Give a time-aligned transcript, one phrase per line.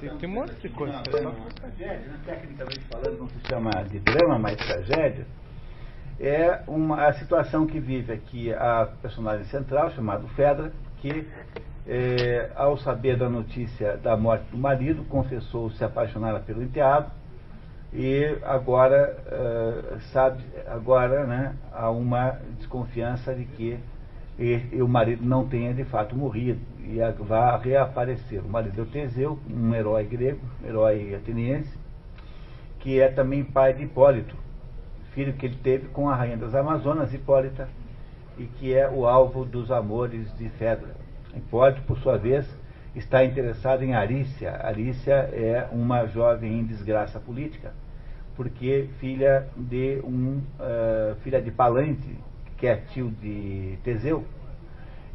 [0.00, 1.02] Tem, tem um monte de coisa.
[1.10, 2.18] Não, é uma tragédia, né?
[2.24, 5.26] tecnicamente falando, não se chama de drama, mas tragédia.
[6.18, 11.26] É uma, a situação que vive aqui a personagem central, chamado Fedra, que,
[11.86, 17.10] é, ao saber da notícia da morte do marido, confessou se apaixonada pelo enteado
[17.92, 23.78] e agora uh, sabe agora né, há uma desconfiança de que
[24.38, 28.40] e, e o marido não tenha de fato morrido e vá reaparecer.
[28.44, 31.78] O marido Teseu, um herói grego, herói ateniense,
[32.78, 34.36] que é também pai de Hipólito,
[35.12, 37.68] filho que ele teve com a rainha das Amazonas, Hipólita,
[38.38, 40.94] e que é o alvo dos amores de Fedra.
[41.36, 42.46] Hipólito, por sua vez,
[42.94, 44.58] está interessado em Arícia.
[44.64, 47.72] Arícia é uma jovem em desgraça política,
[48.34, 52.16] porque filha de um uh, filha de Palante,
[52.56, 54.24] que é tio de Teseu,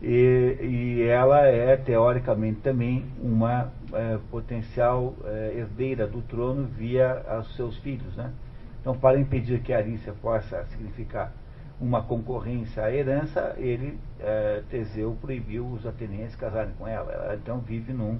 [0.05, 7.55] e, e ela é, teoricamente, também uma é, potencial é, herdeira do trono via os
[7.55, 8.15] seus filhos.
[8.15, 8.31] Né?
[8.79, 11.33] Então, para impedir que a Arícia possa significar
[11.81, 17.11] uma concorrência à herança, ele, é, Teseu, proibiu os atenienses casarem com ela.
[17.11, 18.19] Ela, então, vive num,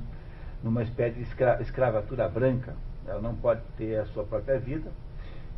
[0.63, 2.73] numa espécie de escra escravatura branca.
[3.07, 4.89] Ela não pode ter a sua própria vida,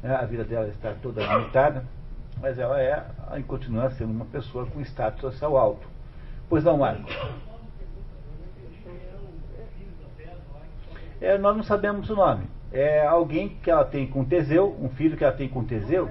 [0.04, 0.14] né?
[0.14, 1.86] a vida dela está toda limitada
[2.40, 3.04] mas ela é
[3.48, 5.97] continua sendo uma pessoa com status social alto.
[6.50, 7.10] Pois não, Marco?
[11.20, 12.46] É, nós não sabemos o nome.
[12.72, 16.10] É alguém que ela tem com Teseu, um filho que ela tem com Teseu.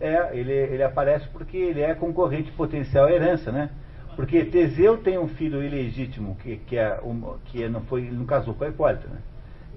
[0.00, 3.70] É, ele, ele aparece porque ele é concorrente potencial à herança, né?
[4.16, 8.54] Porque Teseu tem um filho ilegítimo que, que, é um, que não foi, não casou
[8.54, 9.18] com a Hipólita, né?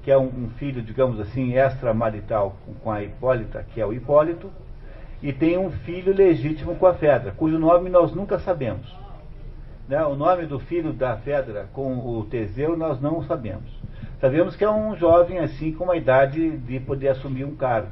[0.03, 3.93] Que é um, um filho, digamos assim, extramarital com, com a Hipólita, que é o
[3.93, 4.51] Hipólito,
[5.21, 9.00] e tem um filho legítimo com a Fedra, cujo nome nós nunca sabemos.
[9.91, 10.01] Né?
[10.05, 13.69] O nome do filho da Fedra com o Teseu nós não sabemos.
[14.21, 17.89] Sabemos que é um jovem assim com uma idade de poder assumir um cargo.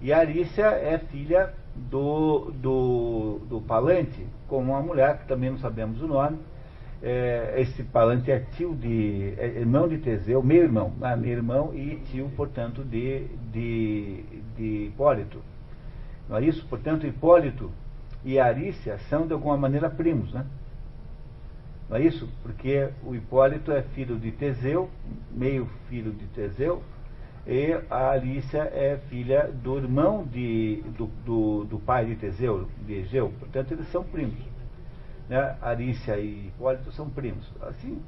[0.00, 6.02] E Arícia é filha do, do, do Palante, com uma mulher que também não sabemos
[6.02, 6.36] o nome.
[7.00, 9.32] É, esse Palante é tio de.
[9.38, 14.24] É irmão de Teseu, meio irmão, meio irmão e tio, portanto, de, de,
[14.56, 15.38] de Hipólito.
[16.28, 16.66] Não é isso?
[16.66, 17.70] Portanto, Hipólito
[18.24, 20.44] e Arícia são de alguma maneira primos, né?
[21.90, 22.28] Não é isso?
[22.40, 24.88] Porque o Hipólito é filho de Teseu,
[25.32, 26.84] meio filho de Teseu,
[27.44, 32.92] e a Alícia é filha do irmão de, do, do, do pai de Teseu, de
[32.94, 33.32] Egeu.
[33.40, 34.38] Portanto, eles são primos.
[35.28, 35.56] Né?
[35.60, 37.50] Arícia e Hipólito são primos.
[37.62, 38.00] Assim,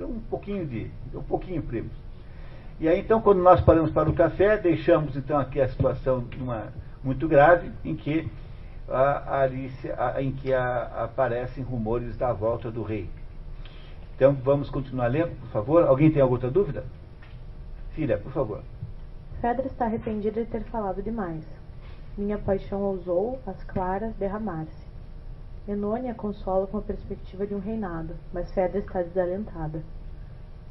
[0.00, 0.90] um pouquinho de.
[1.14, 1.92] um pouquinho primos.
[2.80, 6.72] E aí então, quando nós paramos para o café, deixamos então aqui a situação numa
[7.04, 8.26] muito grave, em que
[8.92, 13.08] a Alice, a, em que a, aparecem rumores da volta do rei.
[14.14, 15.84] Então vamos continuar lendo, por favor.
[15.84, 16.84] Alguém tem alguma outra dúvida?
[17.94, 18.62] Filha, por favor.
[19.40, 21.44] Fedra está arrependida de ter falado demais.
[22.16, 24.86] Minha paixão ousou, as claras, derramar-se.
[25.66, 29.82] Enônia consola com a perspectiva de um reinado, mas Fedra está desalentada.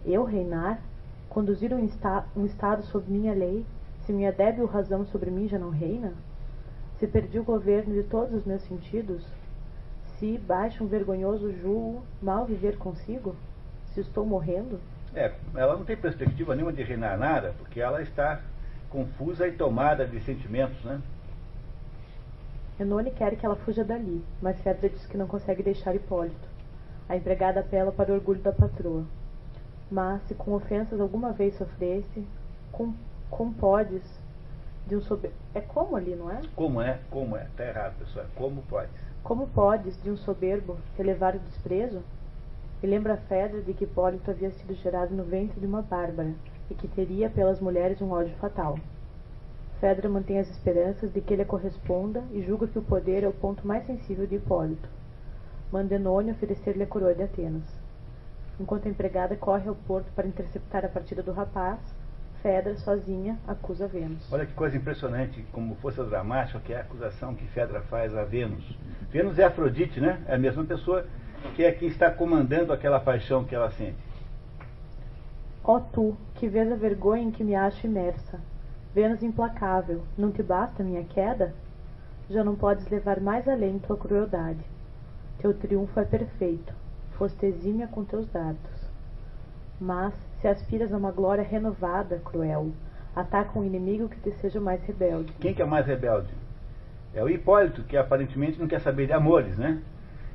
[0.06, 0.80] Eu reinar?
[1.30, 3.66] Conduzir um, esta um estado sob minha lei?
[4.06, 6.14] Se minha débil razão sobre mim já não reina?
[7.02, 9.26] Se perdi o governo de todos os meus sentidos?
[10.20, 13.36] Se baixa um vergonhoso julgo, mal viver consigo?
[13.92, 14.80] Se estou morrendo?
[15.16, 18.42] É, ela não tem perspectiva nenhuma de reinar nada, porque ela está
[18.92, 21.02] confusa e tomada de sentimentos, né?
[22.80, 26.48] Enone quer que ela fuja dali, mas Fedra diz que não consegue deixar Hipólito.
[27.10, 29.06] A empregada apela para o orgulho da patroa.
[29.90, 32.24] Mas, se com ofensas alguma vez sofresse,
[32.72, 32.94] com
[33.32, 34.21] como podes
[34.92, 35.38] de um soberbo.
[35.56, 36.42] É como ali, não é?
[36.54, 37.00] Como é?
[37.10, 37.44] Como é?
[37.46, 38.26] Está errado, pessoal.
[38.36, 38.92] Como podes?
[39.24, 42.04] Como podes, de um soberbo, relevar o desprezo?
[42.84, 46.34] E lembra a Fedra de que Hipólito havia sido gerado no ventre de uma bárbara
[46.70, 48.78] e que teria pelas mulheres um ódio fatal.
[49.80, 53.28] Fedra mantém as esperanças de que ele a corresponda e julga que o poder é
[53.30, 54.90] o ponto mais sensível de Hipólito.
[55.72, 57.64] Manda Enônio oferecer-lhe a coroa de Atenas.
[58.60, 61.80] Enquanto a empregada corre ao porto para interceptar a partida do rapaz,
[62.42, 64.32] Fedra, sozinha, acusa Vênus.
[64.32, 68.24] Olha que coisa impressionante, como força dramática, que é a acusação que Fedra faz a
[68.24, 68.78] Vênus.
[69.12, 70.22] Vênus é Afrodite, né?
[70.28, 71.06] É a mesma pessoa
[71.56, 73.98] que é quem está comandando aquela paixão que ela sente.
[75.64, 78.40] Ó oh, tu, que vês a vergonha em que me acho imersa,
[78.94, 81.54] Vênus implacável, não te basta minha queda?
[82.30, 84.60] Já não podes levar mais além tua crueldade.
[85.38, 86.74] Teu triunfo é perfeito,
[87.12, 88.90] foste exímia com teus dardos.
[89.80, 92.72] Mas, se aspiras a uma glória renovada, cruel,
[93.16, 95.32] ataca um inimigo que te seja mais rebelde.
[95.34, 96.34] Quem que é mais rebelde?
[97.14, 99.82] É o Hipólito, que aparentemente não quer saber de amores, né?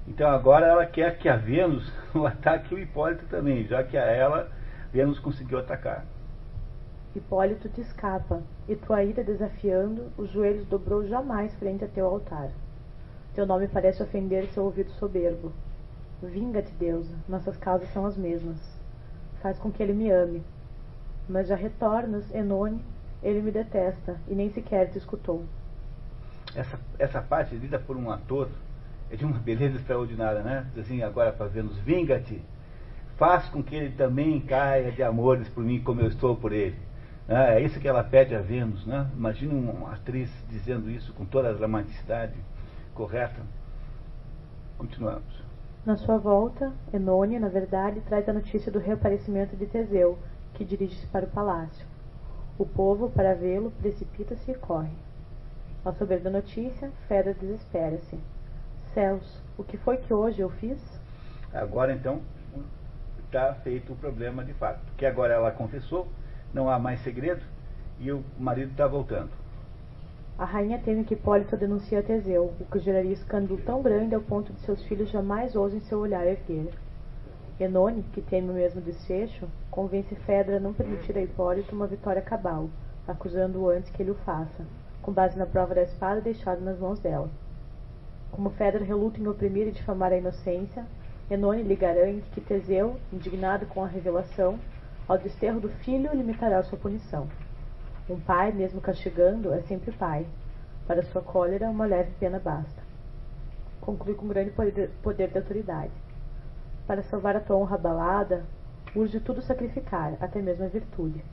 [0.07, 1.93] Então agora ela quer que a Vênus
[2.25, 4.49] ataque o Hipólito também, já que a ela
[4.93, 6.05] Vênus conseguiu atacar.
[7.15, 12.51] Hipólito te escapa, e tua ira desafiando, os joelhos dobrou jamais frente a teu altar.
[13.35, 15.51] Teu nome parece ofender seu ouvido soberbo.
[16.23, 18.76] Vinga-te, deusa, nossas causas são as mesmas.
[19.47, 20.43] Faz com que ele me ame.
[21.29, 22.83] Mas já retornas, Enone,
[23.23, 25.45] ele me detesta, e nem sequer te escutou.
[26.53, 28.49] Essa, essa parte lida por um ator
[29.09, 30.67] é de uma beleza extraordinária, né?
[30.77, 32.43] Assim, agora para Vênus, vinga-te,
[33.17, 36.77] faz com que ele também caia de amores por mim como eu estou por ele.
[37.29, 39.09] É isso que ela pede a Vênus, né?
[39.17, 42.35] Imagina uma atriz dizendo isso com toda a dramaticidade
[42.93, 43.41] correta.
[44.77, 45.46] Continuamos.
[45.87, 50.19] Na sua volta, Enone, na verdade, traz a notícia do reaparecimento de Teseu,
[50.53, 51.87] que dirige-se para o palácio.
[52.59, 54.91] O povo, para vê-lo, precipita-se e corre.
[55.85, 58.19] Ao saber da notícia, Fedra desespera-se.
[58.93, 60.77] Céus, o que foi que hoje eu fiz?
[61.55, 62.21] Agora então
[63.25, 64.81] está feito o problema de fato.
[64.97, 66.09] Que agora ela confessou,
[66.53, 67.45] não há mais segredo
[68.01, 69.31] e o marido está voltando.
[70.39, 74.21] A rainha teme que Hipólito denuncie a Teseu, o que geraria escândalo tão grande ao
[74.21, 76.75] ponto de seus filhos jamais ousem seu olhar erguer.
[77.59, 82.21] Enone, que teme o mesmo desfecho, convence Fedra a não permitir a Hipólito uma vitória
[82.21, 82.69] cabal,
[83.09, 84.63] acusando-o antes que ele o faça,
[85.01, 87.31] com base na prova da espada deixada nas mãos dela.
[88.31, 90.85] Como Fedra reluta em oprimir e difamar a inocência,
[91.31, 94.59] Enone lhe garante que Teseu, indignado com a revelação,
[95.09, 97.27] ao desterro do filho limitará sua punição.
[98.09, 100.27] Um pai, mesmo castigando, é sempre pai.
[100.87, 102.81] Para sua cólera, uma leve pena basta.
[103.81, 104.91] Conclui com grande poder,
[105.29, 105.93] de autoridade.
[106.87, 108.45] Para salvar a tua honra abalada,
[108.95, 111.25] urge tudo sacrificar, até mesmo a virtude.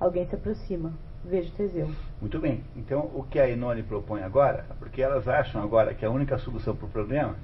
[0.00, 0.92] Alguém se aproxima.
[1.24, 1.90] Vejo Teseu.
[2.20, 2.64] Muito bem.
[2.76, 6.74] Então, o que a Enone propõe agora, porque elas acham agora que a única solução
[6.74, 7.36] para o problema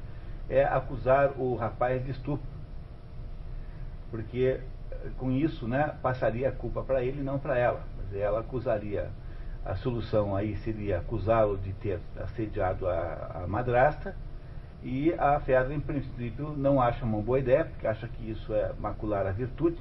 [0.48, 2.46] é acusar o rapaz de estupro.
[4.10, 4.60] Porque
[5.18, 7.82] com isso, né, passaria a culpa para ele e não para ela.
[8.18, 9.10] Ela acusaria,
[9.64, 14.14] a solução aí seria acusá-lo de ter assediado a, a madrasta
[14.84, 18.70] e a Fedra, em princípio, não acha uma boa ideia, porque acha que isso é
[18.78, 19.78] macular a virtude.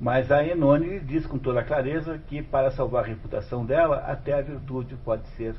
[0.00, 4.40] Mas a Enone diz com toda clareza que para salvar a reputação dela, até a
[4.40, 5.54] virtude pode ser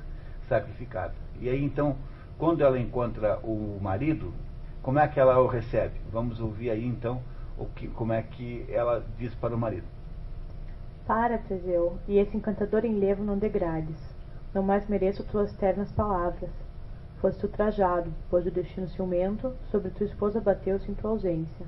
[0.50, 1.14] sacrificada.
[1.40, 1.96] E aí então,
[2.40, 4.34] quando ela encontra o marido,
[4.82, 6.02] como é que ela o recebe?
[6.12, 7.22] Vamos ouvir aí então
[7.60, 9.86] o que, como é que ela diz para o marido.
[11.06, 13.98] Para, Teseu, e esse encantador enlevo não degrades.
[14.54, 16.50] Não mais mereço tuas ternas palavras.
[17.20, 21.66] Foste ultrajado, pois o destino ciumento sobre tua esposa bateu-se em tua ausência.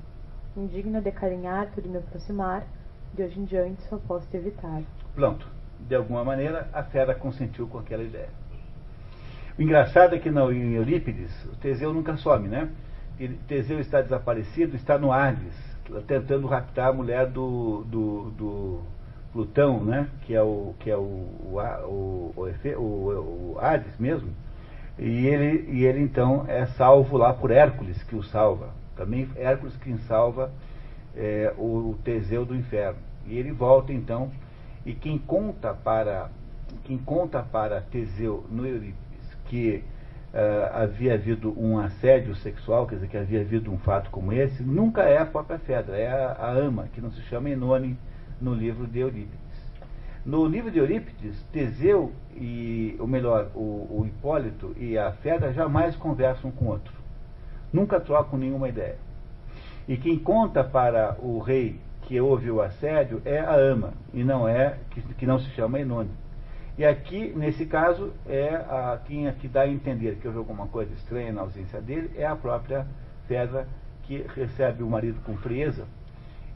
[0.56, 2.64] Indigno de carinhar-te de me aproximar,
[3.14, 4.82] de hoje em diante só posso te evitar.
[5.14, 5.46] Pronto.
[5.80, 8.28] De alguma maneira, a fera consentiu com aquela ideia.
[9.58, 12.70] O engraçado é que não, em Eurípides, o Teseu nunca some, né?
[13.46, 15.54] Teseu está desaparecido, está no Hades,
[16.06, 18.80] tentando raptar a mulher do, do, do
[19.34, 20.08] Plutão, né?
[20.22, 24.30] Que é o que é o, o, o, o, o Hades mesmo.
[24.96, 28.68] E ele, e ele então é salvo lá por Hércules, que o salva.
[28.96, 30.52] Também Hércules quem salva
[31.16, 32.98] é, o Teseu do inferno.
[33.26, 34.30] E ele volta então,
[34.86, 36.30] e quem conta para,
[36.84, 39.04] quem conta para Teseu no Eurípides
[39.46, 39.82] que
[40.32, 44.62] uh, havia havido um assédio sexual, quer dizer, que havia havido um fato como esse,
[44.62, 47.96] nunca é a própria Fedra, é a, a ama, que não se chama Enone
[48.44, 49.40] no livro de Eurípides.
[50.24, 53.58] No livro de Eurípides, Teseu e, ou melhor, o,
[53.90, 56.92] o Hipólito e a Fedra jamais conversam com o outro.
[57.72, 58.96] Nunca trocam nenhuma ideia.
[59.88, 64.46] E quem conta para o rei que houve o assédio é a ama, e não
[64.46, 66.10] é, que, que não se chama Enone.
[66.76, 70.92] E aqui, nesse caso, é a, quem aqui dá a entender que houve alguma coisa
[70.92, 72.86] estranha na ausência dele é a própria
[73.26, 73.66] Fedra
[74.02, 75.86] que recebe o marido com frieza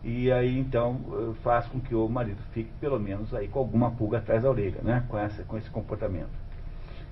[0.02, 4.18] e aí então faz com que o marido fique pelo menos aí com alguma pulga
[4.18, 5.04] atrás da orelha, né?
[5.08, 6.30] com, essa, com esse comportamento.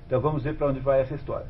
[0.07, 1.47] Então vamos ver para onde vai essa história.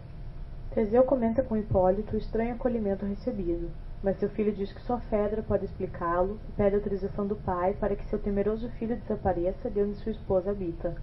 [0.75, 3.71] Teseu comenta com Hipólito o estranho acolhimento recebido,
[4.03, 7.95] mas seu filho diz que só Fedra pode explicá-lo e pede autorização do pai para
[7.95, 10.95] que seu temeroso filho desapareça de onde sua esposa habita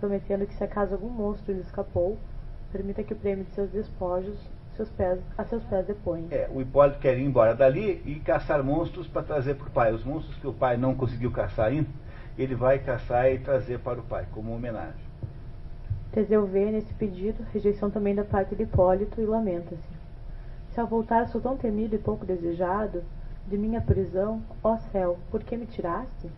[0.00, 2.18] prometendo que se acaso algum monstro lhe escapou,
[2.72, 4.36] permita que o prêmio de seus despojos
[4.80, 6.26] seus pés, a seus pés deponha.
[6.30, 9.92] É, o Hipólito quer ir embora dali e caçar monstros para trazer para o pai.
[9.92, 11.88] Os monstros que o pai não conseguiu caçar ainda,
[12.38, 15.10] ele vai caçar e trazer para o pai, como homenagem.
[16.12, 20.00] Teseu vê nesse pedido rejeição também da parte de Hipólito e lamenta-se.
[20.72, 23.02] Se ao voltar sou tão temido e pouco desejado,
[23.46, 26.30] de minha prisão, ó céu, por que me tiraste?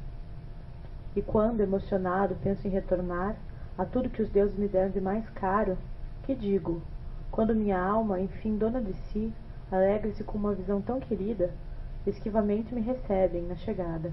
[1.15, 3.37] E quando, emocionado, penso em retornar,
[3.79, 5.79] a tudo que os deuses me deram de mais caro,
[6.25, 6.83] que digo?
[7.33, 9.33] Quando minha alma, enfim dona de si,
[9.71, 11.51] alegra-se com uma visão tão querida,
[12.07, 14.13] esquivamente me recebem na chegada.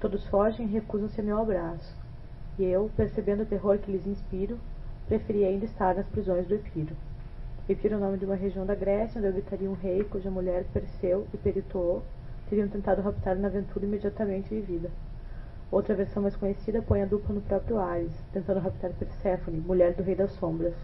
[0.00, 1.96] Todos fogem e recusam-se a meu abraço.
[2.58, 4.58] E eu, percebendo o terror que lhes inspiro,
[5.06, 6.96] preferi ainda estar nas prisões do Epiro.
[7.68, 10.64] Epiro é o nome de uma região da Grécia, onde habitaria um rei cuja mulher
[10.72, 12.02] Perseu e Peritoo
[12.48, 14.90] teriam tentado raptar na aventura imediatamente vivida.
[15.70, 20.02] Outra versão mais conhecida põe a dupla no próprio Ares, tentando raptar Perséfone, mulher do
[20.02, 20.74] Rei das Sombras.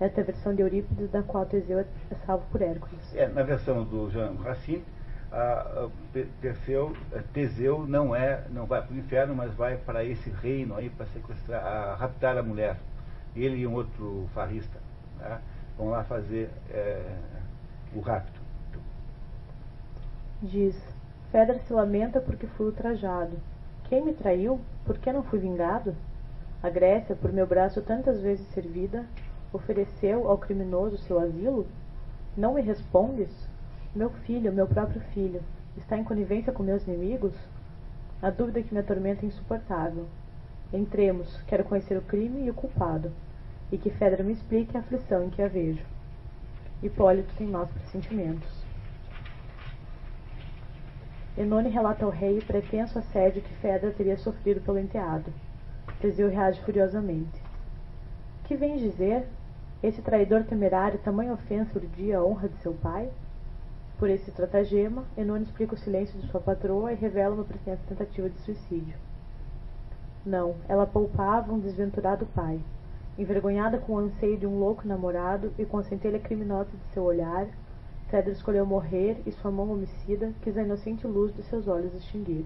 [0.00, 1.84] Esta é a versão de Eurípides, da qual Teseu é
[2.24, 3.14] salvo por Hércules.
[3.14, 4.82] É, na versão do Jean Racine,
[5.30, 5.90] a, a
[6.40, 10.74] Perseu, a Teseu não é, não vai para o inferno, mas vai para esse reino
[10.74, 12.78] aí para sequestrar, a, raptar a mulher.
[13.36, 14.78] Ele e um outro farrista
[15.18, 15.38] né,
[15.76, 17.02] vão lá fazer é,
[17.94, 18.40] o rapto.
[20.42, 20.74] Diz:
[21.30, 23.36] Fedra se lamenta porque fui ultrajado.
[23.84, 24.60] Quem me traiu?
[24.86, 25.94] Por que não fui vingado?
[26.62, 29.04] A Grécia, por meu braço tantas vezes servida,
[29.52, 31.66] ofereceu ao criminoso seu asilo?
[32.36, 33.28] Não me respondes?
[33.94, 35.42] Meu filho, meu próprio filho,
[35.76, 37.34] está em conivência com meus inimigos?
[38.22, 40.06] A dúvida que me atormenta é insuportável.
[40.72, 43.10] Entremos, quero conhecer o crime e o culpado,
[43.72, 45.84] e que Fedra me explique a aflição em que a vejo.
[46.82, 48.48] Hipólito tem maus pressentimentos.
[51.36, 55.32] Enone relata ao rei o pretenso assédio que Fedra teria sofrido pelo enteado.
[56.00, 57.42] Teseu reage furiosamente.
[58.44, 59.26] Que vem dizer?
[59.82, 63.10] Esse traidor temerário tamanha ofensa urdia a honra de seu pai?
[63.98, 68.28] Por esse estratagema, Enone explica o silêncio de sua patroa e revela uma pretensa tentativa
[68.28, 68.94] de suicídio.
[70.24, 72.60] Não, ela poupava um desventurado pai.
[73.18, 77.02] Envergonhada com o anseio de um louco namorado e com a centelha criminosa de seu
[77.02, 77.46] olhar,
[78.10, 82.44] Fedra escolheu morrer e sua mão homicida quis a inocente luz dos seus olhos extinguir.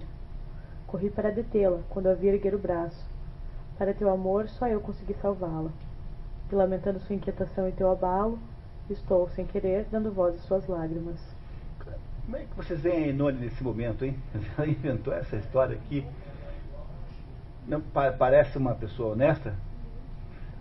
[0.87, 3.03] Corri para detê-la, quando a vi erguer o braço.
[3.77, 5.71] Para teu amor, só eu consegui salvá-la.
[6.55, 8.39] Lamentando sua inquietação e teu abalo,
[8.89, 11.19] estou, sem querer, dando voz às suas lágrimas.
[12.23, 14.17] Como é que vocês veem a Enone nesse momento, hein?
[14.57, 16.05] Ela inventou essa história aqui.
[17.67, 19.53] Não pa parece uma pessoa honesta?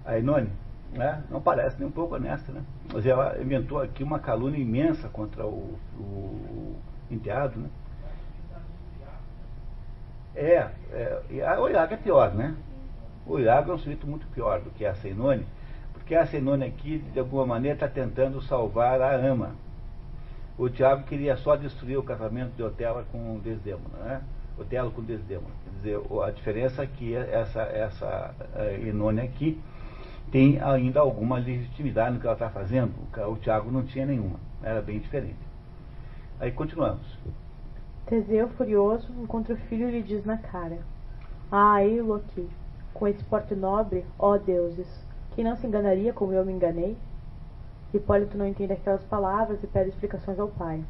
[0.04, 0.50] A Enone?
[0.92, 1.22] Né?
[1.30, 2.62] Não parece nem um pouco honesta, né?
[2.92, 6.76] Mas ela inventou aqui uma calúnia imensa contra o, o
[7.08, 7.68] enteado, né?
[10.34, 12.56] É, é, o Iago é pior, né?
[13.24, 15.46] O Iago é um sujeito muito pior do que a Senone,
[16.04, 19.52] porque a Senone aqui, de alguma maneira, está tentando salvar a ama.
[20.58, 24.22] O Tiago queria só destruir o casamento de Otelo com Desdemona, né?
[24.58, 25.54] Otelo com Desdemona.
[25.64, 28.34] Quer dizer, a diferença é essa, essa
[28.86, 29.58] Enone aqui
[30.30, 32.92] tem ainda alguma legitimidade no que ela está fazendo.
[33.26, 34.38] O Tiago não tinha nenhuma.
[34.62, 35.38] Era bem diferente.
[36.38, 37.06] Aí continuamos.
[38.04, 40.80] Teseu, furioso, encontra o filho e lhe diz na cara:
[41.50, 42.46] Ah, aqui,
[42.92, 46.96] com esse porte nobre, ó deuses, quem não se enganaria como eu me enganei?
[47.92, 50.84] Hipólito não entende aquelas palavras e pede explicações ao pai.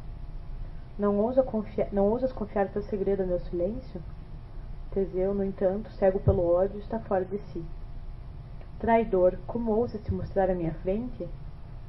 [0.97, 4.01] Não, ousa confiar, não ousas confiar teu segredo ao meu silêncio?
[4.91, 7.65] Teseu, no entanto, cego pelo ódio, está fora de si.
[8.79, 11.27] Traidor, como ousa se mostrar à minha frente?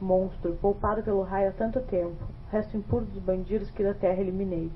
[0.01, 4.73] Monstro, poupado pelo raio há tanto tempo, resto impuro dos bandidos que da terra eliminei.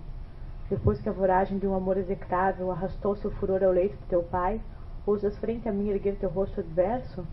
[0.68, 4.22] Depois que a voragem de um amor execrável arrastou seu furor ao leito de teu
[4.22, 4.60] pai,
[5.06, 7.26] ousas frente a mim erguer teu rosto adverso?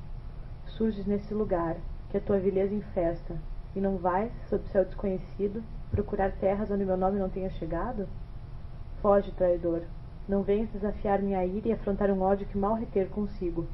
[0.75, 1.77] Surges nesse lugar,
[2.09, 3.35] que a tua vileza infesta,
[3.75, 8.07] e não vais, sob céu desconhecido, procurar terras onde meu nome não tenha chegado?
[9.01, 9.81] Foge, traidor,
[10.27, 13.67] não venhas desafiar minha ira e afrontar um ódio que mal reter consigo.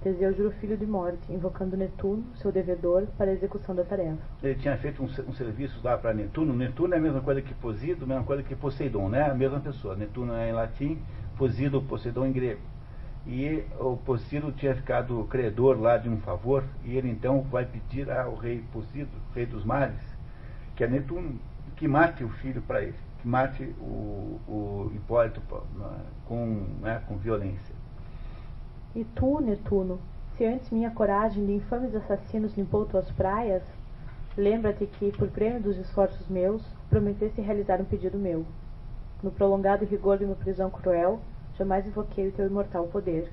[0.00, 4.16] Teseu jura o filho de morte, invocando Netuno, seu devedor, para a execução da tarefa.
[4.40, 6.54] Ele tinha feito um, um serviço lá para Netuno.
[6.54, 9.28] Netuno é a mesma coisa que Posido, a mesma coisa que Poseidon, né?
[9.28, 9.96] A mesma pessoa.
[9.96, 11.02] Netuno é em latim,
[11.36, 12.60] Posido, Poseidon em grego.
[13.28, 18.10] E o Posido tinha ficado credor lá de um favor, e ele então vai pedir
[18.10, 20.00] ao rei Posido, rei dos mares,
[20.74, 21.38] que é Netuno,
[21.76, 25.42] que mate o filho para ele, que mate o, o Hipólito
[26.26, 27.74] com, né, com violência.
[28.96, 30.00] E tu, Netuno,
[30.38, 33.62] se antes minha coragem de infames assassinos limpou tuas praias,
[34.38, 38.46] lembra-te que, por prêmio dos esforços meus, prometeste realizar um pedido meu.
[39.22, 41.20] No prolongado rigor de uma prisão cruel,
[41.58, 43.28] jamais invoquei o teu imortal poder.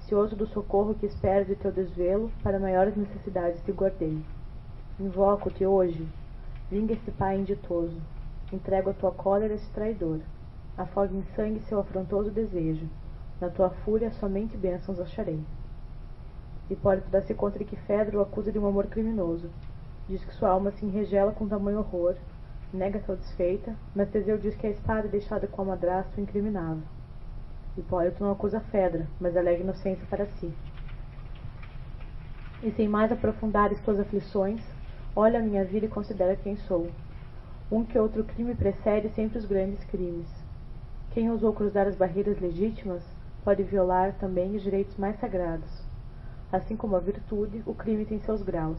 [0.00, 4.24] Cioso do socorro que espero de teu desvelo, para maiores necessidades te guardei.
[4.98, 6.08] Invoco-te hoje,
[6.70, 8.00] vinga este pai inditoso,
[8.50, 10.20] entrego a tua cólera esse traidor,
[10.78, 12.88] afogue em sangue seu afrontoso desejo,
[13.38, 15.40] na tua fúria somente bênçãos acharei.
[16.70, 19.50] Hipólito dá-se conta de que Fedro o acusa de um amor criminoso.
[20.08, 22.16] Diz que sua alma se enregela com tamanho horror,
[22.72, 26.80] nega sua desfeita, mas Teseu diz que a espada deixada com a madrasta o incriminava.
[27.76, 30.52] Hipólito não acusa Fedra, mas alega inocência para si.
[32.62, 34.62] E sem mais aprofundar tuas aflições,
[35.16, 36.90] olha a minha vida e considera quem sou.
[37.70, 40.28] Um que outro crime precede sempre os grandes crimes.
[41.12, 43.02] Quem ousou cruzar as barreiras legítimas
[43.42, 45.82] pode violar também os direitos mais sagrados.
[46.52, 48.78] Assim como a virtude, o crime tem seus graus.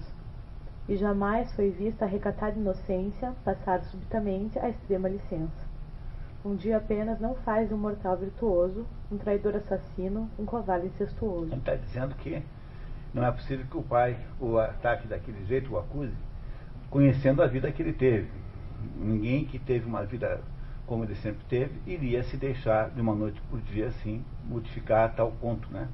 [0.88, 5.73] E jamais foi vista a recatada inocência passar subitamente à extrema licença.
[6.46, 11.48] Um dia apenas não faz um mortal virtuoso, um traidor assassino, um covarde incestuoso.
[11.48, 12.44] Ele está dizendo que
[13.14, 16.14] não é possível que o pai o ataque daquele jeito, o acuse,
[16.90, 18.28] conhecendo a vida que ele teve.
[18.98, 20.42] Ninguém que teve uma vida
[20.86, 25.10] como ele sempre teve, iria se deixar de uma noite por dia assim, modificar a
[25.10, 25.88] tal ponto, né?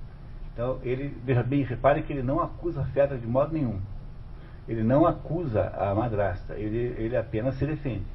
[0.51, 3.79] Então, ele, veja bem, repare que ele não acusa a Fedra de modo nenhum.
[4.67, 8.05] Ele não acusa a madrasta, ele, ele apenas se defende.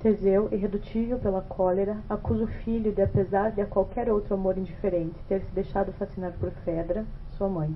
[0.00, 5.14] Teseu, irredutível pela cólera, acusa o filho de, apesar de a qualquer outro amor indiferente,
[5.26, 7.04] ter se deixado fascinar por Fedra,
[7.36, 7.74] sua mãe.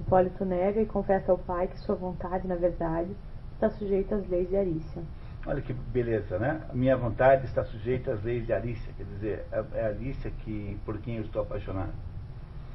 [0.00, 3.14] Hipólito nega e confessa ao pai que sua vontade, na verdade,
[3.54, 5.02] está sujeita às leis de Arícia.
[5.46, 6.62] Olha que beleza, né?
[6.72, 10.98] Minha vontade está sujeita às leis de Arícia, quer dizer, é, é Arícia que, por
[10.98, 11.92] quem eu estou apaixonado.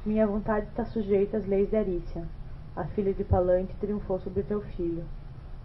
[0.04, 2.24] Minha vontade está sujeita às leis de Arícia.
[2.74, 5.04] A filha de Palante triunfou sobre teu filho.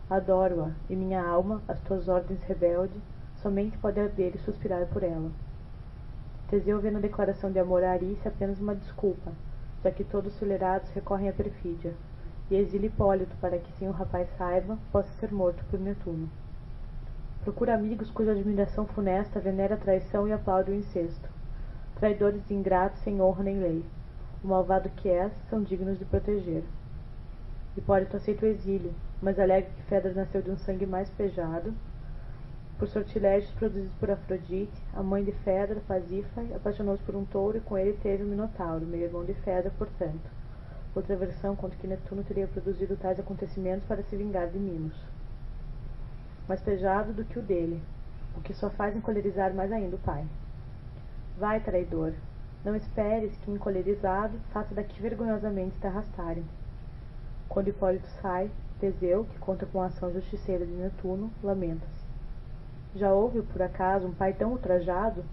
[0.08, 3.02] Adoro-a, e minha alma, as tuas ordens rebeldes,
[3.42, 5.32] somente pode arder e suspirar por ela.
[6.48, 9.32] Teseu vê na declaração de amor a Arícia apenas uma desculpa,
[9.84, 11.96] já que todos os tolerados recorrem à perfídia,
[12.52, 16.30] e exila Hipólito para que, sem o rapaz saiba, possa ser morto por Netuno.
[17.44, 21.28] Procura amigos cuja admiração funesta venera a traição e aplaude o incesto.
[21.96, 23.84] Traidores ingratos sem honra nem lei.
[24.44, 26.64] O malvado que és, são dignos de proteger.
[27.78, 31.74] Hipólito aceita o exílio, mas alega que Fedra nasceu de um sangue mais pejado,
[32.78, 37.62] por sortilégios produzidos por Afrodite, a mãe de Fedra, Pasífae, apaixonou-se por um touro e
[37.62, 40.30] com ele teve o Minotauro, meio irmão de Fedra, portanto.
[40.94, 44.96] Outra versão conta que Netuno teria produzido tais acontecimentos para se vingar de Minos
[46.48, 47.82] mais pejado do que o dele,
[48.38, 50.26] o que só faz encolerizar mais ainda o pai.
[51.38, 52.14] Vai, traidor,
[52.64, 56.46] não esperes que, encolerizado, faça daqui vergonhosamente te arrastarem.
[57.56, 62.04] Quando Hipólito sai, Teseu, que conta com a ação justiceira de Netuno, lamenta-se.
[63.00, 65.24] Já houve, por acaso, um pai tão ultrajado?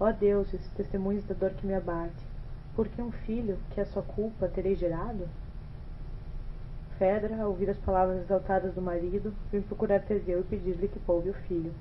[0.00, 2.24] Ó deuses, testemunhos da dor que me abate,
[2.74, 5.28] por que um filho, que é sua culpa, terei gerado?
[6.98, 11.28] Fedra, ao ouvir as palavras exaltadas do marido, vem procurar Teseu e pedir-lhe que poupe
[11.28, 11.74] o filho.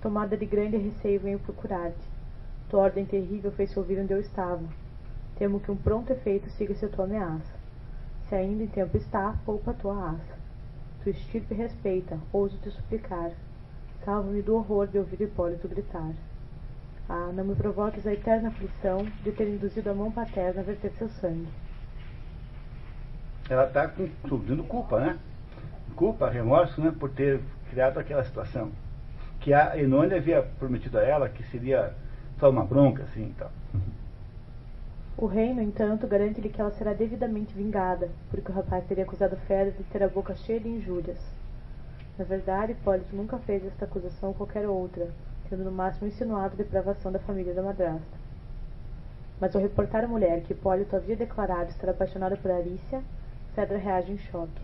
[0.00, 2.08] Tomada de grande receio, venho procurar-te.
[2.70, 4.62] Tua ordem terrível fez-se ouvir onde eu estava.
[5.36, 7.63] Temo que um pronto efeito siga-se a tua ameaça.
[8.28, 10.38] Se ainda em tempo está, poupa a tua aça.
[11.02, 13.30] Tu estirpe respeita, ouso te suplicar.
[14.04, 16.12] Salva-me do horror de ouvir Hipólito gritar.
[17.08, 20.90] Ah, não me provoques a eterna aflição de ter induzido a mão paterna a verter
[20.92, 21.48] seu sangue
[23.48, 23.90] ela está
[24.28, 25.18] subindo culpa, né?
[25.94, 26.92] Culpa, remorso, né?
[26.98, 28.70] Por ter criado aquela situação.
[29.40, 31.92] Que a Enônia havia prometido a ela que seria
[32.38, 33.48] só uma bronca, assim, então.
[35.16, 39.36] O rei, no entanto, garante-lhe que ela será devidamente vingada, porque o rapaz teria acusado
[39.46, 41.18] Fera de ter a boca cheia de injúrias.
[42.18, 45.08] Na verdade, Hipólito nunca fez esta acusação ou qualquer outra,
[45.48, 48.24] tendo no máximo insinuado a depravação da família da madrasta.
[49.40, 53.00] Mas ao reportar à mulher que Hipólito havia declarado estar apaixonado por Arícia,
[53.54, 54.62] Cedra reage em choque.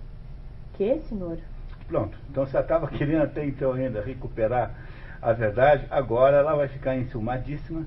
[0.74, 1.38] Que, senhor?
[1.86, 2.18] Pronto.
[2.28, 4.74] Então, se ela estava querendo até então ainda recuperar
[5.22, 7.86] a verdade, agora ela vai ficar enciumadíssima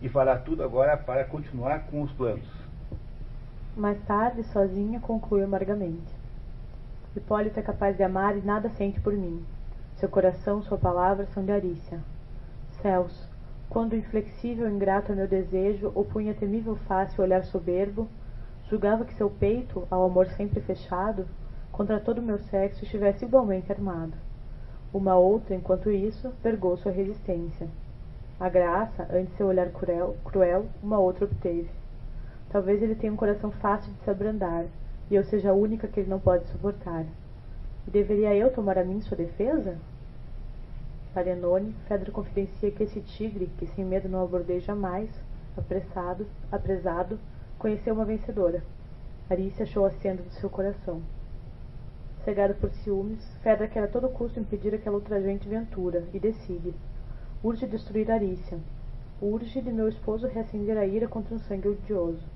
[0.00, 2.48] e falar tudo agora para continuar com os planos.
[3.76, 6.14] Mais tarde, sozinha, conclui amargamente.
[7.16, 9.44] Hipólito é capaz de amar e nada sente por mim.
[9.96, 12.00] Seu coração, sua palavra são de Arícia.
[12.82, 13.28] Céus,
[13.68, 18.08] quando inflexível e ingrato é meu desejo, opunha temível face o olhar soberbo,
[18.68, 21.26] Julgava que seu peito, ao amor sempre fechado,
[21.72, 24.12] contra todo o meu sexo estivesse igualmente armado.
[24.92, 27.66] Uma outra, enquanto isso, vergou sua resistência.
[28.40, 31.68] A graça, antes seu olhar cruel, cruel, uma outra obteve.
[32.50, 34.64] Talvez ele tenha um coração fácil de se abrandar,
[35.10, 37.04] e eu seja a única que ele não pode suportar.
[37.86, 39.76] E deveria eu tomar a mim sua defesa?
[41.12, 45.10] Para Enone, Fedro confidencia que esse tigre, que sem medo não abordei jamais,
[45.56, 47.18] apressado, apresado,
[47.58, 48.62] Conheceu uma vencedora.
[49.28, 51.02] Arícia achou a senda do seu coração.
[52.24, 56.72] Cegado por ciúmes, Fedra quer a todo custo impedir aquela ultrajante ventura, e decide.
[57.42, 58.58] Urge destruir Arícia.
[59.22, 62.26] Urge de meu esposo reacender a ira contra um sangue odioso.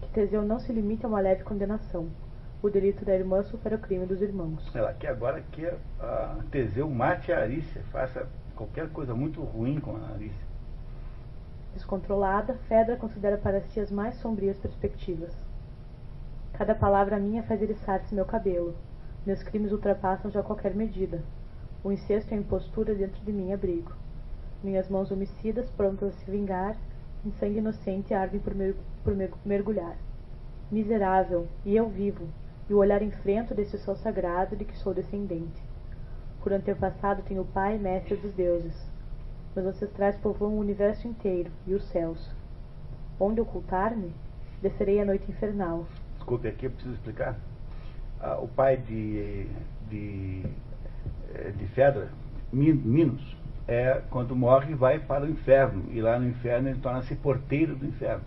[0.00, 2.08] Que Teseu não se limite a uma leve condenação.
[2.62, 4.74] O delito da irmã supera o crime dos irmãos.
[4.74, 5.66] Ela quer agora que
[6.00, 10.46] a Teseu mate a Arícia, faça qualquer coisa muito ruim com a Arícia.
[11.74, 15.36] Descontrolada, Fedra considera para si as mais sombrias perspectivas.
[16.54, 18.74] Cada palavra minha faz eriçar-se meu cabelo.
[19.26, 21.20] Meus crimes ultrapassam já qualquer medida.
[21.84, 23.92] O incesto e a impostura dentro de mim abrigo.
[24.66, 26.76] Minhas mãos homicidas, prontas a se vingar,
[27.24, 28.74] em sangue inocente ardem por, mer
[29.04, 29.96] por mer mergulhar.
[30.72, 32.26] Miserável, e eu vivo,
[32.68, 35.62] e o olhar enfrento desse sol sagrado de que sou descendente.
[36.42, 38.74] Por antepassado tenho o Pai, mestre dos deuses.
[39.54, 42.34] Meus ancestrais povoam o universo inteiro e os céus.
[43.20, 44.10] Onde ocultar-me?
[44.60, 45.86] Descerei a noite infernal.
[46.16, 47.38] Desculpe, aqui eu preciso explicar.
[48.20, 49.46] Ah, o pai de,
[49.88, 50.42] de,
[51.36, 52.10] eh, de Fedra,
[52.52, 53.35] Minos,
[53.68, 55.84] é, quando morre, vai para o inferno.
[55.90, 58.24] E lá no inferno ele torna-se porteiro do inferno.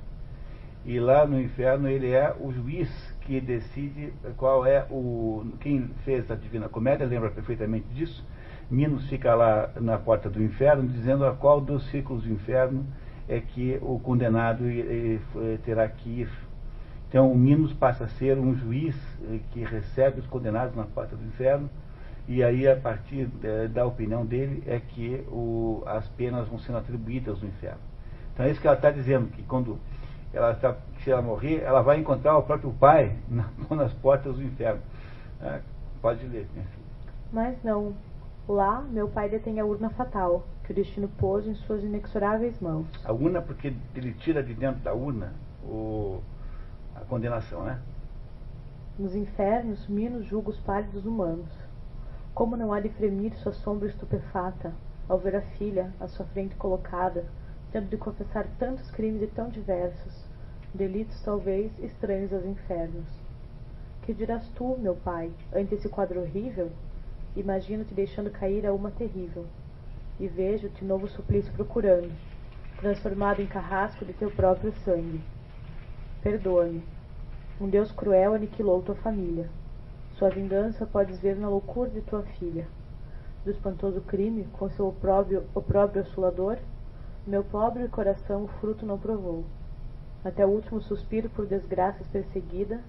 [0.86, 2.90] E lá no inferno ele é o juiz
[3.22, 5.46] que decide qual é o.
[5.60, 8.26] Quem fez a Divina Comédia lembra perfeitamente disso.
[8.72, 12.86] Minos fica lá na porta do inferno, dizendo a qual dos ciclos do inferno
[13.28, 14.64] é que o condenado
[15.64, 16.30] terá que ir.
[17.10, 21.16] Então, o Minos passa a ser um juiz eh, que recebe os condenados na porta
[21.16, 21.68] do inferno,
[22.30, 26.78] e aí, a partir eh, da opinião dele, é que o, as penas vão sendo
[26.78, 27.80] atribuídas no inferno.
[28.32, 29.80] Então, é isso que ela está dizendo, que quando
[30.32, 34.44] ela está, se ela morrer, ela vai encontrar o próprio pai na, nas portas do
[34.44, 34.80] inferno.
[35.42, 35.60] É,
[36.04, 36.86] pode ler, minha filha.
[37.34, 37.96] Mas não.
[38.48, 42.86] Lá, meu pai detém a urna fatal, que o destino pôs em suas inexoráveis mãos.
[43.06, 46.22] A urna, porque ele tira de dentro da urna o,
[46.96, 47.80] a condenação, né?
[49.00, 51.69] Nos infernos, Minos julga os pálidos humanos.
[52.40, 54.74] Como não há de fremir sua sombra estupefata,
[55.10, 57.26] ao ver a filha, à sua frente colocada,
[57.70, 60.26] tendo de confessar tantos crimes e tão diversos,
[60.74, 63.10] delitos talvez estranhos aos infernos.
[64.04, 66.72] Que dirás tu, meu pai, ante esse quadro horrível?
[67.36, 69.46] Imagino-te deixando cair a uma terrível,
[70.18, 72.10] e vejo-te novo suplício procurando,
[72.78, 75.20] transformado em carrasco de teu próprio sangue.
[76.24, 76.86] Perdoa-me.
[77.60, 79.50] Um Deus cruel aniquilou tua família.
[80.20, 82.68] Sua vingança podes ver na loucura de tua filha.
[83.46, 86.58] Do espantoso crime, com seu opróbrio, opróbrio assolador,
[87.26, 89.46] meu pobre coração o fruto não provou.
[90.26, 92.82] Até o último suspiro por desgraças perseguida,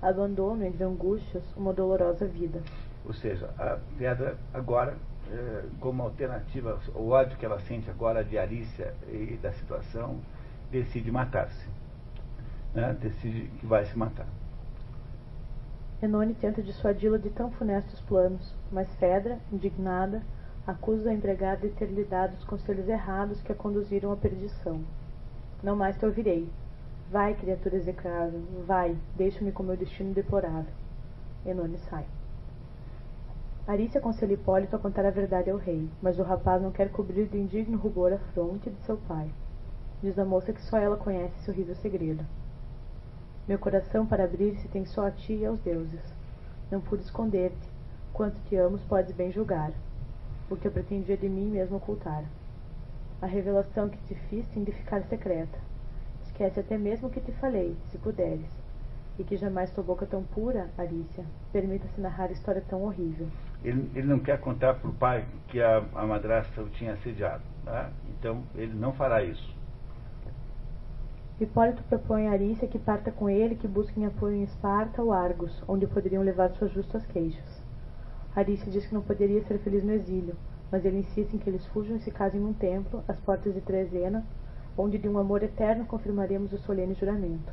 [0.00, 2.62] abandono entre angústias uma dolorosa vida.
[3.04, 4.96] Ou seja, a pedra agora,
[5.30, 10.16] é, como alternativa, o ódio que ela sente agora de Arícia e da situação,
[10.70, 11.68] decide matar-se.
[12.74, 12.96] Né?
[12.98, 14.26] Decide que vai se matar.
[16.00, 20.22] Enone tenta dissuadi-la de tão funestos planos, mas Fedra, indignada,
[20.64, 24.80] acusa a empregada de ter lhe dado os conselhos errados que a conduziram à perdição.
[25.60, 26.48] Não mais te ouvirei.
[27.10, 30.72] Vai, criatura execrável, vai, deixa-me com meu destino deplorável.
[31.44, 32.04] Enone sai.
[33.66, 37.26] Arícia aconselha Hipólito a contar a verdade ao rei, mas o rapaz não quer cobrir
[37.26, 39.28] de indigno rubor a fronte de seu pai.
[40.00, 42.24] Diz a moça que só ela conhece esse horrível segredo.
[43.48, 46.14] Meu coração para abrir-se tem só a ti e aos deuses.
[46.70, 47.70] Não pude esconder-te.
[48.12, 49.72] Quanto te amo, podes bem julgar.
[50.50, 52.24] O que eu pretendia de mim mesmo ocultar.
[53.22, 55.58] A revelação que te fiz tem de ficar secreta.
[56.26, 58.50] Esquece até mesmo o que te falei, se puderes.
[59.18, 63.28] E que jamais tua boca tão pura, Arícia, permita-se narrar história tão horrível.
[63.64, 67.42] Ele, ele não quer contar para o pai que a, a madrasta o tinha assediado.
[67.64, 67.90] Tá?
[68.10, 69.57] Então, ele não fará isso.
[71.40, 75.62] Hipólito propõe a Arícia que parta com ele que busquem apoio em Esparta ou Argos,
[75.68, 77.62] onde poderiam levar suas justas queixas.
[78.34, 80.34] Arícia diz que não poderia ser feliz no exílio,
[80.68, 83.60] mas ele insiste em que eles fujam e se casem num templo, às portas de
[83.60, 84.26] Trezena,
[84.76, 87.52] onde de um amor eterno confirmaremos o solene juramento.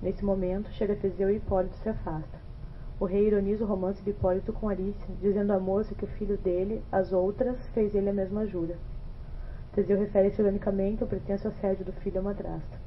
[0.00, 2.40] Nesse momento, chega Teseu e Hipólito se afasta.
[2.98, 6.38] O rei ironiza o romance de Hipólito com Arícia, dizendo à moça que o filho
[6.38, 8.78] dele, as outras, fez ele a mesma jura.
[9.74, 12.85] Teseu refere-se ironicamente ao pretenso assédio do filho à madrasta.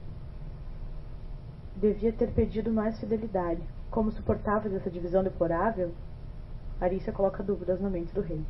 [1.80, 3.62] Devia ter pedido mais fidelidade.
[3.89, 5.92] Como suportavas essa divisão deplorável?
[6.82, 8.42] Arícia coloca dúvidas na mente do rei.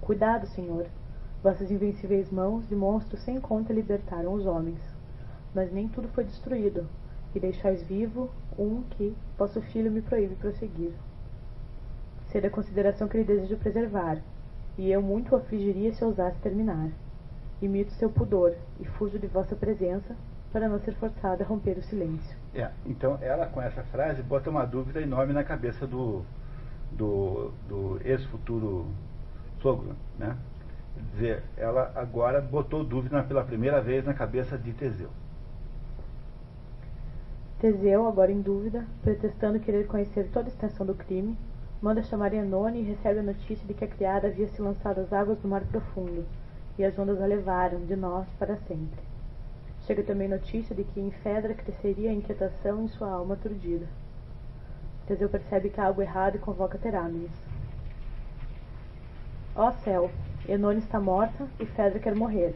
[0.00, 0.86] Cuidado, senhor.
[1.40, 4.80] Vossas invencíveis mãos de monstros sem conta libertaram os homens.
[5.54, 6.84] Mas nem tudo foi destruído,
[7.32, 8.28] e deixais vivo
[8.58, 10.90] um que vosso filho me proíbe prosseguir.
[12.26, 14.20] Ser a consideração que ele deseja preservar,
[14.76, 16.90] e eu muito o afligiria se ousasse terminar.
[17.62, 20.16] Imito seu pudor, e fujo de vossa presença,
[20.54, 22.36] para não ser forçada a romper o silêncio.
[22.54, 26.22] É, então ela com essa frase bota uma dúvida enorme na cabeça do,
[26.92, 28.86] do, do ex-futuro
[29.60, 30.36] sogro, né?
[30.94, 35.10] Quer dizer, ela agora botou dúvida pela primeira vez na cabeça de Teseu.
[37.58, 41.36] Teseu, agora em dúvida, pretextando querer conhecer toda a extensão do crime,
[41.82, 45.12] manda chamar Enone e recebe a notícia de que a criada havia se lançado às
[45.12, 46.24] águas do mar profundo,
[46.78, 49.13] e as ondas a levaram de nós para sempre.
[49.86, 53.86] Chega também notícia de que em Fedra cresceria a inquietação em sua alma aturdida.
[55.06, 57.30] Teseu percebe que há algo errado e convoca Terâmenes.
[59.54, 60.10] Ó céu,
[60.48, 62.54] Enone está morta e Fedra quer morrer.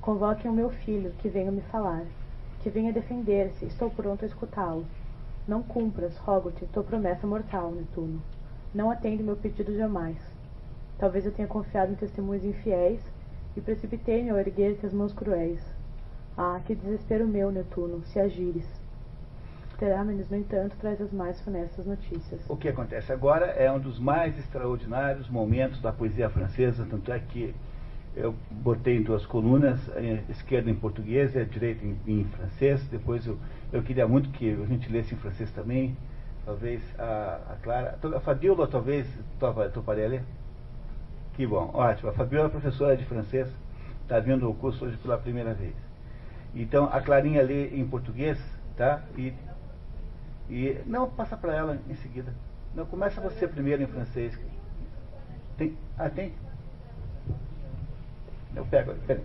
[0.00, 2.04] Convoquem o meu filho, que venha me falar.
[2.60, 4.86] Que venha defender-se, estou pronto a escutá-lo.
[5.48, 8.22] Não cumpras, rogo-te, tua promessa mortal, Netuno.
[8.72, 10.16] Não atende meu pedido jamais.
[10.96, 13.00] Talvez eu tenha confiado em testemunhos infiéis
[13.56, 15.81] e precipitei-me ao erguer-te as mãos cruéis.
[16.36, 18.66] Ah, que desespero meu, Netuno, se agires.
[19.78, 22.40] Terámenes, no entanto, traz as mais funestas notícias.
[22.48, 27.18] O que acontece agora é um dos mais extraordinários momentos da poesia francesa, tanto é
[27.18, 27.54] que
[28.14, 29.80] eu botei em duas colunas,
[30.28, 32.86] esquerda em português e a direita em, em francês.
[32.88, 33.38] Depois eu,
[33.72, 35.96] eu queria muito que a gente lesse em francês também.
[36.44, 37.98] Talvez a, a Clara.
[38.16, 39.06] A Fabiola talvez
[39.72, 40.22] toparia ler?
[41.34, 42.10] Que bom, ótimo.
[42.10, 43.48] A Fabiola é professora de francês,
[44.02, 45.74] está vindo o curso hoje pela primeira vez.
[46.54, 48.38] Então a Clarinha lê em português,
[48.76, 49.02] tá?
[49.16, 49.32] E,
[50.50, 52.32] e não, passa para ela em seguida.
[52.74, 54.38] Não, começa você primeiro em francês.
[55.56, 56.34] Tem, ah, tem?
[58.54, 59.24] Eu pego, pego.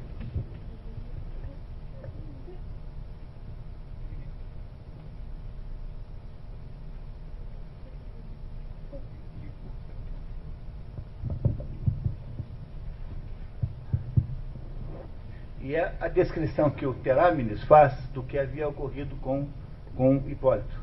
[15.67, 19.49] E é a descrição que o Terámenes faz do que havia ocorrido com,
[19.97, 20.82] com Hipólito.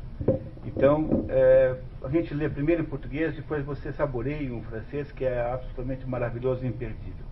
[0.63, 5.41] Então, é, a gente lê primeiro em português, depois você saboreia um francês que é
[5.41, 7.25] absolutamente maravilhoso e imperdível.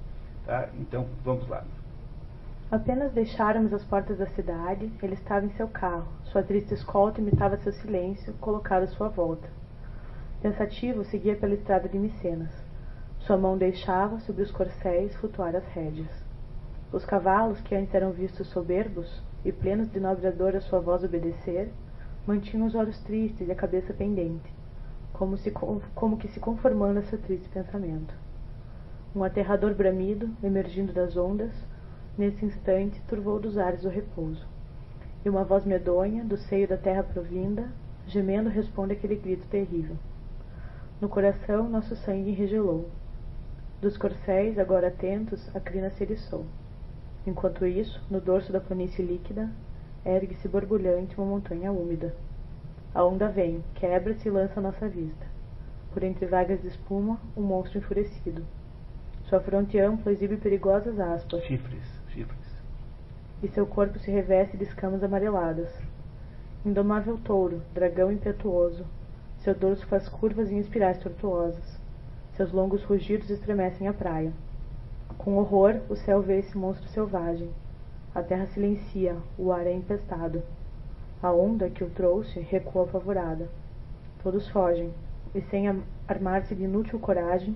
[0.47, 0.67] Tá?
[0.79, 1.63] Então, vamos lá.
[2.71, 6.07] Apenas deixáramos as portas da cidade, ele estava em seu carro.
[6.23, 9.47] Sua triste escolta imitava seu silêncio, colocado à sua volta.
[10.41, 12.49] Pensativo, seguia pela estrada de Micenas.
[13.19, 16.22] Sua mão deixava, sobre os corcéis, flutuar as rédeas.
[16.93, 21.03] Os cavalos, que antes eram vistos soberbos e plenos de nobre dor a sua voz
[21.03, 21.73] obedecer,
[22.27, 24.53] mantinham os olhos tristes e a cabeça pendente,
[25.11, 28.13] como, se, como que se conformando a seu triste pensamento.
[29.15, 31.51] Um aterrador bramido, emergindo das ondas,
[32.15, 34.45] nesse instante turvou dos ares o repouso.
[35.25, 37.71] E uma voz medonha, do seio da terra provinda,
[38.05, 39.97] gemendo responde aquele grito terrível.
[41.01, 42.87] No coração nosso sangue enregelou.
[43.81, 46.45] Dos corcéis, agora atentos, a crina se eriçou.
[47.25, 49.49] Enquanto isso, no dorso da planície líquida,
[50.05, 52.13] ergue-se borbulhante uma montanha úmida.
[52.93, 55.25] A onda vem, quebra-se e lança a nossa vista.
[55.93, 58.43] Por entre vagas de espuma, um monstro enfurecido.
[59.23, 61.43] Sua fronte ampla exibe perigosas aspas.
[61.45, 62.61] Chifres, chifres.
[63.41, 65.69] E seu corpo se reveste de escamas amareladas.
[66.65, 68.85] Indomável touro, dragão impetuoso.
[69.39, 71.79] Seu dorso faz curvas em espirais tortuosas.
[72.35, 74.33] Seus longos rugidos estremecem a praia.
[75.17, 77.49] Com horror, o céu vê esse monstro selvagem.
[78.13, 80.43] A terra silencia, o ar é empestado.
[81.21, 83.47] A onda que o trouxe recua apavorada.
[84.21, 84.91] Todos fogem,
[85.33, 85.67] e sem
[86.07, 87.55] armar-se de inútil coragem,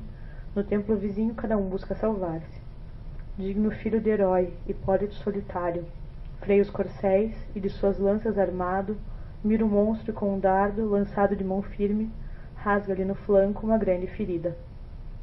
[0.56, 2.62] no templo vizinho cada um busca salvar-se.
[3.38, 5.86] Digno filho de herói, Hipólito solitário,
[6.40, 8.98] freia os corcéis e de suas lanças armado,
[9.44, 12.10] mira o monstro com um dardo, lançado de mão firme,
[12.56, 14.58] rasga-lhe no flanco uma grande ferida.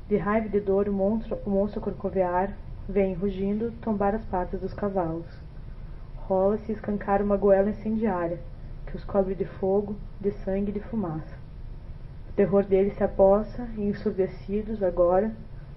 [0.07, 2.53] De raiva e de dor o monstro, o monstro corcovear,
[2.87, 5.27] vem, rugindo, tombar as patas dos cavalos.
[6.17, 8.39] Rola-se e escancara uma goela incendiária,
[8.87, 11.35] que os cobre de fogo, de sangue e de fumaça.
[12.29, 15.33] O terror deles se apossa, e ensurdecidos, agora,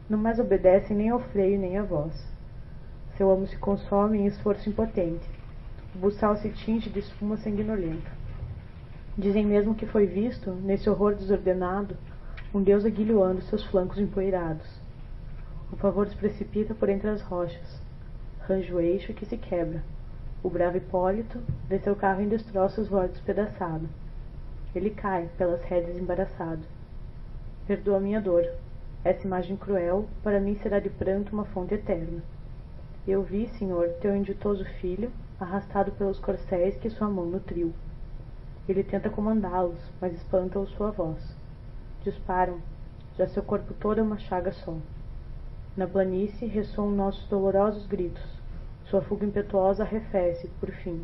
[0.09, 2.13] não mais obedecem nem ao freio nem à voz.
[3.15, 5.29] Seu amo se consome em esforço impotente.
[5.95, 8.11] O buçal se tinge de espuma sanguinolenta.
[9.17, 11.95] Dizem mesmo que foi visto, nesse horror desordenado,
[12.57, 14.67] um deus aguilhoando seus flancos empoeirados.
[15.71, 17.79] O pavor se precipita por entre as rochas.
[18.39, 19.83] Range o eixo que se quebra.
[20.41, 21.39] O bravo Hipólito
[21.69, 23.87] vê seu carro em destroços voar despedaçado.
[24.73, 26.63] Ele cai pelas rédeas embaraçado.
[27.67, 28.43] Perdoa minha dor.
[29.03, 32.23] Essa imagem cruel para mim será de pranto uma fonte eterna.
[33.07, 37.71] Eu vi, Senhor, teu inditoso filho, arrastado pelos corcéis que sua mão nutriu.
[38.67, 41.37] Ele tenta comandá-los, mas espanta-os sua voz.
[42.07, 42.61] Disparam,
[43.17, 44.77] já seu corpo todo é uma chaga só.
[45.75, 48.23] Na planície ressoam nossos dolorosos gritos.
[48.85, 51.03] Sua fuga impetuosa arrefece, por fim.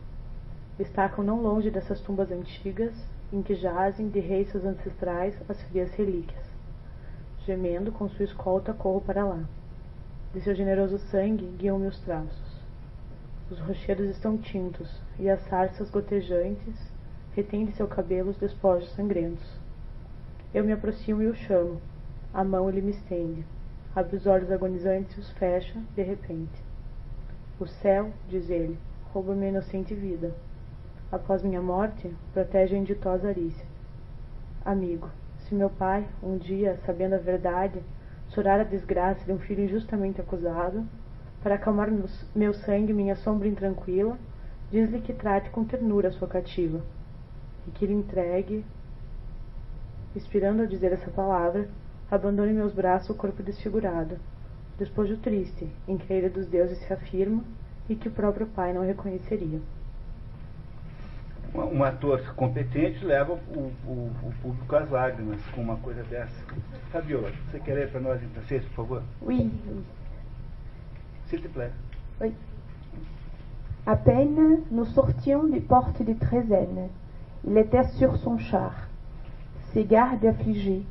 [0.78, 2.94] Destacam não longe dessas tumbas antigas
[3.34, 6.46] em que jazem de reis seus ancestrais as frias relíquias.
[7.46, 9.44] Gemendo com sua escolta corro para lá.
[10.34, 12.62] De seu generoso sangue guiam-me os traços.
[13.52, 14.90] Os rochedos estão tintos,
[15.20, 16.80] e as sarças gotejantes
[17.36, 19.63] retêm de seu cabelo os despojos sangrentos.
[20.54, 21.82] Eu me aproximo e o chamo.
[22.34, 23.46] A mão ele me estende.
[23.96, 26.64] Abre os olhos agonizantes e os fecha, de repente.
[27.60, 28.78] O céu, diz ele,
[29.14, 30.34] rouba minha inocente vida
[31.14, 33.66] após minha morte, protege a inditosa Arícia.
[34.66, 37.80] Amigo, se meu pai, um dia, sabendo a verdade,
[38.30, 40.84] chorar a desgraça de um filho injustamente acusado,
[41.44, 41.92] para acalmar
[42.34, 44.18] meu, sangue minha sombra intranquila,
[44.72, 46.82] diz-lhe que trate com ternura a sua cativa,
[47.68, 48.66] e que lhe entregue,
[50.16, 51.68] expirando ao dizer essa palavra,
[52.10, 54.18] abandone em meus braços o corpo desfigurado,
[54.78, 57.44] despojo triste, em que a ira dos deuses se afirma
[57.90, 59.60] e que o próprio pai não reconheceria.
[61.54, 66.34] Um, ator competente leva o, o, o, público às lágrimas com uma coisa dessa.
[66.92, 69.04] Fabiola, você quer ler para nós em francês, por favor?
[69.22, 69.84] Oui, oui.
[71.28, 71.72] S'il te plaît.
[72.20, 72.34] Oui.
[73.86, 76.90] À peine nous sortions des portes de Trézène.
[77.46, 78.88] Il était sur son char.
[79.74, 80.84] Ses gardes affligés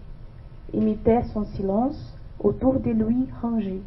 [0.73, 3.83] imitaient son silence autour de lui rangés.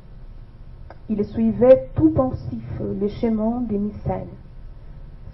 [1.10, 4.28] Il suivait tout pensif le chemin des Mycènes.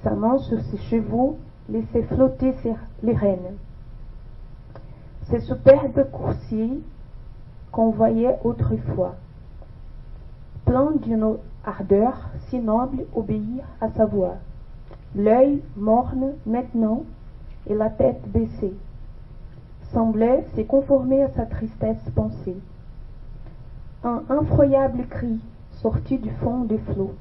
[0.03, 1.37] Sa main sur ses chevaux
[1.69, 2.53] laissait flotter
[3.03, 3.55] les rênes.
[5.29, 6.81] Ces superbes coursiers
[7.71, 9.15] qu'on voyait autrefois,
[10.65, 14.35] pleins d'une ardeur si noble obéir à sa voix,
[15.15, 17.03] l'œil morne maintenant
[17.69, 18.73] et la tête baissée,
[19.93, 22.57] semblaient se conformer à sa tristesse pensée.
[24.03, 25.39] Un effroyable cri
[25.81, 27.13] sorti du fond des flots,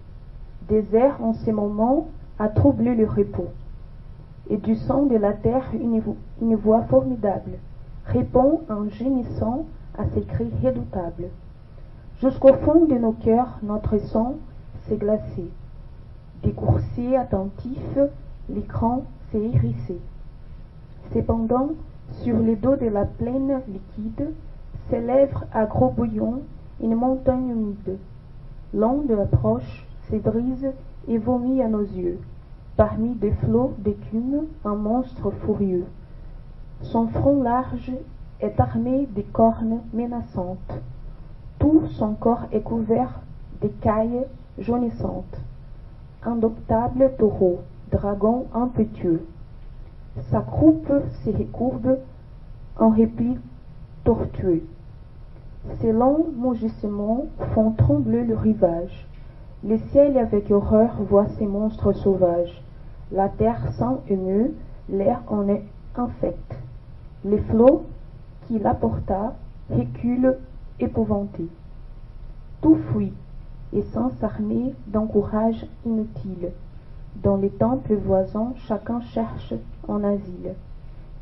[0.68, 3.48] désert en ces moments a troublé le repos.
[4.48, 6.02] Et du son de la terre une,
[6.40, 7.58] une voix formidable
[8.06, 9.66] répond en gémissant
[9.98, 11.28] à ces cris redoutables.
[12.20, 14.34] Jusqu'au fond de nos cœurs, notre sang
[14.86, 15.50] s'est glacé.
[16.42, 17.98] Des coursiers attentifs,
[18.48, 19.98] l'écran s'est hérissé.
[21.12, 21.70] Cependant,
[22.22, 24.32] sur le dos de la plaine liquide,
[24.88, 26.42] s'élève à gros bouillons
[26.80, 27.98] une montagne humide.
[28.74, 30.70] L'onde approche, se brise
[31.08, 32.18] et vomit à nos yeux,
[32.76, 35.86] parmi des flots d'écume, un monstre furieux.
[36.82, 37.92] Son front large
[38.40, 40.80] est armé de cornes menaçantes.
[41.58, 43.20] Tout son corps est couvert
[43.60, 44.24] d'écailles
[44.58, 45.40] jaunissantes.
[46.24, 49.26] Indomptable taureau, dragon impétueux.
[50.30, 50.92] Sa croupe
[51.24, 51.98] se recourbe
[52.76, 53.38] en repli
[54.02, 54.64] tortueux.
[55.80, 59.06] Ses longs mugissements font trembler le rivage.
[59.62, 62.62] Le ciel avec horreur voit ces monstres sauvages.
[63.12, 64.52] La terre sent émue,
[64.88, 65.64] l'air en est
[65.96, 66.56] infect.
[67.24, 67.84] Les flots
[68.46, 69.34] qui l'apporta
[69.70, 70.38] reculent
[70.80, 71.48] épouvantés.
[72.62, 73.12] Tout fuit,
[73.72, 76.50] et sans s'armer d'un courage inutile.
[77.16, 79.54] Dans les temples voisins, chacun cherche
[79.88, 80.54] en asile.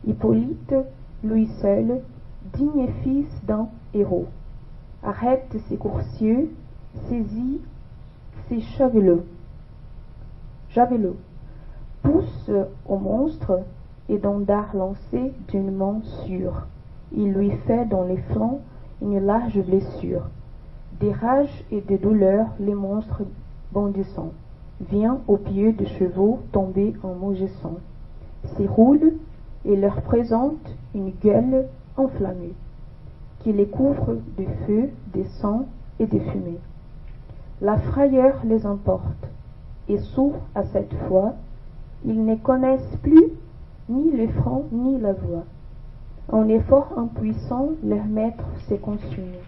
[0.07, 0.75] Hippolyte,
[1.25, 2.01] lui seul,
[2.55, 4.27] digne fils d'un héros,
[5.03, 6.51] arrête ses coursiers,
[7.09, 7.61] saisit
[8.49, 9.25] ses cheveleux,
[10.71, 11.17] javelots,
[12.03, 12.51] pousse
[12.87, 13.61] au monstre
[14.09, 16.67] et d'un dard lancé d'une main sûre,
[17.13, 18.61] il lui fait dans les flancs
[19.03, 20.23] une large blessure.
[21.01, 23.23] Des rages et des douleurs, les monstres
[23.73, 24.33] bondissant,
[24.81, 27.79] vient au pied des chevaux tombés en maugissant,
[28.57, 29.15] s'éroule
[29.65, 32.55] et leur présente une gueule enflammée,
[33.41, 35.67] qui les couvre de feu, de sang
[35.99, 36.59] et de fumée.
[37.61, 39.29] La frayeur les emporte,
[39.89, 41.35] et sourds à cette fois,
[42.05, 43.33] ils ne connaissent plus
[43.89, 45.45] ni le front ni la voix.
[46.31, 49.41] En effort impuissant, leur maître s'est consumé.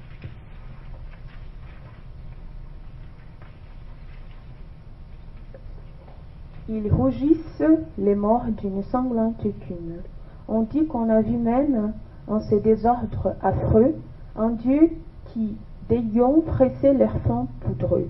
[6.72, 7.64] Ils rougissent
[7.98, 10.02] les morts d'une sanglante écume.
[10.46, 11.94] On dit qu'on a vu même,
[12.28, 13.96] en ces désordres affreux,
[14.36, 14.92] un dieu
[15.24, 15.56] qui,
[15.88, 18.08] des lions pressait leurs flancs poudreux.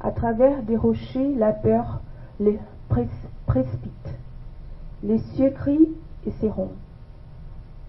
[0.00, 2.00] À travers des rochers, la peur
[2.38, 2.58] les
[2.88, 4.14] précipite.
[5.02, 5.92] Les cieux crient
[6.26, 6.72] et s'éront.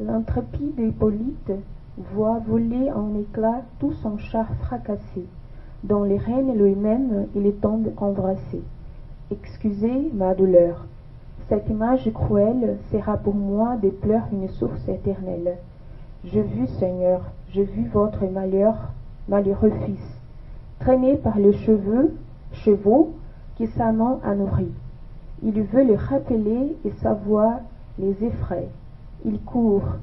[0.01, 1.53] L'intrépide Hippolyte
[2.13, 5.25] voit voler en éclats tout son char fracassé.
[5.85, 8.61] Dans les rênes lui-même, il tombe embrassé.
[9.31, 10.85] Excusez ma douleur.
[11.47, 15.57] Cette image cruelle sera pour moi des pleurs une source éternelle.
[16.25, 18.75] Je vis, Seigneur, je vis votre malheur,
[19.29, 20.21] malheureux fils,
[20.79, 22.13] traîné par les cheveux,
[22.51, 23.13] chevaux
[23.55, 24.67] qui sa main a nourri.
[25.43, 27.61] Il veut les rappeler et sa voix
[27.99, 28.67] les effraie.
[29.23, 29.95] Il court.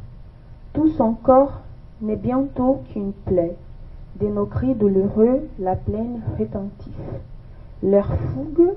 [0.72, 1.61] Tout son corps
[2.00, 3.57] n'est bientôt qu'une plaie.
[4.18, 6.92] De nos cris douloureux, la plaine retentit.
[7.82, 8.72] Leur fougue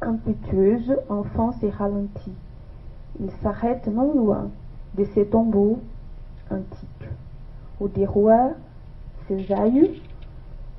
[0.00, 2.34] impétueuse enfonce et ralentit.
[3.20, 4.48] Ils s'arrêtent non loin
[4.96, 5.78] de ces tombeaux
[6.50, 7.08] antiques,
[7.80, 8.50] où des rois,
[9.26, 9.94] ces aïeux,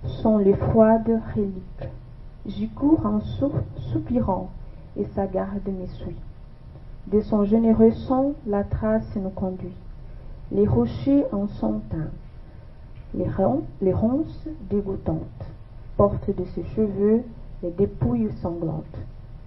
[0.03, 1.89] sont les froides reliques.
[2.45, 3.20] J'y cours en
[3.91, 4.49] soupirant,
[4.97, 6.15] et sa garde me suit.
[7.07, 9.76] De son généreux son, la trace nous conduit.
[10.51, 12.11] Les rochers en sont teints.
[13.13, 13.28] les,
[13.82, 15.45] les ronces dégoûtantes,
[15.97, 17.24] porte de ses cheveux
[17.64, 18.86] les dépouilles sanglantes.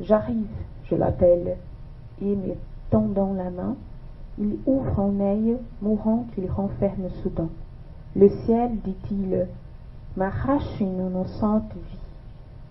[0.01, 0.47] J'arrive,
[0.85, 1.57] je l'appelle,
[2.21, 2.55] et me
[2.91, 3.77] tendant la main,
[4.39, 7.49] il ouvre en œil, mourant qu'il renferme soudain.
[8.15, 9.47] Le ciel, dit-il,
[10.17, 11.99] m'arrache une innocente vie.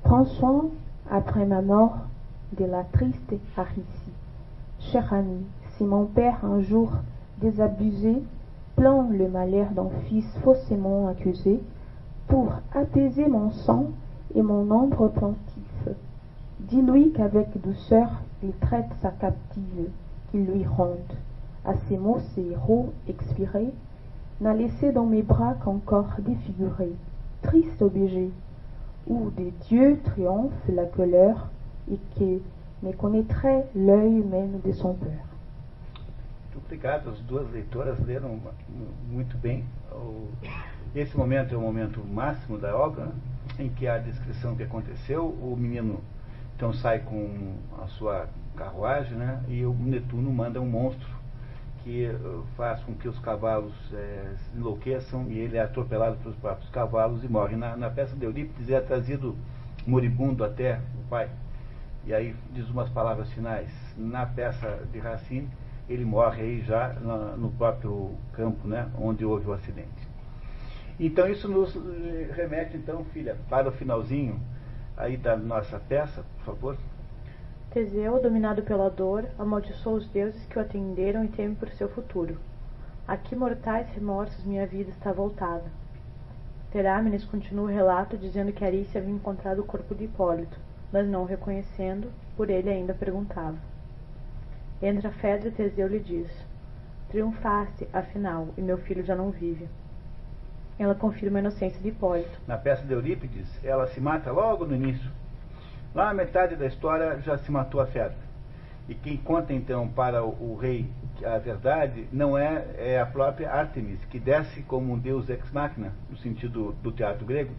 [0.04, 0.66] Prends soin,
[1.10, 1.98] après ma mort,
[2.58, 3.84] de la triste Aricie.
[4.80, 5.46] Cher ami,
[5.78, 6.92] si mon père un jour
[7.40, 8.22] désabusé
[8.76, 11.60] plaint le malheur d'un fils faussement accusé,
[12.28, 13.88] pour apaiser mon sang
[14.36, 15.88] et mon ombre plaintif,
[16.60, 19.90] dis-lui qu'avec douceur il traite sa captive,
[20.30, 20.98] qu'il lui rende.
[21.66, 23.72] À ces mots, ces héros expirés
[24.40, 26.92] n'a laissé dans mes bras qu'un corps défiguré,
[27.44, 28.30] triste objet,
[29.08, 31.50] où des dieux triomphe la colère
[31.92, 32.40] et que
[32.84, 35.26] me connaîtrait l'œil même de son père.
[40.96, 43.12] Esse momento é o momento máximo da obra, né,
[43.60, 45.26] em que há a descrição que aconteceu.
[45.26, 46.02] O menino
[46.56, 51.08] então sai com a sua carruagem, né, e o Netuno manda um monstro
[51.84, 52.16] que eh,
[52.56, 57.24] faz com que os cavalos eh, se enlouqueçam e ele é atropelado pelos próprios cavalos
[57.24, 57.56] e morre.
[57.56, 59.36] Na, na peça de Eurípides é trazido
[59.88, 61.30] moribundo até o pai.
[62.06, 63.70] E aí diz umas palavras finais.
[63.98, 65.50] Na peça de Racine,
[65.90, 70.01] ele morre aí já na- no próprio campo, né, onde houve o acidente.
[71.04, 74.40] Então isso nos eh, remete, então, filha, para o finalzinho
[74.96, 76.78] aí da nossa peça, por favor.
[77.72, 82.38] Teseu, dominado pela dor, amaldiçoou os deuses que o atenderam e teme por seu futuro.
[83.08, 85.64] A que mortais remorsos minha vida está voltada.
[86.72, 90.60] Terámenes continua o relato dizendo que Arícia havia encontrado o corpo de Hipólito,
[90.94, 93.58] mas não o reconhecendo, por ele ainda perguntava.
[94.80, 96.30] Entra Fedra e Teseu lhe diz:
[97.10, 99.68] Triunfaste, afinal, e meu filho já não vive.
[100.82, 102.40] Ela confirma a inocência de Hipólito.
[102.48, 105.12] Na peça de Eurípides, ela se mata logo no início.
[105.94, 108.18] Lá na metade da história já se matou a Fedra.
[108.90, 110.90] E quem conta então para o, o rei
[111.24, 115.94] a verdade não é, é a própria Artemis, que desce como um deus ex machina,
[116.10, 117.54] no sentido do teatro grego,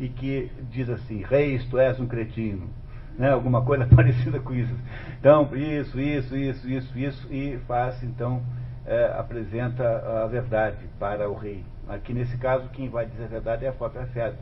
[0.00, 2.70] e que diz assim: Reis, tu és um cretino.
[3.18, 3.30] Né?
[3.30, 4.74] Alguma coisa parecida com isso.
[5.20, 8.42] Então, isso, isso, isso, isso, isso, e faz então,
[8.86, 11.62] é, apresenta a verdade para o rei.
[11.88, 14.38] Aqui nesse caso, quem vai dizer a verdade é a própria Fedra,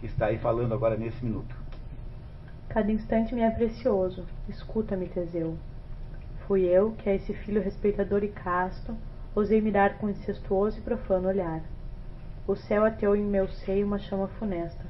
[0.00, 1.54] que está aí falando agora nesse minuto.
[2.68, 4.24] Cada instante me é precioso.
[4.48, 5.56] Escuta-me, Teseu.
[6.46, 8.96] Fui eu que a esse filho respeitador e casto
[9.34, 11.60] ousei mirar com incestuoso e profano olhar.
[12.46, 14.84] O céu ateu em meu seio uma chama funesta.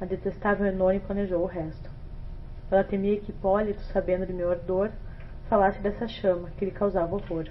[0.00, 1.90] A detestável Enone planejou o resto.
[2.70, 4.90] Ela temia que Hipólito, sabendo de meu ardor,
[5.48, 7.48] falasse dessa chama que lhe causava horror.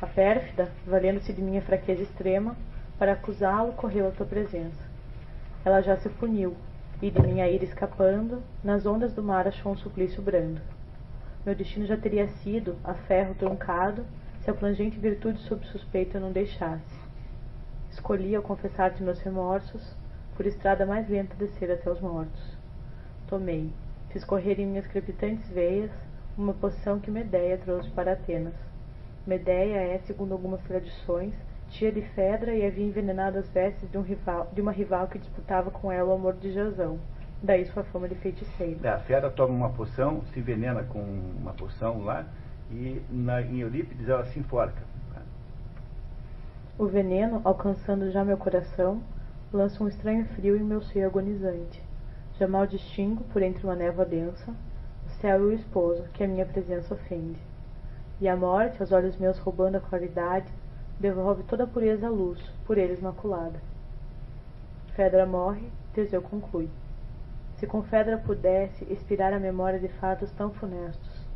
[0.00, 2.56] A pérfida, valendo-se de minha fraqueza extrema,
[2.98, 4.82] para acusá-lo, correu à tua presença.
[5.62, 6.56] Ela já se puniu,
[7.02, 10.60] e de minha ira escapando, nas ondas do mar achou um suplício brando.
[11.44, 14.06] Meu destino já teria sido, a ferro truncado,
[14.40, 16.98] se a plangente virtude sob suspeita eu não deixasse.
[17.90, 19.94] Escolhi, ao confessar-te meus remorsos,
[20.34, 22.56] por estrada mais lenta descer até os mortos.
[23.26, 23.70] Tomei,
[24.08, 25.90] fiz correr em minhas crepitantes veias
[26.38, 28.69] uma poção que Medeia trouxe para Atenas.
[29.30, 31.32] Medeia é, segundo algumas tradições,
[31.68, 35.20] tia de Fedra e havia envenenado as vestes de, um rival, de uma rival que
[35.20, 36.98] disputava com ela o amor de Jasão.
[37.40, 38.80] Daí sua fama de feiticeira.
[38.82, 42.26] É, A Fera toma uma poção, se envenena com uma poção lá,
[42.72, 44.82] e na, em Eurípides ela se enforca.
[46.76, 49.00] O veneno, alcançando já meu coração,
[49.52, 51.80] lança um estranho frio em meu seio agonizante.
[52.36, 54.52] Já mal distingo, por entre uma névoa densa,
[55.06, 57.38] o céu e o esposo, que a minha presença ofende.
[58.20, 60.52] E a morte, aos olhos meus roubando a claridade,
[60.98, 63.58] devolve toda a pureza à luz, por eles maculada.
[64.94, 66.68] Fedra morre, Teseu conclui.
[67.56, 71.26] Se com Fedra pudesse expirar a memória de fatos tão funestos,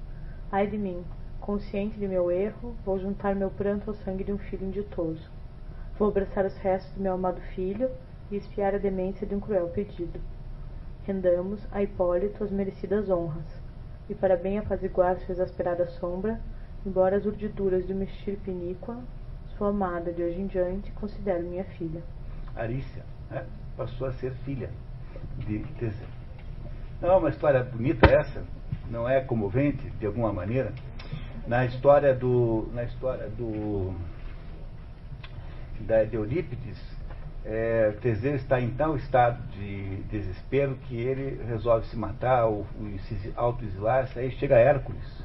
[0.53, 1.03] ai de mim,
[1.41, 5.30] consciente de meu erro, vou juntar meu pranto ao sangue de um filho inditoso.
[5.99, 7.91] Vou abraçar os restos do meu amado filho
[8.30, 10.20] e espiar a demência de um cruel pedido.
[11.05, 13.47] Rendamos a Hipólito as merecidas honras,
[14.09, 16.41] e para bem apaziguar sua exasperada sombra,
[16.87, 18.51] embora as urdiduras de uma estirpe
[19.57, 22.03] sua amada de hoje em diante considero minha filha.
[22.57, 24.70] Arícia né, passou a ser filha
[25.39, 26.07] de Teseu.
[27.01, 28.43] Não é uma história bonita essa?
[28.91, 30.72] Não é comovente de alguma maneira?
[31.47, 33.95] Na história do, na história do
[35.80, 36.80] da, de Eurípides,
[37.45, 42.99] é, Teseu está em tal estado de desespero que ele resolve se matar ou, ou
[43.01, 44.09] se autoexilar.
[44.16, 45.24] Aí chega Hércules,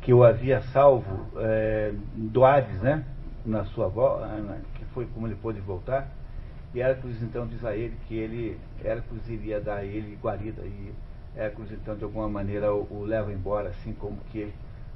[0.00, 3.04] que o havia salvo é, do Hades, né?
[3.48, 4.28] na sua volta,
[4.74, 6.08] que foi como ele pôde voltar,
[6.74, 10.92] e Hércules então diz a ele que ele, Hércules iria dar a ele guarida, e
[11.34, 14.52] Hércules então de alguma maneira o, o leva embora, assim como que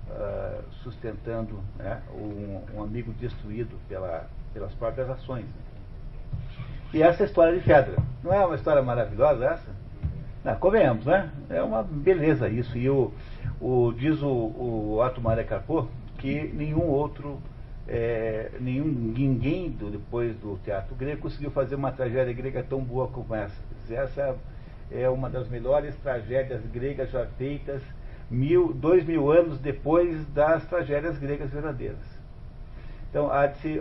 [0.08, 5.46] uh, sustentando né, um, um, amigo destruído pela, pelas próprias ações.
[6.92, 7.96] E essa é a história de Fedra.
[8.22, 9.70] Não é uma história maravilhosa essa?
[10.44, 11.30] Não, comemos, né?
[11.48, 12.76] É uma beleza isso.
[12.76, 13.12] E o,
[13.62, 15.88] o, diz o, o Otto Maria Carpo
[16.18, 17.40] que nenhum outro,
[17.88, 23.08] é, nenhum, ninguém do, depois do teatro grego conseguiu fazer uma tragédia grega tão boa
[23.08, 23.56] como essa.
[23.88, 24.36] Essa
[24.90, 27.82] é uma das melhores tragédias gregas já feitas
[28.30, 32.22] mil, dois mil anos depois das tragédias gregas verdadeiras.
[33.10, 33.80] Então, há de se,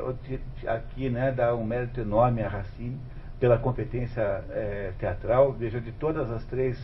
[0.68, 3.00] aqui né, dá um mérito enorme a Racine
[3.40, 5.54] pela competência é, teatral.
[5.54, 6.78] Veja, de todas as três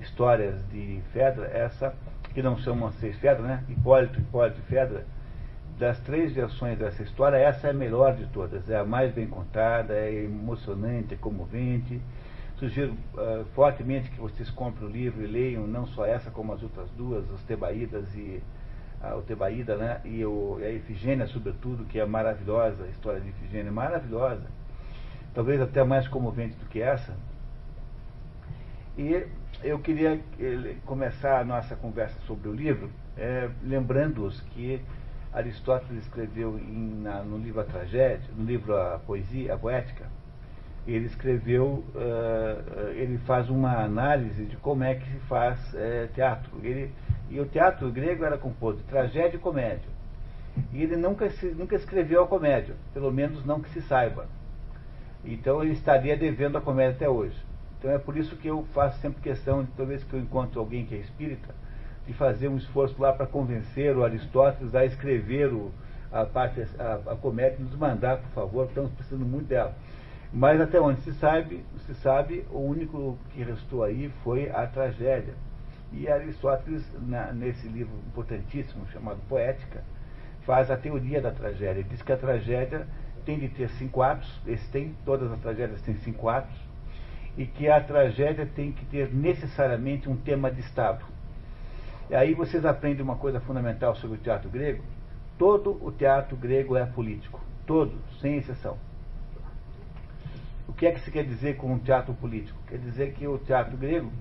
[0.00, 1.94] histórias de Fedra, essa,
[2.32, 3.64] que não chamam seis Fedra, né?
[3.68, 5.04] Hipólito, Hipólito e Fedra,
[5.78, 8.68] das três versões dessa história, essa é a melhor de todas.
[8.70, 12.00] É a mais bem contada, é emocionante, é comovente.
[12.56, 16.62] Sugiro uh, fortemente que vocês comprem o livro e leiam não só essa, como as
[16.62, 18.40] outras duas, os Tebaídas e
[19.02, 20.00] a, o Tebaída, né?
[20.04, 24.46] E o, a Efigênia, sobretudo, que é maravilhosa, a história de Efigênia, maravilhosa.
[25.34, 27.16] Talvez até mais comovente do que essa.
[28.96, 29.26] E
[29.64, 34.80] eu queria eh, começar a nossa conversa sobre o livro é, lembrando-os que
[35.32, 40.06] Aristóteles escreveu em, na, no livro A Tragédia, no livro A Poesia, a Poética,
[40.86, 45.58] ele escreveu, uh, ele faz uma análise de como é que se faz
[46.12, 46.50] teatro.
[46.62, 46.90] Ele,
[47.30, 49.92] e o teatro grego era composto de tragédia e comédia.
[50.72, 54.26] E ele nunca, se, nunca escreveu a comédia, pelo menos não que se saiba.
[55.24, 57.36] Então ele estaria devendo a comédia até hoje.
[57.82, 60.60] Então é por isso que eu faço sempre questão, de, toda vez que eu encontro
[60.60, 61.52] alguém que é espírita,
[62.06, 65.72] de fazer um esforço lá para convencer o Aristóteles a escrever o,
[66.12, 69.74] a parte, a, a comédia nos mandar, por favor, estamos precisando muito dela.
[70.32, 75.34] Mas até onde se sabe, se sabe, o único que restou aí foi a tragédia.
[75.92, 79.82] E Aristóteles, na, nesse livro importantíssimo chamado Poética,
[80.42, 81.82] faz a teoria da tragédia.
[81.82, 82.86] Diz que a tragédia
[83.26, 86.71] tem de ter cinco atos, esse tem, todas as tragédias têm cinco atos,
[87.36, 91.04] e que a tragédia tem que ter necessariamente um tema de Estado.
[92.10, 94.82] E aí vocês aprendem uma coisa fundamental sobre o teatro grego.
[95.38, 97.40] Todo o teatro grego é político.
[97.66, 98.76] Todo, sem exceção.
[100.68, 102.58] O que é que se quer dizer com um teatro político?
[102.66, 104.12] Quer dizer que o teatro grego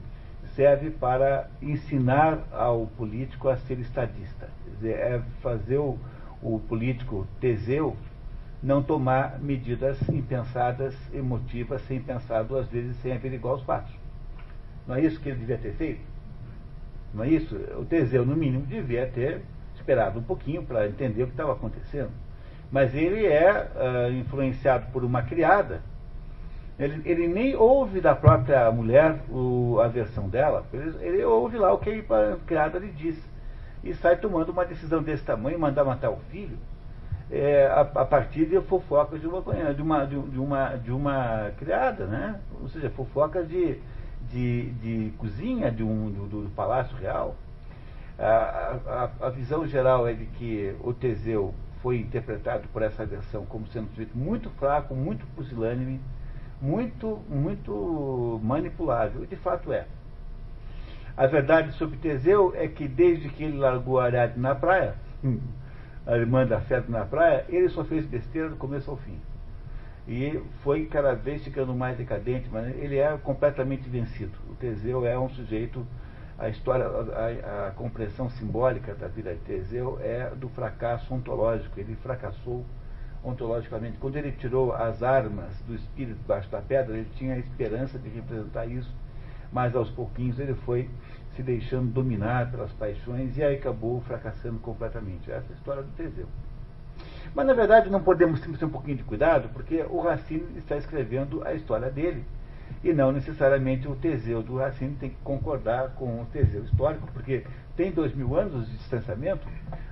[0.55, 4.49] serve para ensinar ao político a ser estadista.
[4.64, 5.97] Quer dizer, é fazer o,
[6.41, 7.95] o político Teseu
[8.62, 13.93] não tomar medidas impensadas, emotivas, sem pensar duas vezes, sem averiguar os fatos.
[14.88, 16.01] Não é isso que ele devia ter feito?
[17.14, 17.55] Não é isso?
[17.78, 19.41] O Teseu, no mínimo, devia ter
[19.76, 22.12] esperado um pouquinho para entender o que estava acontecendo.
[22.72, 25.82] Mas ele é uh, influenciado por uma criada
[26.82, 31.72] ele, ele, nem ouve da própria mulher o, a versão dela, ele, ele, ouve lá
[31.72, 33.16] o que a criada lhe diz.
[33.84, 36.57] E sai tomando uma decisão desse tamanho, mandar matar o filho,
[37.32, 39.42] é, a, a, partir de fofocas de uma,
[39.74, 42.40] de uma, de, uma, de uma criada, né?
[42.62, 43.80] Ou seja, fofocas de,
[44.30, 47.36] de, de cozinha de um, do, do Palácio Real.
[48.20, 53.46] A, a, a, visão geral é de que o Teseu foi interpretado por essa versão
[53.46, 56.02] como sendo muito fraco, muito pusilânime,
[56.62, 59.24] muito, muito manipulável.
[59.24, 59.86] E de fato é.
[61.16, 64.96] A verdade sobre Teseu é que desde que ele largou a Ariadne na praia,
[66.12, 69.18] a irmã da Feta na praia, ele só fez besteira do começo ao fim.
[70.05, 74.34] E foi cada vez ficando mais decadente, mas ele é completamente vencido.
[74.49, 75.88] O Teseu é um sujeito,
[76.38, 81.80] a história, a, a compreensão simbólica da vida de Teseu é do fracasso ontológico.
[81.80, 82.66] Ele fracassou
[83.24, 83.97] ontologicamente.
[83.97, 88.09] Quando ele tirou as armas do espírito debaixo da pedra, ele tinha a esperança de
[88.09, 88.93] representar isso,
[89.49, 90.89] mas aos pouquinhos ele foi
[91.36, 95.32] se deixando dominar pelas paixões e aí acabou fracassando completamente.
[95.32, 96.28] Essa é a história do Teseu.
[97.34, 101.46] Mas na verdade não podemos ter um pouquinho de cuidado, porque o Racine está escrevendo
[101.46, 102.26] a história dele
[102.84, 107.44] e não necessariamente o Teseu do Racine tem que concordar com o Teseu histórico, porque
[107.76, 109.48] tem dois mil anos de distanciamento.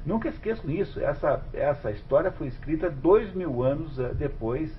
[0.06, 1.00] Nunca esqueçam isso.
[1.00, 4.72] Essa, essa história foi escrita dois mil anos eh, depois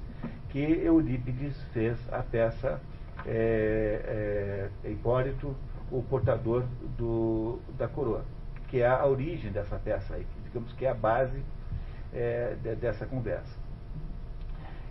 [0.49, 2.81] que Eurípides fez a peça
[3.27, 5.55] é, é, Hipólito,
[5.91, 6.65] o portador
[6.97, 8.25] do, da coroa,
[8.69, 11.43] que é a origem dessa peça aí, digamos que é a base
[12.13, 13.59] é, de, dessa conversa.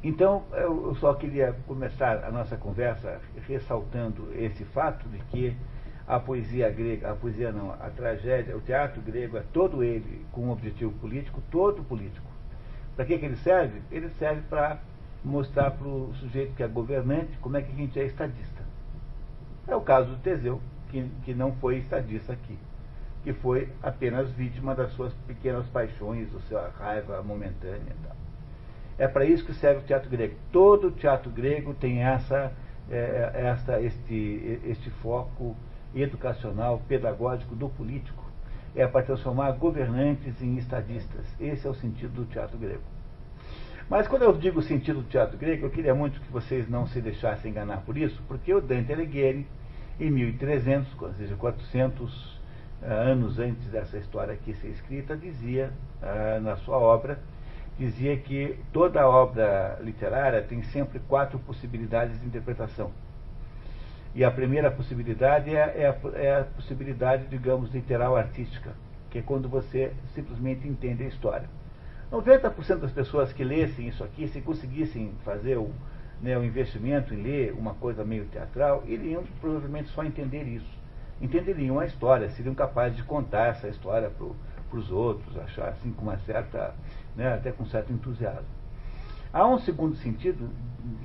[0.02, 5.58] Então, eu só queria começar a nossa conversa ressaltando esse fato de que
[6.08, 10.46] a poesia grega, a poesia não, a tragédia, o teatro grego é todo ele com
[10.46, 12.26] um objetivo político, todo político.
[12.96, 13.82] Para que, que ele serve?
[13.92, 14.80] Ele serve para
[15.24, 18.64] mostrar para o sujeito que é governante como é que a gente é estadista.
[19.68, 22.58] É o caso do Teseu, que, que não foi estadista aqui,
[23.24, 28.16] que foi apenas vítima das suas pequenas paixões, da sua raiva momentânea tal.
[28.98, 30.36] É para isso que serve o teatro grego.
[30.52, 32.52] Todo teatro grego tem essa,
[32.92, 35.56] é, essa este, este foco
[35.96, 38.26] educacional, pedagógico do político.
[38.76, 41.26] É para transformar governantes em estadistas.
[41.40, 42.84] Esse é o sentido do teatro grego.
[43.90, 46.86] Mas quando eu digo o sentido do teatro grego, eu queria muito que vocês não
[46.86, 49.48] se deixassem enganar por isso, porque o Dante Alighieri,
[50.00, 52.40] em 1300, ou seja, 400 uh,
[52.82, 55.72] ah, anos antes dessa história aqui ser escrita, dizia
[56.02, 57.20] uh, na sua obra,
[57.78, 62.92] dizia que toda obra literária tem sempre quatro possibilidades de interpretação.
[64.16, 68.72] E a primeira possibilidade é, é, a, é a possibilidade, digamos, literal artística,
[69.10, 71.48] que é quando você simplesmente entende a história.
[72.12, 75.72] 90% das pessoas que lessem isso aqui, se conseguissem fazer o,
[76.22, 80.80] né, o investimento em ler uma coisa meio teatral, iriam provavelmente só entender isso.
[81.22, 86.04] Entenderiam a história, seriam capazes de contar essa história para os outros, achar assim com
[86.04, 86.74] uma certa,
[87.16, 88.60] né, até com certo entusiasmo.
[89.32, 90.50] Há um segundo sentido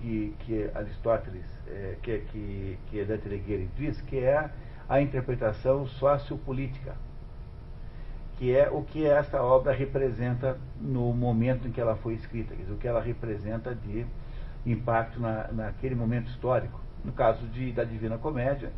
[0.00, 4.50] que, que Aristóteles, é, que, que, que Dante Alighieri diz, que é
[4.88, 6.94] a interpretação sociopolítica
[8.36, 12.72] que é o que esta obra representa no momento em que ela foi escrita, dizer,
[12.72, 14.04] o que ela representa de
[14.66, 16.80] impacto na, naquele momento histórico.
[17.04, 18.72] No caso de, da Divina Comédia,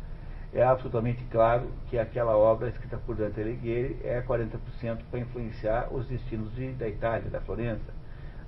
[0.53, 6.07] é absolutamente claro que aquela obra escrita por Dante Alighieri é 40% para influenciar os
[6.07, 7.93] destinos de, da Itália, da Florença.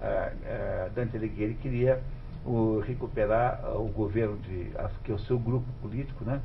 [0.01, 2.01] Ah, ah, Dante Alighieri queria
[2.45, 4.71] o, recuperar o governo de
[5.03, 6.41] que é o seu grupo político, né,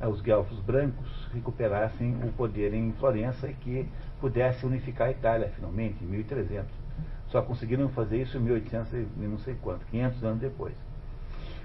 [0.00, 3.88] os guelfos brancos recuperassem o poder em Florença e que
[4.20, 6.85] pudesse unificar a Itália, finalmente, em 1300.
[7.28, 10.74] Só conseguiram fazer isso em 1800 e não sei quanto, 500 anos depois.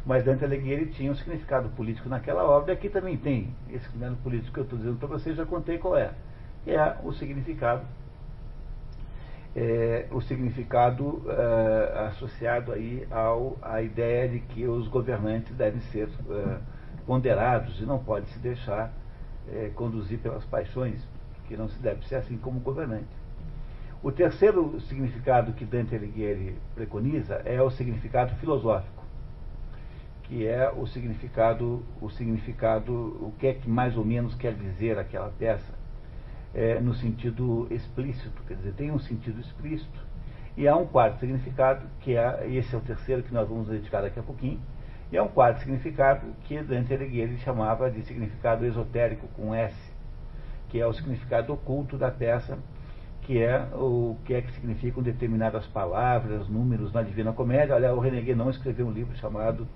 [0.05, 3.53] Mas Dante Alighieri tinha um significado político naquela obra, e aqui também tem.
[3.70, 6.12] Esse significado político que eu estou dizendo para vocês, já contei qual é.
[6.66, 7.86] É o significado,
[9.55, 16.09] é, o significado é, associado aí ao, à ideia de que os governantes devem ser
[16.30, 16.57] é,
[17.05, 18.91] ponderados e não pode se deixar
[19.51, 21.01] é, conduzir pelas paixões
[21.47, 23.21] que não se deve ser assim como governante.
[24.04, 29.06] O terceiro significado que Dante Alighieri preconiza é o significado filosófico,
[30.24, 34.97] que é o significado, o significado, o que é que mais ou menos quer dizer
[34.97, 35.72] aquela peça,
[36.52, 39.99] é, no sentido explícito, quer dizer, tem um sentido explícito,
[40.58, 44.02] e há um quarto significado, que é, esse é o terceiro que nós vamos dedicar
[44.02, 44.60] daqui a pouquinho,
[45.12, 49.76] e é um quarto significado que Dante Alighieri chamava de significado esotérico, com S,
[50.70, 52.58] que é o significado oculto da peça,
[53.22, 57.76] que é o que é que significam determinadas palavras, números na Divina Comédia.
[57.76, 59.68] Olha, o René Guénon escreveu um livro chamado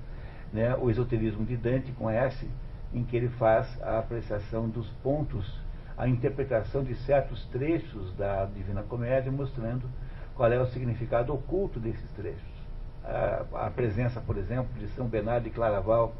[0.51, 2.47] né, O Esoterismo de Dante, com S,
[2.93, 5.59] em que ele faz a apreciação dos pontos,
[5.97, 9.89] a interpretação de certos trechos da Divina Comédia, mostrando
[10.35, 12.55] qual é o significado oculto desses trechos.
[13.03, 16.13] A, a presença, por exemplo, de São Bernardo de Claraval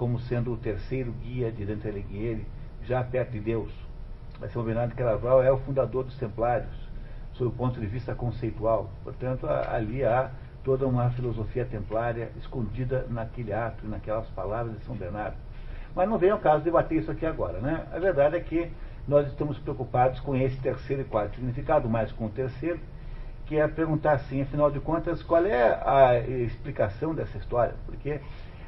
[0.00, 2.46] como sendo o terceiro guia de Dante Alighieri,
[2.84, 3.70] já perto de Deus
[4.48, 6.70] são Bernardo de Claraval é o fundador dos Templários,
[7.34, 8.90] sob o ponto de vista conceitual.
[9.04, 10.30] Portanto, ali há
[10.64, 15.36] toda uma filosofia templária escondida naquele ato, naquelas palavras de São Bernardo.
[15.94, 17.58] Mas não vem ao caso debater isso aqui agora.
[17.58, 17.84] Né?
[17.92, 18.70] A verdade é que
[19.08, 22.78] nós estamos preocupados com esse terceiro e quarto significado, mais com o terceiro,
[23.46, 27.74] que é perguntar assim, afinal de contas, qual é a explicação dessa história?
[27.86, 28.20] Porque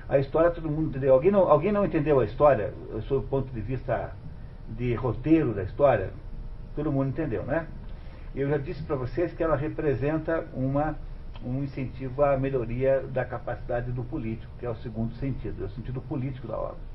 [0.08, 1.14] a história todo mundo entendeu.
[1.14, 2.74] Alguém não, alguém não entendeu a história
[3.06, 4.12] sob o ponto de vista
[4.76, 6.10] de roteiro da história,
[6.74, 7.66] todo mundo entendeu, né?
[8.34, 10.96] Eu já disse para vocês que ela representa uma,
[11.44, 15.70] um incentivo à melhoria da capacidade do político, que é o segundo sentido, é o
[15.70, 16.92] sentido político da obra.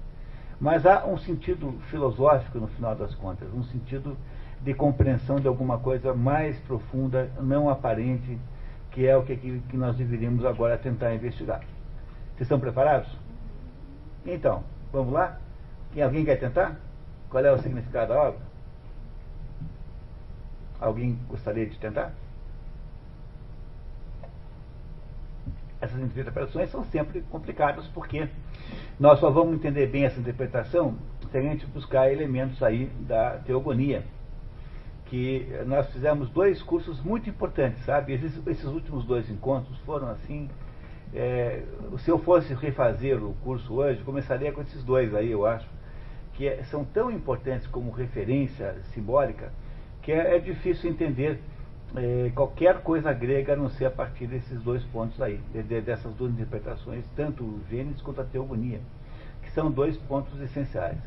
[0.59, 4.17] Mas há um sentido filosófico no final das contas, um sentido
[4.61, 8.39] de compreensão de alguma coisa mais profunda, não aparente,
[8.89, 11.59] que é o que, que nós deveríamos agora tentar investigar.
[11.59, 13.15] Vocês estão preparados?
[14.25, 15.37] Então, vamos lá?
[15.93, 16.75] Quem, alguém quer tentar?
[17.29, 18.39] Qual é o significado da obra?
[20.79, 22.13] Alguém gostaria de tentar?
[25.81, 28.27] Essas interpretações são sempre complicadas porque
[28.99, 30.95] nós só vamos entender bem essa interpretação
[31.29, 34.03] se a gente buscar elementos aí da teogonia.
[35.05, 38.13] Que nós fizemos dois cursos muito importantes, sabe?
[38.13, 40.49] Esses, esses últimos dois encontros foram assim.
[41.13, 41.63] É,
[41.99, 45.65] se eu fosse refazer o curso hoje, começaria com esses dois aí, eu acho
[46.37, 49.51] que é, são tão importantes como referência simbólica
[50.03, 51.41] que é, é difícil entender
[51.95, 56.13] é, qualquer coisa grega a não ser a partir desses dois pontos aí, de, dessas
[56.13, 58.79] duas interpretações, tanto o Gênesis quanto a Teogonia,
[59.41, 60.99] que são dois pontos essenciais.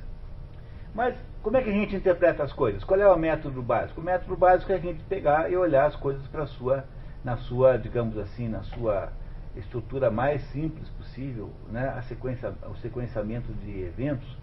[0.94, 2.82] Mas como é que a gente interpreta as coisas?
[2.82, 4.00] Qual é o método básico?
[4.00, 6.84] O método básico é a gente pegar e olhar as coisas para sua,
[7.24, 9.12] na sua, digamos assim, na sua
[9.56, 11.88] estrutura mais simples possível, né?
[11.96, 14.36] a sequência, o sequenciamento de eventos.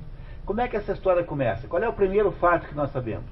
[0.47, 1.67] Como é que essa história começa?
[1.67, 3.29] Qual é o primeiro fato que nós sabemos?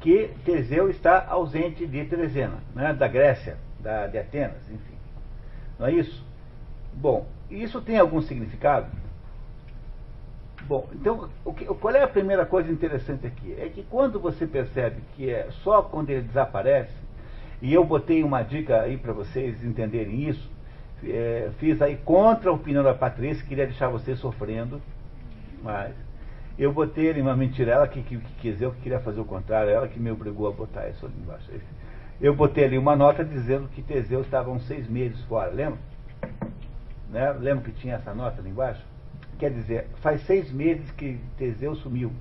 [0.00, 2.92] Que Teseu está ausente de Teresena, né?
[2.92, 4.96] da Grécia, da, de Atenas, enfim.
[5.78, 6.26] Não é isso?
[6.92, 8.88] Bom, isso tem algum significado?
[10.62, 13.54] Bom, então, que, qual é a primeira coisa interessante aqui?
[13.60, 16.98] É que quando você percebe que é só quando ele desaparece,
[17.62, 20.49] e eu botei uma dica aí para vocês entenderem isso,
[21.04, 24.80] é, fiz aí contra a opinião da Patrícia, queria deixar vocês sofrendo,
[25.62, 25.94] mas
[26.58, 29.70] eu botei ali uma mentira, ela que, que, que eu que queria fazer o contrário,
[29.70, 31.50] ela que me obrigou a botar isso ali embaixo.
[32.20, 35.78] Eu botei ali uma nota dizendo que Teseu estava uns seis meses fora, lembra?
[37.10, 37.32] Né?
[37.32, 38.84] Lembra que tinha essa nota ali embaixo?
[39.38, 42.12] Quer dizer, faz seis meses que Teseu sumiu.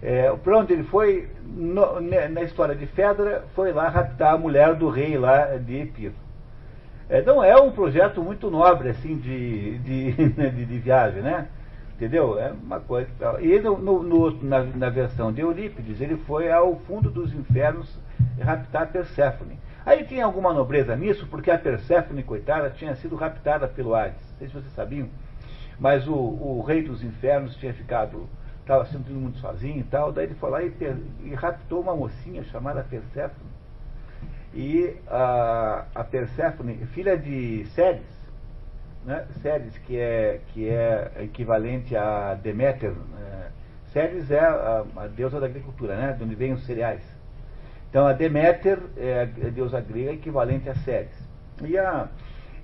[0.00, 4.74] É, para onde ele foi, no, na história de Fedra, foi lá raptar a mulher
[4.76, 6.14] do rei lá de Epiro.
[7.08, 10.12] É, então é um projeto muito nobre, assim, de, de,
[10.50, 11.48] de, de viagem, né?
[11.94, 12.38] Entendeu?
[12.38, 13.08] É uma coisa.
[13.40, 17.98] E no, no, na, na, versão de Eurípides, ele foi ao fundo dos infernos
[18.40, 19.58] raptar Perséfone.
[19.84, 24.20] Aí tinha alguma nobreza nisso, porque a Perséfone, coitada, tinha sido raptada pelo Hades.
[24.32, 25.08] Não sei se vocês sabiam.
[25.78, 28.28] Mas o, o rei dos infernos tinha ficado,
[28.60, 30.72] estava sendo muito sozinho e tal, daí ele foi lá e,
[31.22, 33.56] e raptou uma mocinha chamada Perséfone.
[34.56, 38.06] E a, a Perséfone, filha de Ceres,
[39.04, 39.26] né?
[39.42, 42.90] Ceres, que é, que é equivalente a Deméter.
[42.90, 43.50] Né?
[43.92, 46.14] Ceres é a, a, deusa da agricultura, né?
[46.14, 47.02] de onde vêm os cereais.
[47.90, 51.14] Então a Deméter é a deusa grega equivalente a Ceres.
[51.62, 52.08] E a,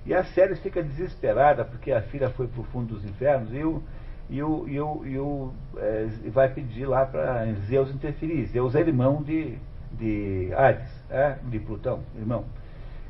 [0.03, 3.63] e a Ceres fica desesperada porque a filha foi para o fundo dos infernos e,
[3.63, 3.83] o,
[4.31, 8.47] e, o, e, o, e o, é, vai pedir lá para Zeus interferir.
[8.47, 9.59] Zeus é irmão de,
[9.91, 12.43] de Hades, é, de Plutão, irmão.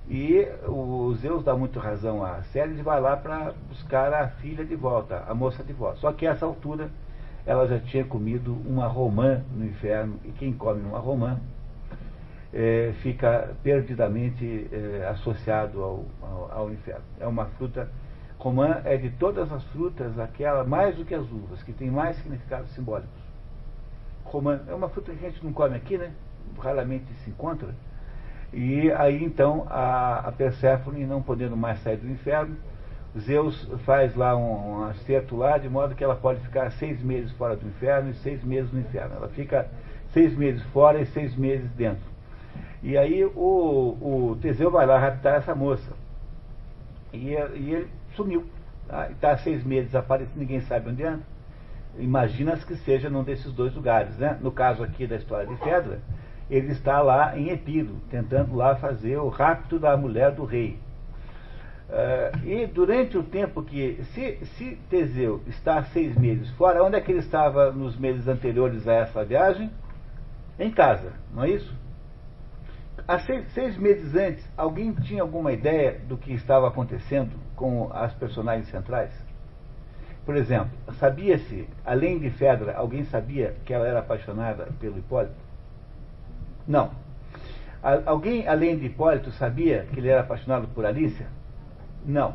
[0.09, 4.65] E o Zeus dá muito razão a Ceres e vai lá para buscar a filha
[4.65, 5.97] de volta, a moça de volta.
[5.99, 6.89] Só que a essa altura
[7.45, 11.39] ela já tinha comido uma romã no inferno, e quem come uma romã
[12.53, 17.03] é, fica perdidamente é, associado ao, ao, ao, inferno.
[17.19, 17.89] É uma fruta,
[18.37, 22.15] romã é de todas as frutas aquela, mais do que as uvas, que tem mais
[22.17, 23.23] significados simbólicos.
[24.23, 26.11] Romã é uma fruta que a gente não come aqui, né?
[26.57, 27.69] Raramente se encontra.
[28.53, 32.55] E aí então a, a Perséfone, não podendo mais sair do inferno,
[33.19, 37.31] Zeus faz lá um, um acerto lá, de modo que ela pode ficar seis meses
[37.33, 39.15] fora do inferno e seis meses no inferno.
[39.15, 39.67] Ela fica
[40.11, 42.03] seis meses fora e seis meses dentro.
[42.81, 45.93] E aí o, o Teseu vai lá raptar essa moça.
[47.11, 48.45] E, e ele sumiu.
[48.87, 49.09] Tá?
[49.09, 51.23] Está seis meses desaparecido, ninguém sabe onde anda.
[51.97, 54.17] Imagina-se que seja num desses dois lugares.
[54.17, 54.37] Né?
[54.41, 55.99] No caso aqui da história de Fedra,
[56.53, 60.77] ele está lá em Epiro, tentando lá fazer o rapto da mulher do rei.
[61.89, 64.03] Uh, e durante o tempo que.
[64.13, 68.87] Se, se Teseu está seis meses fora, onde é que ele estava nos meses anteriores
[68.87, 69.71] a essa viagem?
[70.59, 71.75] Em casa, não é isso?
[73.07, 78.13] Há seis, seis, meses antes, alguém tinha alguma ideia do que estava acontecendo com as
[78.13, 79.11] personagens centrais?
[80.25, 85.42] Por exemplo, sabia-se, além de Fedra, alguém sabia que ela era apaixonada pelo Hipólito?
[86.67, 86.91] Não.
[88.05, 91.27] Alguém, além de Hipólito, sabia que ele era apaixonado por Alícia?
[92.05, 92.33] Não.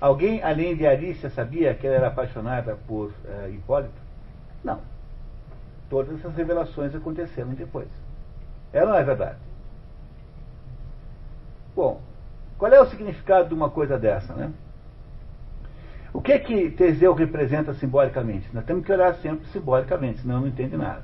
[0.00, 3.94] Alguém, além de Alícia, sabia que ela era apaixonada por uh, Hipólito?
[4.62, 4.80] Não.
[5.90, 7.88] Todas essas revelações aconteceram depois.
[8.72, 9.38] É não é verdade?
[11.74, 12.00] Bom,
[12.58, 14.52] qual é o significado de uma coisa dessa, né?
[16.12, 18.48] O que é que Teseu representa simbolicamente?
[18.52, 21.02] Nós temos que olhar sempre simbolicamente, senão não entende nada.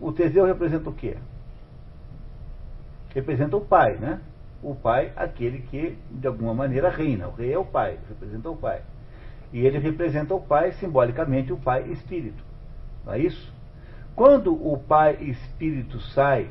[0.00, 1.16] O, Teseu representa o quê?
[3.14, 4.20] Representa o pai, né?
[4.62, 7.28] O pai, aquele que de alguma maneira reina.
[7.28, 8.82] O rei é o pai, representa o pai.
[9.52, 12.42] E ele representa o pai simbolicamente, o pai espírito.
[13.04, 13.52] Não é isso?
[14.14, 16.48] Quando o pai espírito sai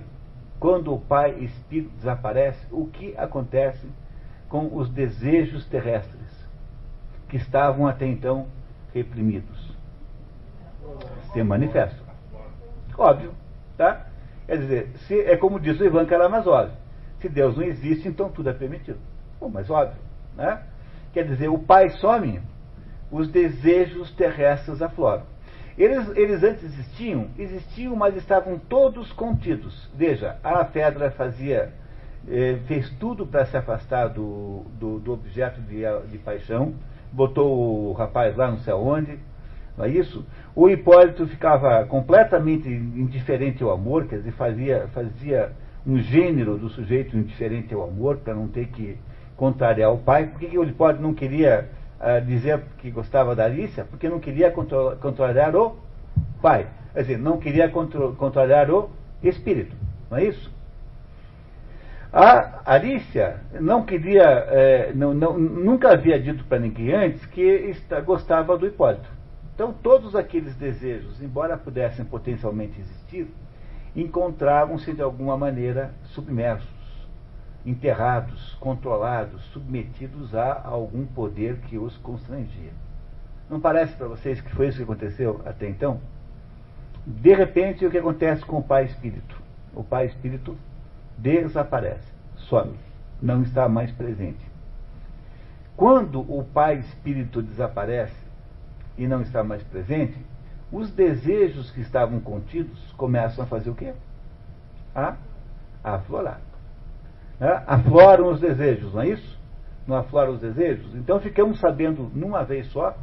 [0.59, 3.87] quando o Pai Espírito desaparece, o que acontece
[4.47, 6.47] com os desejos terrestres
[7.27, 8.47] que estavam até então
[8.93, 9.75] reprimidos?
[11.33, 12.04] Se manifestam.
[12.97, 13.31] Óbvio,
[13.77, 14.05] tá?
[14.45, 16.71] Quer dizer, se, é como diz o Ivan Karamazov,
[17.19, 18.99] se Deus não existe, então tudo é permitido.
[19.39, 19.99] Bom, mas óbvio,
[20.35, 20.61] né?
[21.13, 22.41] Quer dizer, o Pai some,
[23.11, 25.23] os desejos terrestres afloram.
[25.77, 29.89] Eles, eles antes existiam, existiam, mas estavam todos contidos.
[29.93, 31.73] Veja, a Fedra fazia,
[32.27, 36.73] eh, fez tudo para se afastar do, do, do objeto de, de, paixão,
[37.11, 39.19] botou o rapaz lá não sei aonde,
[39.77, 40.25] não é isso?
[40.55, 45.51] O Hipólito ficava completamente indiferente ao amor, quer dizer, fazia, fazia
[45.85, 48.97] um gênero do sujeito indiferente ao amor, para não ter que
[49.35, 50.27] contrariar o pai.
[50.27, 51.69] Por que, que o Hipólito não queria
[51.99, 53.83] uh, dizer que gostava da Alicia?
[53.83, 55.75] Porque não queria contrariar o
[56.41, 56.67] pai.
[56.93, 58.89] Quer dizer, não queria contrariar o
[59.21, 59.75] espírito.
[60.09, 60.55] Não é isso?
[62.13, 67.99] A Alicia não queria, eh, não, não, nunca havia dito para ninguém antes que está,
[67.99, 69.14] gostava do Hipólito.
[69.55, 73.27] Então, todos aqueles desejos, embora pudessem potencialmente existir,
[73.95, 76.67] encontravam-se de alguma maneira submersos,
[77.65, 82.73] enterrados, controlados, submetidos a algum poder que os constrangia.
[83.49, 86.01] Não parece para vocês que foi isso que aconteceu até então?
[87.07, 89.41] De repente, o que acontece com o pai espírito?
[89.73, 90.57] O pai espírito
[91.17, 92.73] desaparece, some,
[93.21, 94.43] não está mais presente.
[95.77, 98.24] Quando o pai espírito desaparece,
[98.97, 100.17] e não está mais presente,
[100.71, 103.93] os desejos que estavam contidos começam a fazer o quê?
[104.93, 105.15] A
[105.83, 106.41] aflorar.
[107.39, 107.61] É?
[107.67, 109.39] Afloram os desejos, não é isso?
[109.85, 110.95] Não afloram os desejos?
[110.95, 112.97] Então ficamos sabendo, numa vez só,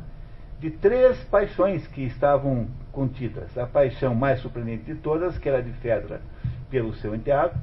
[0.59, 3.57] de três paixões que estavam contidas.
[3.59, 6.20] A paixão mais surpreendente de todas, que era de Fedra
[6.70, 7.55] pelo seu enteado.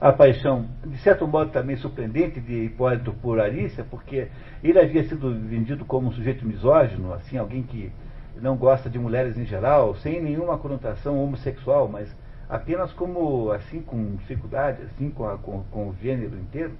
[0.00, 4.28] A paixão, de certo modo, também surpreendente de Hipólito por Arícia, porque
[4.62, 7.92] ele havia sido vendido como um sujeito misógino, assim, alguém que
[8.40, 12.14] não gosta de mulheres em geral, sem nenhuma conotação homossexual, mas
[12.48, 16.72] apenas como, assim, com dificuldade, assim, com, a, com, com o gênero inteiro.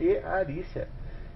[0.00, 0.88] E a Arícia,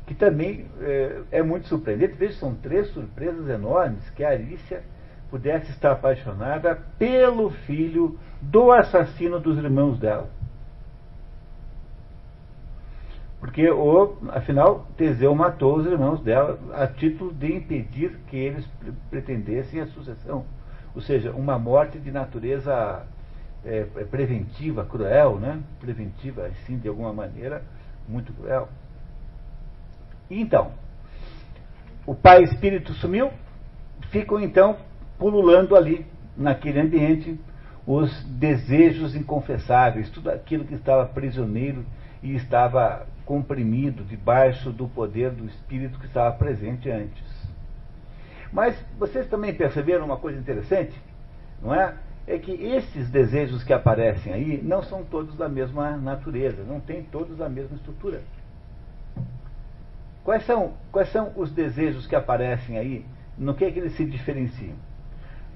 [0.07, 2.15] que também é, é muito surpreendente.
[2.15, 4.83] Veja, são três surpresas enormes que a Arícia
[5.31, 10.38] pudesse estar apaixonada pelo filho do assassino dos irmãos dela.
[13.41, 18.67] Porque, o, afinal, Teseu matou os irmãos dela a título de impedir que eles
[19.11, 20.45] pretendessem a sucessão.
[20.95, 23.07] Ou seja, uma morte de natureza
[23.65, 25.61] é, é, preventiva, cruel, né?
[25.79, 27.63] Preventiva, assim, de alguma maneira,
[28.09, 28.69] muito cruel.
[30.29, 30.73] Então,
[32.05, 33.31] o pai espírito sumiu,
[34.11, 34.77] ficam então
[35.19, 37.39] pululando ali, naquele ambiente,
[37.87, 41.85] os desejos inconfessáveis, tudo aquilo que estava prisioneiro
[42.23, 47.23] e estava comprimido debaixo do poder do espírito que estava presente antes.
[48.51, 50.99] Mas vocês também perceberam uma coisa interessante,
[51.63, 51.93] não é?
[52.27, 57.03] É que esses desejos que aparecem aí não são todos da mesma natureza, não têm
[57.03, 58.23] todos a mesma estrutura.
[60.25, 63.05] Quais são, quais são os desejos que aparecem aí?
[63.37, 64.75] No que, é que eles se diferenciam?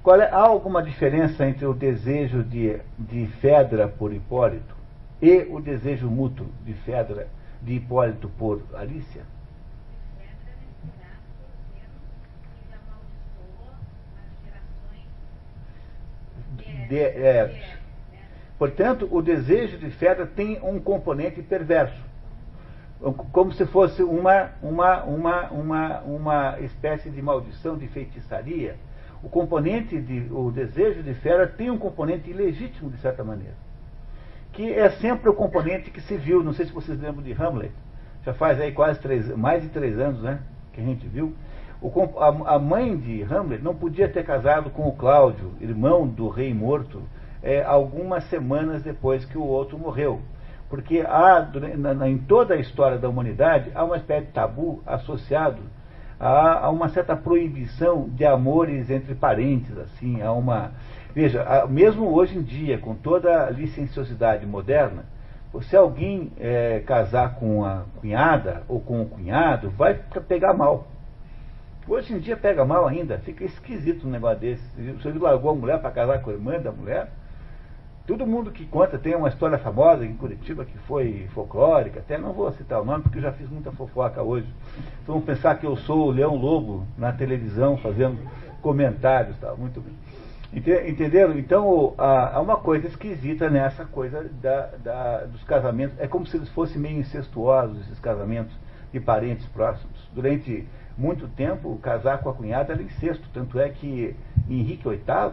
[0.03, 4.77] Qual é, há alguma diferença entre o desejo de, de Fedra por Hipólito
[5.23, 7.29] e o desejo mútuo de Fedra
[7.63, 9.23] de Hipólito por Alicia?
[16.89, 17.79] De, é,
[18.59, 22.03] portanto, o desejo de Fedra tem um componente perverso,
[23.33, 28.77] como se fosse uma, uma, uma, uma, uma espécie de maldição, de feitiçaria.
[29.23, 33.55] O componente de, o desejo de Fedra tem um componente ilegítimo de certa maneira
[34.53, 37.73] que é sempre o componente que se viu, não sei se vocês lembram de Hamlet,
[38.25, 40.41] já faz aí quase três, mais de três anos, né,
[40.73, 41.35] que a gente viu.
[41.81, 46.29] O, a, a, mãe de Hamlet não podia ter casado com o Cláudio, irmão do
[46.29, 47.03] rei morto,
[47.43, 50.21] é, algumas semanas depois que o outro morreu.
[50.71, 55.61] Porque há, na, em toda a história da humanidade, há uma espécie de tabu associado
[56.21, 60.71] a, a uma certa proibição de amores entre parentes, assim, há uma
[61.15, 65.05] Veja, mesmo hoje em dia, com toda a licenciosidade moderna,
[65.61, 69.95] se alguém é, casar com a cunhada ou com o cunhado, vai
[70.27, 70.87] pegar mal.
[71.87, 74.63] Hoje em dia pega mal ainda, fica esquisito um negócio desse.
[74.93, 77.11] Você largou a mulher para casar com a irmã da mulher.
[78.07, 82.33] Todo mundo que conta tem uma história famosa em Curitiba que foi folclórica, até não
[82.33, 84.47] vou citar o nome porque já fiz muita fofoca hoje.
[85.07, 88.19] Vamos pensar que eu sou o Leão Lobo na televisão fazendo
[88.61, 89.55] comentários, tá?
[89.55, 90.02] muito bem.
[90.55, 91.39] Entenderam?
[91.39, 95.99] Então há uma coisa esquisita nessa coisa da, da, dos casamentos.
[95.99, 98.55] É como se eles fossem meio incestuosos, esses casamentos
[98.93, 100.09] de parentes próximos.
[100.15, 103.27] Durante muito tempo, casar com a cunhada era incesto.
[103.33, 104.15] Tanto é que
[104.49, 105.33] Henrique VIII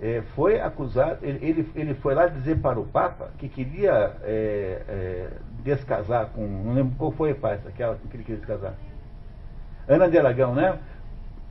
[0.00, 4.82] é, foi acusado, ele, ele, ele, foi lá dizer para o Papa que queria é,
[4.88, 5.28] é,
[5.62, 6.46] descasar com.
[6.46, 8.74] Não lembro qual foi a paz, aquela que ele queria descasar.
[9.86, 10.78] Ana de Aragão, né?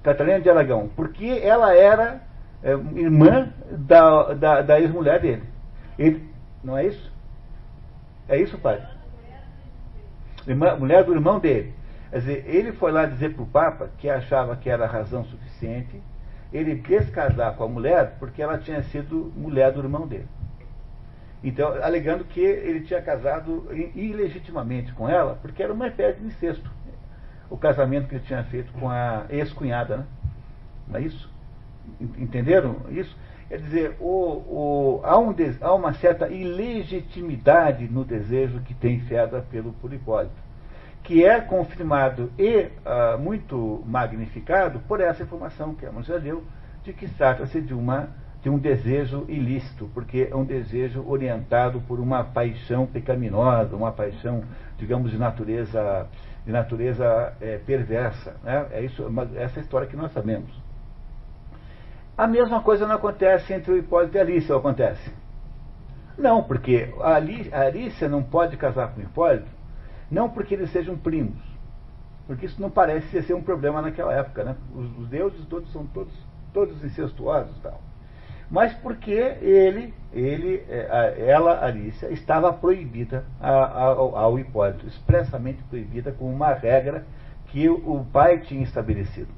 [0.04, 0.90] Catarina de Aragão.
[0.96, 2.22] Porque ela era
[2.66, 5.44] é, irmã da, da, da ex-mulher dele.
[6.00, 6.28] Ele,
[6.64, 7.14] não é isso?
[8.28, 8.84] É isso, pai?
[10.48, 11.74] Irmã, mulher do irmão dele.
[12.10, 16.02] Quer dizer, ele foi lá dizer para o Papa que achava que era razão suficiente
[16.52, 20.28] ele descasar com a mulher porque ela tinha sido mulher do irmão dele.
[21.44, 26.72] Então, alegando que ele tinha casado ilegitimamente com ela, porque era uma espécie de incesto.
[27.50, 30.06] O casamento que ele tinha feito com a ex-cunhada, né?
[30.88, 31.35] Não é isso?
[32.00, 33.16] Entenderam isso?
[33.48, 39.42] Quer dizer, o, o, há, um, há, uma certa ilegitimidade no desejo que tem Fedra
[39.52, 40.34] pelo Puripólito,
[41.04, 46.44] que é confirmado e uh, muito magnificado por essa informação que a já deu,
[46.84, 47.74] de que trata-se de
[48.42, 54.44] de um desejo ilícito, porque é um desejo orientado por uma paixão pecaminosa, uma paixão,
[54.78, 56.08] digamos, de natureza,
[56.46, 58.36] de natureza é, perversa.
[58.44, 58.68] Né?
[58.72, 59.04] É isso,
[59.36, 60.52] essa história que nós sabemos.
[62.18, 65.12] A mesma coisa não acontece entre o Hipólito e a Alice, ou acontece?
[66.18, 69.50] Não, porque a Alice não pode casar com o Hipólito,
[70.10, 71.42] não porque eles sejam primos,
[72.26, 74.44] porque isso não parece ser um problema naquela época.
[74.44, 74.56] Né?
[74.74, 76.14] Os, os deuses todos são todos,
[76.54, 77.82] todos incestuosos tal
[78.50, 86.54] mas porque ele, ele é, ela, Alicia, estava proibida ao Hipólito, expressamente proibida como uma
[86.54, 87.06] regra
[87.48, 89.34] que o pai tinha estabelecido.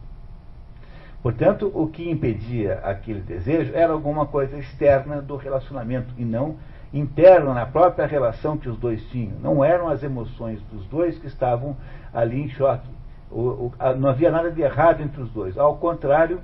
[1.21, 6.55] Portanto, o que impedia aquele desejo era alguma coisa externa do relacionamento e não
[6.93, 9.37] interna na própria relação que os dois tinham.
[9.39, 11.75] Não eram as emoções dos dois que estavam
[12.13, 12.87] ali em choque.
[13.29, 15.57] O, o, a, não havia nada de errado entre os dois.
[15.57, 16.39] Ao contrário,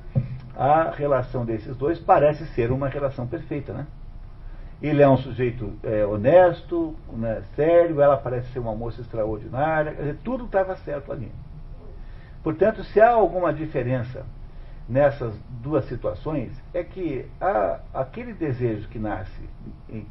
[0.56, 3.88] a relação desses dois parece ser uma relação perfeita, né?
[4.82, 10.18] Ele é um sujeito é, honesto, né, sério, ela parece ser uma moça extraordinária, dizer,
[10.26, 11.32] tudo estava certo ali.
[12.44, 14.26] Portanto, se há alguma diferença
[14.88, 19.42] nessas duas situações, é que há aquele desejo que nasce,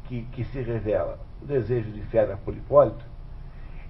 [0.05, 3.05] que, que se revela, o desejo de Fera Polipólito,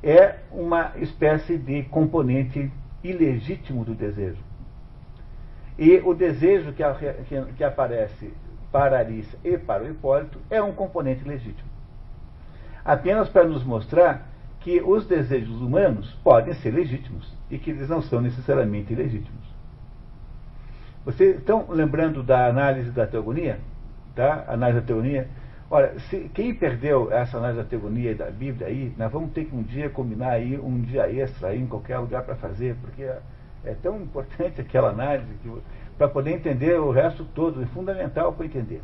[0.01, 2.69] é uma espécie de componente
[3.03, 4.43] ilegítimo do desejo.
[5.77, 6.83] E o desejo que,
[7.27, 8.33] que, que aparece
[8.71, 11.69] para Alice e para o Hipólito é um componente legítimo.
[12.83, 14.27] Apenas para nos mostrar
[14.59, 19.52] que os desejos humanos podem ser legítimos e que eles não são necessariamente ilegítimos.
[21.05, 23.59] Vocês estão lembrando da análise da teogonia?
[24.15, 24.45] Tá?
[24.47, 25.27] Análise da teogonia?
[25.69, 29.43] Olha, se, quem perdeu essa análise da teogonia e da Bíblia aí, nós vamos ter
[29.45, 33.03] que um dia combinar aí, um dia extra aí, em qualquer lugar para fazer, porque
[33.03, 35.27] é tão importante aquela análise
[35.97, 38.81] para poder entender o resto todo, é fundamental para entender.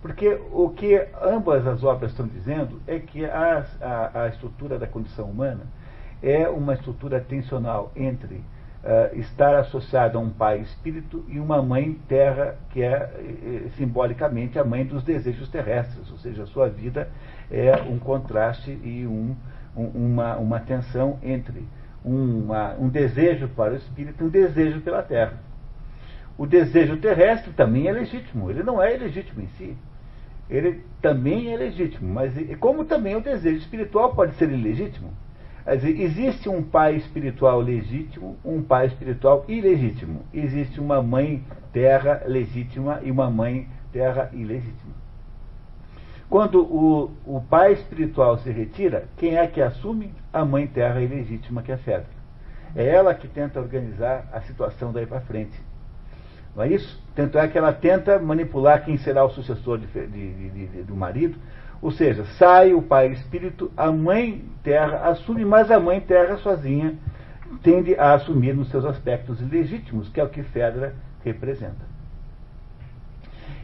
[0.00, 4.86] Porque o que ambas as obras estão dizendo é que a, a, a estrutura da
[4.88, 5.60] condição humana
[6.20, 8.42] é uma estrutura tensional entre
[8.82, 14.58] uh, estar associado a um pai espírito e uma mãe terra, que é eh, simbolicamente
[14.58, 17.08] a mãe dos desejos terrestres, ou seja, a sua vida
[17.50, 19.36] é um contraste e um,
[19.76, 21.66] um, uma, uma tensão entre
[22.04, 25.34] uma, um desejo para o espírito e um desejo pela terra.
[26.36, 29.76] O desejo terrestre também é legítimo, ele não é ilegítimo em si.
[30.50, 35.10] Ele também é legítimo, mas como também o desejo espiritual pode ser ilegítimo.
[35.64, 40.22] Quer dizer, existe um pai espiritual legítimo, um pai espiritual ilegítimo.
[40.34, 44.92] Existe uma mãe terra legítima e uma mãe terra ilegítima.
[46.28, 50.12] Quando o, o pai espiritual se retira, quem é que assume?
[50.32, 51.78] A mãe terra ilegítima, que é.
[52.74, 55.60] É ela que tenta organizar a situação daí para frente.
[56.56, 57.00] Não é isso?
[57.14, 61.38] Tanto é que ela tenta manipular quem será o sucessor de, de, de, do marido.
[61.82, 66.94] Ou seja, sai o pai espírito, a mãe terra assume, mas a mãe terra sozinha
[67.62, 71.92] tende a assumir nos seus aspectos ilegítimos, que é o que Fedra representa.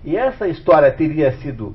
[0.04, 1.74] E essa história teria sido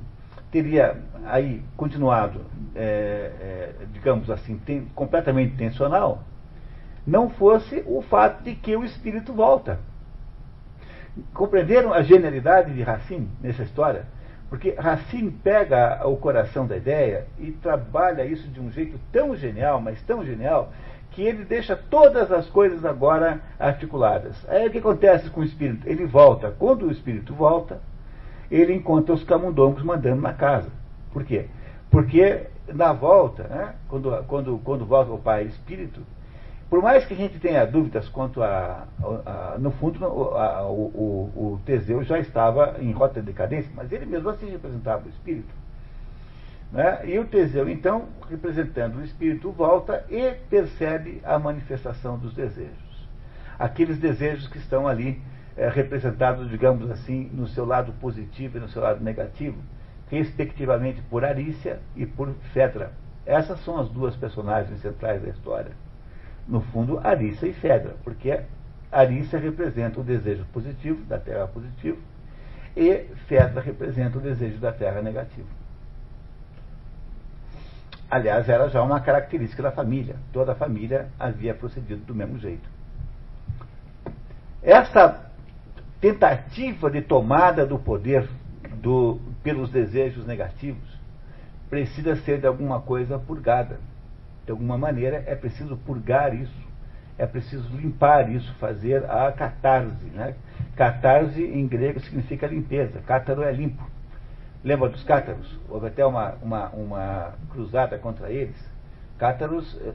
[0.54, 2.42] teria aí continuado,
[2.76, 6.22] é, é, digamos assim, tem, completamente intencional,
[7.08, 9.80] não fosse o fato de que o espírito volta.
[11.34, 14.06] Compreenderam a genialidade de Racine nessa história?
[14.54, 19.82] Porque Racine pega o coração da ideia e trabalha isso de um jeito tão genial,
[19.82, 20.72] mas tão genial,
[21.10, 24.48] que ele deixa todas as coisas agora articuladas.
[24.48, 25.90] Aí o que acontece com o espírito?
[25.90, 26.54] Ele volta.
[26.60, 27.82] Quando o espírito volta,
[28.52, 30.70] ele encontra os camundongos mandando na casa.
[31.12, 31.48] Por quê?
[31.90, 36.00] Porque na volta, né, quando, quando, quando volta o pai espírito,
[36.74, 38.88] por mais que a gente tenha dúvidas quanto a.
[39.28, 40.04] a, no fundo,
[40.36, 44.50] a, o, o, o, Teseu já estava em rota de decadência, mas ele mesmo assim
[44.50, 45.54] representava o espírito.
[46.72, 47.02] Né?
[47.06, 53.08] E o Teseu, então, representando o espírito, volta e percebe a manifestação dos desejos.
[53.60, 55.22] Aqueles desejos que estão ali
[55.56, 59.60] é, representados, digamos assim, no seu lado positivo e no seu lado negativo,
[60.10, 62.94] respectivamente por Arícia e por Fedra.
[63.28, 65.83] Essas são as duas personagens centrais da história.
[66.48, 68.42] No fundo, Arícia e Fedra, porque
[68.92, 71.98] Arícia representa o desejo positivo, da terra positivo,
[72.76, 75.48] e Fedra representa o desejo da terra negativo.
[78.10, 80.16] Aliás, era já uma característica da família.
[80.32, 82.70] Toda a família havia procedido do mesmo jeito.
[84.62, 85.32] Essa
[86.00, 88.30] tentativa de tomada do poder
[88.76, 91.00] do, pelos desejos negativos
[91.70, 93.80] precisa ser de alguma coisa purgada.
[94.46, 96.64] De alguma maneira é preciso purgar isso,
[97.18, 100.06] é preciso limpar isso, fazer a catarse.
[100.14, 100.36] Né?
[100.76, 103.84] Catarse em grego significa limpeza, cátaro é limpo.
[104.64, 105.60] Lembra dos cátaros?
[105.70, 108.56] Houve até uma, uma, uma cruzada contra eles.
[109.18, 109.94] Cátaros eh,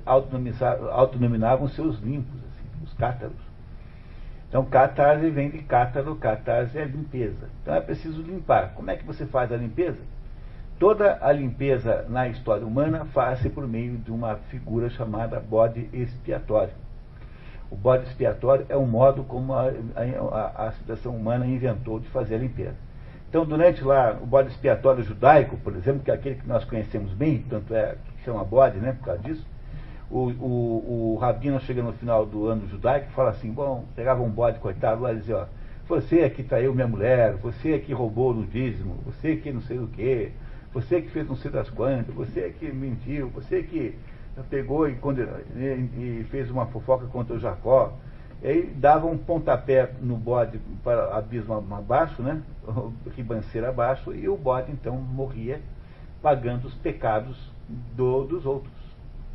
[0.91, 3.49] autonominavam seus limpos, assim, os cátaros.
[4.49, 7.49] Então, catarse vem de cátaro, catarse é limpeza.
[7.63, 8.73] Então, é preciso limpar.
[8.75, 9.99] Como é que você faz a limpeza?
[10.79, 16.73] Toda a limpeza na história humana faz-se por meio de uma figura chamada bode expiatório.
[17.69, 22.37] O bode expiatório é um modo como a, a, a civilização humana inventou de fazer
[22.37, 22.77] a limpeza.
[23.29, 27.13] Então, durante lá o bode expiatório judaico, por exemplo, que é aquele que nós conhecemos
[27.13, 29.45] bem, tanto é que chama bode, né, por causa disso,
[30.09, 34.23] o, o, o rabino chega no final do ano judaico e fala assim, bom, pegava
[34.23, 35.47] um bode, coitado, lá e dizia, ó,
[35.89, 39.53] você é que traiu minha mulher, você é que roubou no dízimo, você é que
[39.53, 40.33] não sei o quê,
[40.73, 43.99] você que fez não sei das quantas, você que mentiu, você que
[44.51, 47.93] pegou e, e, fez uma fofoca contra o Jacó,
[48.43, 52.43] aí dava um pontapé no bode para abismo abaixo, né?
[53.17, 55.61] ribanceira abaixo, e o bode então morria
[56.23, 57.37] pagando os pecados
[57.97, 58.73] do, dos outros.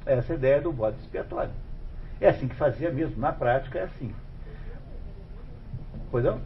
[0.05, 1.51] Essa é a ideia do bode expiatório.
[2.21, 4.13] É assim que fazia mesmo, na prática é assim.
[6.11, 6.39] Pois não?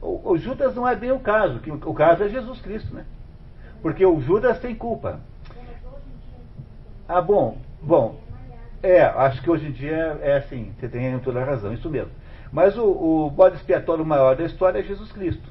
[0.00, 3.04] O, o Judas não é bem o caso, que o caso é Jesus Cristo, né?
[3.82, 5.20] Porque o Judas tem culpa.
[7.08, 8.20] Ah, bom, bom,
[8.82, 12.10] é, acho que hoje em dia é assim, você tem toda a razão, isso mesmo.
[12.52, 15.48] Mas o, o bode expiatório maior da história é Jesus Cristo.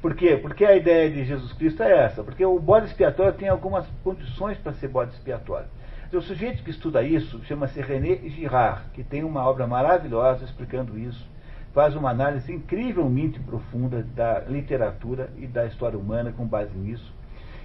[0.00, 0.36] Por quê?
[0.36, 2.24] Porque a ideia de Jesus Cristo é essa.
[2.24, 5.68] Porque o bode expiatório tem algumas condições para ser bode expiatório.
[6.12, 11.24] O sujeito que estuda isso chama-se René Girard, que tem uma obra maravilhosa explicando isso.
[11.72, 17.14] Faz uma análise incrivelmente profunda da literatura e da história humana com base nisso.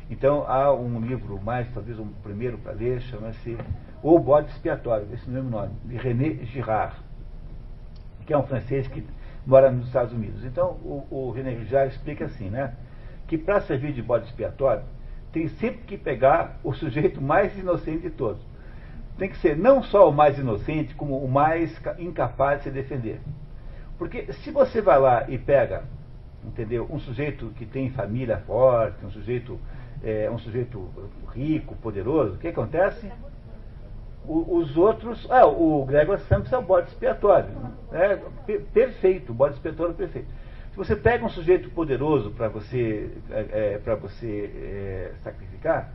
[0.10, 3.58] Então, há um livro mais, talvez um primeiro para ler, chama-se
[4.02, 6.96] O Bode Expiatório, esse mesmo nome, de René Girard,
[8.26, 9.06] que é um francês que
[9.46, 10.46] mora nos Estados Unidos.
[10.46, 12.74] Então, o, o René Girard explica assim, né?
[13.28, 14.84] Que para servir de bode expiatório,
[15.32, 18.42] tem sempre que pegar o sujeito mais inocente de todos.
[19.18, 23.20] Tem que ser não só o mais inocente, como o mais incapaz de se defender.
[23.98, 25.84] Porque se você vai lá e pega,
[26.46, 29.60] entendeu, um sujeito que tem família forte, um sujeito
[30.04, 30.90] é, um sujeito
[31.34, 33.12] rico, poderoso, o que acontece?
[34.26, 35.26] O, os outros.
[35.30, 37.50] Ah, o Gregor Samps é o bode expiatório.
[37.92, 38.20] É,
[38.74, 40.28] perfeito, o bode expiatório perfeito.
[40.72, 45.92] Se você pega um sujeito poderoso para você, é, é você é, sacrificar,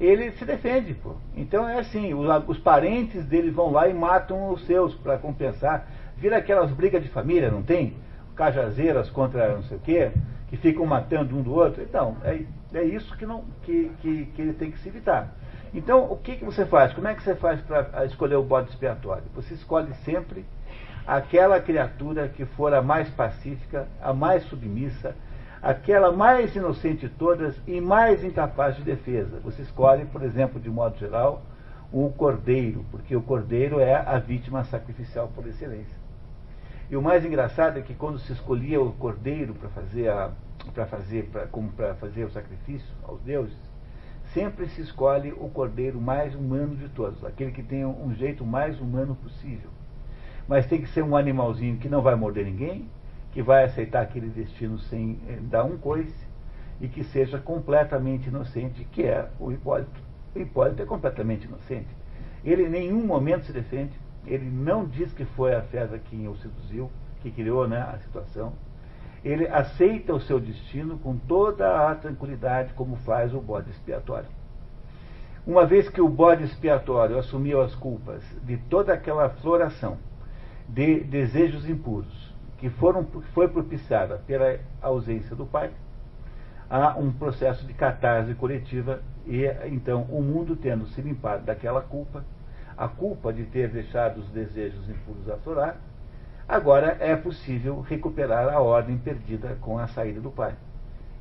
[0.00, 0.94] ele se defende.
[0.94, 1.14] Pô.
[1.36, 5.86] Então é assim: os, os parentes dele vão lá e matam os seus para compensar.
[6.16, 7.96] Vira aquelas brigas de família, não tem?
[8.34, 10.10] Cajazeiras contra não sei o quê
[10.48, 11.82] que ficam matando um do outro.
[11.82, 12.44] Então, é,
[12.74, 15.34] é isso que, não, que, que, que ele tem que se evitar.
[15.72, 16.92] Então, o que, que você faz?
[16.92, 19.24] Como é que você faz para escolher o bode expiatório?
[19.34, 20.44] Você escolhe sempre
[21.06, 25.16] aquela criatura que for a mais pacífica, a mais submissa,
[25.60, 29.40] aquela mais inocente de todas e mais incapaz de defesa.
[29.42, 31.42] Você escolhe, por exemplo, de modo geral,
[31.92, 36.03] um cordeiro, porque o cordeiro é a vítima sacrificial por excelência.
[36.90, 40.30] E o mais engraçado é que quando se escolhia o cordeiro para fazer a,
[40.74, 43.56] para fazer, pra, como para fazer o sacrifício aos deuses,
[44.32, 48.80] sempre se escolhe o cordeiro mais humano de todos, aquele que tem um jeito mais
[48.80, 49.70] humano possível.
[50.46, 52.88] Mas tem que ser um animalzinho que não vai morder ninguém,
[53.32, 56.24] que vai aceitar aquele destino sem eh, dar um coice,
[56.80, 60.00] e que seja completamente inocente, que é o Hipólito.
[60.34, 61.88] O Hipólito é completamente inocente.
[62.44, 63.92] Ele em nenhum momento se defende,
[64.26, 66.90] ele não diz que foi a César quem o seduziu,
[67.22, 68.52] que criou né, a situação
[69.24, 74.28] ele aceita o seu destino com toda a tranquilidade, como faz o bode expiatório.
[75.46, 79.96] Uma vez que o bode expiatório assumiu as culpas de toda aquela floração
[80.68, 85.70] de desejos impuros, que foram, foi propiciada pela ausência do pai,
[86.68, 92.24] há um processo de catarse coletiva e então o mundo tendo se limpado daquela culpa,
[92.76, 95.76] a culpa de ter deixado os desejos impuros aflorar,
[96.46, 100.54] Agora é possível recuperar a ordem perdida com a saída do pai.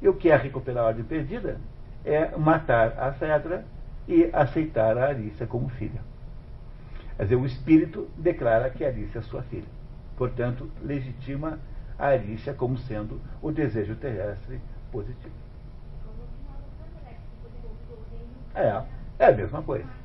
[0.01, 1.57] E o que é recuperar a ordem perdida?
[2.03, 3.63] É matar a Fedra
[4.05, 6.01] e aceitar a Arícia como filha.
[7.15, 9.67] Quer dizer, o espírito declara que Arícia é sua filha.
[10.17, 11.57] Portanto, legitima
[11.97, 14.59] a Arícia como sendo o desejo terrestre
[14.91, 15.33] positivo.
[18.53, 18.83] É,
[19.19, 20.02] é a mesma coisa.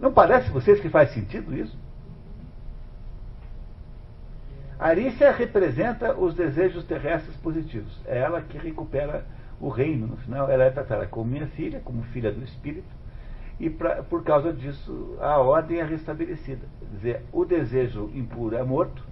[0.00, 1.76] Não parece vocês que faz sentido isso?
[4.78, 8.00] Arícia representa os desejos terrestres positivos.
[8.06, 9.26] É ela que recupera
[9.60, 10.50] o reino no final.
[10.50, 12.88] Ela é tratada como minha filha, como filha do Espírito,
[13.58, 16.66] e pra, por causa disso a ordem é restabelecida.
[16.80, 19.04] Quer dizer, o desejo impuro é morto,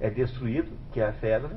[0.00, 1.50] é destruído, que é a fedra,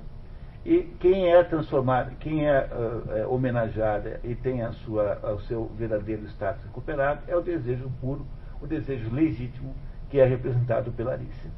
[0.65, 5.72] e quem é transformado, quem é, uh, é homenageado e tem a sua, o seu
[5.77, 8.26] verdadeiro status recuperado é o desejo puro,
[8.61, 9.73] o desejo legítimo,
[10.09, 11.49] que é representado pela Arícia.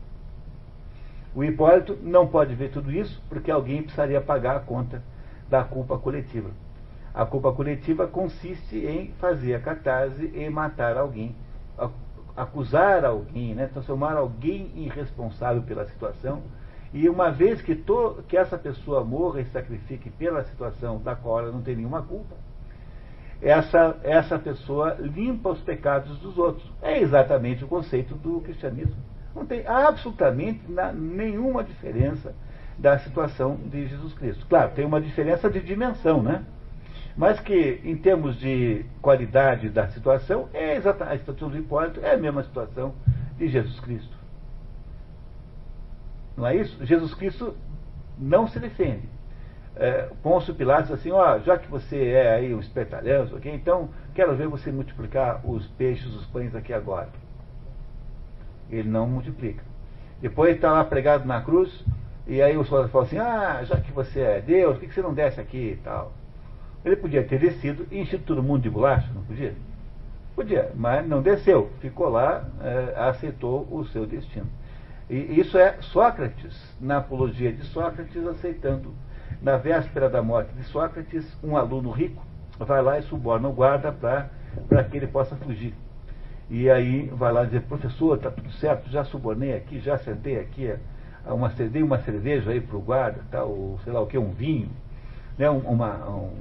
[1.36, 5.02] O Hipólito não pode ver tudo isso porque alguém precisaria pagar a conta
[5.48, 6.50] da culpa coletiva.
[7.14, 11.36] A culpa coletiva consiste em fazer a catarse e matar alguém,
[12.36, 16.42] acusar alguém, né, transformar alguém em responsável pela situação.
[16.94, 21.40] E uma vez que, to, que essa pessoa morra e sacrifique pela situação da qual
[21.40, 22.36] ela não tem nenhuma culpa,
[23.42, 26.70] essa, essa pessoa limpa os pecados dos outros.
[26.82, 28.98] É exatamente o conceito do cristianismo.
[29.34, 30.62] Não tem absolutamente
[30.94, 32.34] nenhuma diferença
[32.78, 34.46] da situação de Jesus Cristo.
[34.48, 36.44] Claro, tem uma diferença de dimensão, né?
[37.16, 42.14] Mas que, em termos de qualidade da situação, é exatamente, a situação do Hipólito é
[42.14, 42.94] a mesma situação
[43.38, 44.18] de Jesus Cristo.
[46.38, 46.86] Não é isso?
[46.86, 47.56] Jesus Cristo
[48.18, 49.10] não se defende.
[49.80, 54.36] É, Pôncio Pilatos assim, ó, já que você é aí um espertalhão, okay, então quero
[54.36, 57.08] ver você multiplicar os peixes, os pães aqui agora.
[58.70, 59.64] Ele não multiplica.
[60.22, 61.86] Depois está lá pregado na cruz,
[62.28, 65.02] e aí o soldado fala assim, ah, já que você é Deus, por que você
[65.02, 66.12] não desce aqui e tal?
[66.84, 69.56] Ele podia ter descido e enchido todo mundo de bolacha, não podia?
[70.36, 74.48] Podia, mas não desceu, ficou lá, é, aceitou o seu destino.
[75.10, 78.94] E isso é Sócrates, na apologia de Sócrates, aceitando.
[79.42, 82.22] Na véspera da morte de Sócrates, um aluno rico
[82.58, 85.74] vai lá e suborna o guarda para que ele possa fugir.
[86.50, 90.74] E aí vai lá dizer, professor, está tudo certo, já subornei aqui, já sentei aqui,
[91.26, 94.32] uma, dei uma cerveja aí para o guarda, tá, ou sei lá o que, um
[94.32, 94.70] vinho,
[95.38, 96.32] né, uma, um,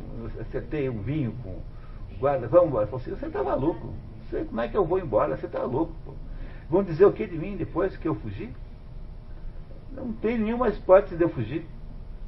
[0.41, 2.87] acertei um vinho com o guarda, vamos embora.
[2.87, 3.93] Falou assim, você está maluco,
[4.29, 5.37] você, como é que eu vou embora?
[5.37, 5.93] Você está louco.
[6.05, 6.13] Pô.
[6.69, 8.51] Vão dizer o que de mim depois que eu fugi?
[9.93, 11.67] Não tem nenhuma hipótese de eu fugir.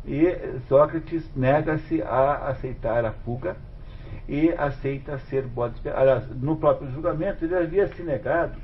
[0.06, 3.56] E Sócrates nega-se a aceitar a fuga
[4.28, 6.22] e aceita ser bode expiatório.
[6.36, 8.58] No próprio julgamento, ele havia se negado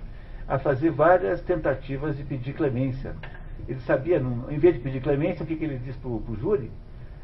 [0.48, 3.14] a fazer várias tentativas de pedir clemência.
[3.68, 6.70] Ele sabia, em vez de pedir clemência, o que, que ele diz para o júri?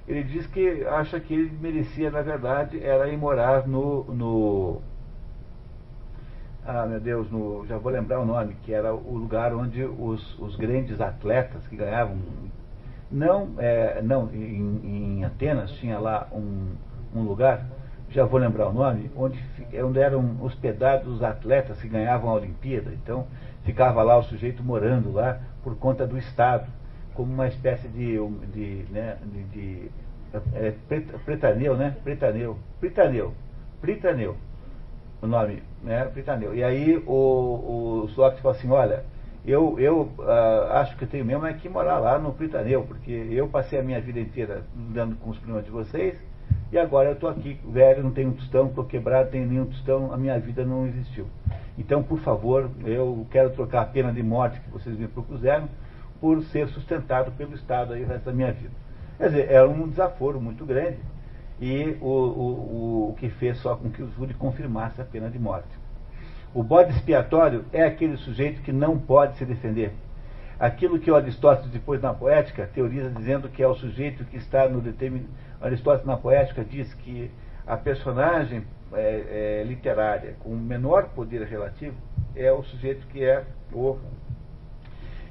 [0.07, 4.83] Ele diz que acha que ele merecia, na verdade, era ir morar no, no
[6.65, 10.39] ah, meu Deus, no, já vou lembrar o nome, que era o lugar onde os,
[10.39, 12.19] os grandes atletas que ganhavam.
[13.13, 16.75] Não, é, não em, em Atenas tinha lá um,
[17.15, 17.67] um lugar
[18.13, 19.43] já vou lembrar o nome, onde,
[19.83, 22.91] onde eram hospedados os atletas que ganhavam a Olimpíada.
[22.93, 23.27] Então,
[23.65, 26.67] ficava lá o sujeito morando lá por conta do Estado,
[27.15, 28.19] como uma espécie de,
[28.53, 29.91] de, né, de, de
[30.55, 30.75] é,
[31.25, 31.97] pretaneu, né?
[32.05, 33.33] Pretaneu, Pritaneu,
[33.81, 34.37] Pritaneu,
[35.23, 36.05] o nome, né?
[36.07, 36.55] Pritaneu.
[36.55, 39.05] E aí o, o Sócrates falou assim, olha,
[39.45, 43.11] eu, eu uh, acho que eu tenho mesmo é que morar lá no Pritaneu, porque
[43.11, 46.17] eu passei a minha vida inteira lidando com os problemas de vocês,
[46.71, 50.17] e agora eu estou aqui, velho, não tenho tostão, estou quebrado, tenho nenhum tostão, a
[50.17, 51.27] minha vida não existiu.
[51.77, 55.69] Então, por favor, eu quero trocar a pena de morte que vocês me propuseram
[56.21, 58.71] por ser sustentado pelo Estado aí o resto da minha vida.
[59.19, 60.99] Quer dizer, era um desaforo muito grande
[61.61, 65.39] e o, o, o que fez só com que o júri confirmasse a pena de
[65.39, 65.82] morte.
[66.55, 69.93] O bode expiatório é aquele sujeito que não pode se defender.
[70.59, 74.81] Aquilo que Aristóteles, depois na poética, teoriza dizendo que é o sujeito que está no
[74.81, 75.29] determinado
[75.63, 77.31] Aristóteles na poética diz que
[77.65, 81.95] a personagem é, é, literária com menor poder relativo
[82.35, 83.97] é o sujeito que é o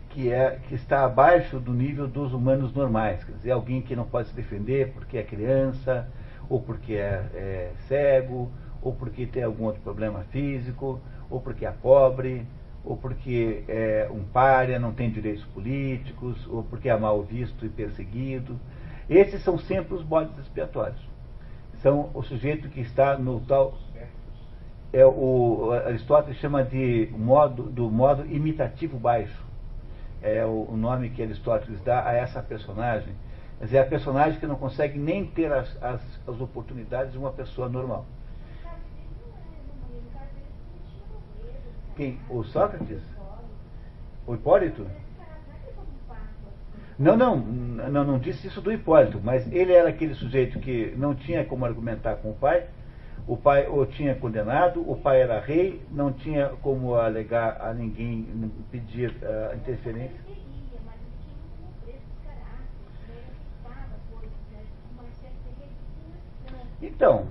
[0.10, 4.06] que é que está abaixo do nível dos humanos normais, quer dizer, alguém que não
[4.06, 6.08] pode se defender porque é criança,
[6.50, 8.52] ou porque é, é cego,
[8.82, 11.00] ou porque tem algum outro problema físico,
[11.30, 12.46] ou porque é pobre,
[12.84, 17.70] ou porque é um pária, não tem direitos políticos, ou porque é mal visto e
[17.70, 18.60] perseguido.
[19.10, 21.00] Esses são sempre os bodes expiatórios.
[21.82, 23.78] São o sujeito que está no tal.
[24.94, 29.42] É, o Aristóteles chama de modo, do modo imitativo baixo,
[30.22, 33.14] é o, o nome que Aristóteles dá a essa personagem.
[33.60, 37.32] Mas é a personagem que não consegue nem ter as, as, as oportunidades de uma
[37.32, 38.06] pessoa normal.
[42.02, 42.18] Quem?
[42.32, 43.00] O Sócrates?
[44.26, 44.88] O Hipólito?
[46.98, 51.14] Não, não, não, não disse isso do Hipólito, mas ele era aquele sujeito que não
[51.14, 52.66] tinha como argumentar com o pai,
[53.28, 58.52] o pai o tinha condenado, o pai era rei, não tinha como alegar a ninguém
[58.72, 60.20] pedir uh, interferência.
[66.82, 67.28] Então.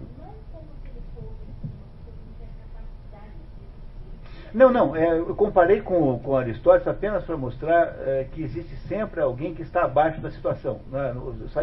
[4.53, 9.21] Não, não, é, eu comparei com, com Aristóteles apenas para mostrar é, que existe sempre
[9.21, 10.81] alguém que está abaixo da situação.
[10.91, 11.15] Né?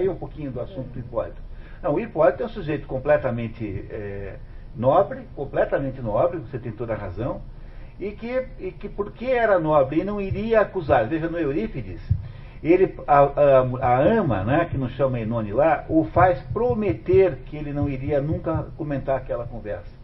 [0.10, 1.42] Um pouquinho do assunto do Hipólito.
[1.82, 4.36] Não, o Hipólito é um sujeito completamente é,
[4.76, 7.42] nobre, completamente nobre, você tem toda a razão,
[8.00, 11.08] e que, e que porque era nobre e não iria acusar.
[11.08, 12.02] Veja no Eurípides,
[12.64, 17.58] ele, a, a, a, ama, né, que nos chama Enone lá, o faz prometer que
[17.58, 19.97] ele não iria nunca comentar aquela conversa.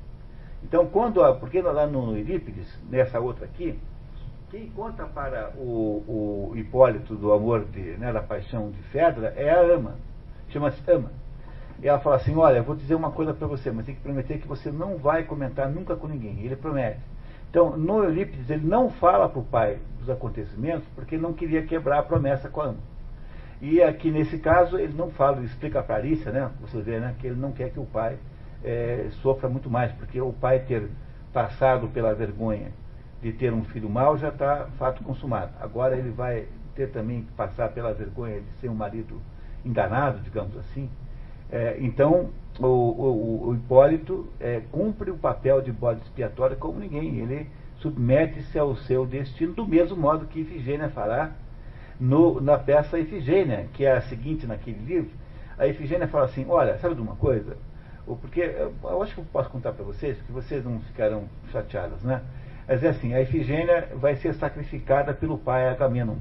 [0.64, 3.78] Então, quando, porque lá no Eurípides, nessa outra aqui,
[4.50, 9.50] quem conta para o, o Hipólito do amor, de, né, da paixão de Fedra, é
[9.50, 9.96] a ama,
[10.50, 11.12] chama-se ama.
[11.82, 14.38] E ela fala assim, olha, vou dizer uma coisa para você, mas tem que prometer
[14.38, 16.40] que você não vai comentar nunca com ninguém.
[16.40, 17.00] Ele promete.
[17.50, 22.00] Então, no Eurípides, ele não fala para o pai dos acontecimentos porque não queria quebrar
[22.00, 22.94] a promessa com a ama.
[23.62, 27.16] E aqui, nesse caso, ele não fala, ele explica para Arícia, né, você vê, né,
[27.20, 28.18] que ele não quer que o pai
[28.64, 30.90] é, sofra muito mais, porque o pai ter
[31.32, 32.72] passado pela vergonha
[33.22, 35.52] de ter um filho mau já está fato consumado.
[35.60, 36.46] Agora ele vai
[36.76, 39.22] ter também que passar pela vergonha de ser um marido
[39.66, 40.90] enganado, digamos assim.
[41.52, 42.30] É, então,
[42.60, 47.20] o, o, o Hipólito é, cumpre o papel de bode expiatório como ninguém.
[47.20, 51.32] Ele submete-se ao seu destino, do mesmo modo que Ifigênia fará
[52.00, 55.12] no, na peça Ifigênia, que é a seguinte naquele livro.
[55.58, 57.56] A Ifigênia fala assim: Olha, sabe de uma coisa?
[58.06, 62.22] Porque eu acho que eu posso contar para vocês, que vocês não ficarão chateados, né?
[62.68, 66.18] Mas é assim: a Ifigênia vai ser sacrificada pelo pai Agamenon.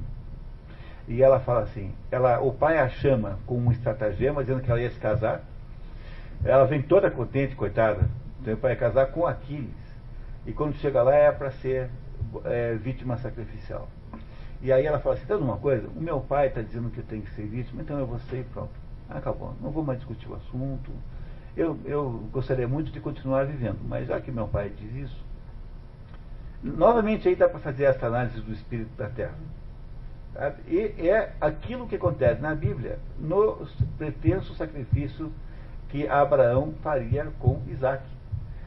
[1.07, 4.81] E ela fala assim: ela, o pai a chama com um estratagema, dizendo que ela
[4.81, 5.41] ia se casar.
[6.43, 8.09] Ela vem toda contente, coitada.
[8.41, 9.71] Então o pai ia casar com Aquiles.
[10.45, 11.89] E quando chega lá é para ser
[12.45, 13.87] é, vítima sacrificial.
[14.61, 15.87] E aí ela fala assim: tá uma coisa?
[15.89, 18.39] O meu pai está dizendo que eu tenho que ser vítima, então eu vou ser
[18.39, 18.71] e pronto.
[19.09, 19.53] Acabou.
[19.61, 20.91] Não vou mais discutir o assunto.
[21.55, 25.23] Eu, eu gostaria muito de continuar vivendo, mas já que meu pai diz isso,
[26.63, 29.35] novamente aí dá para fazer essa análise do espírito da terra.
[30.67, 33.67] E é aquilo que acontece na Bíblia, no
[33.99, 35.31] pretenso sacrifício
[35.89, 38.03] que Abraão faria com Isaac.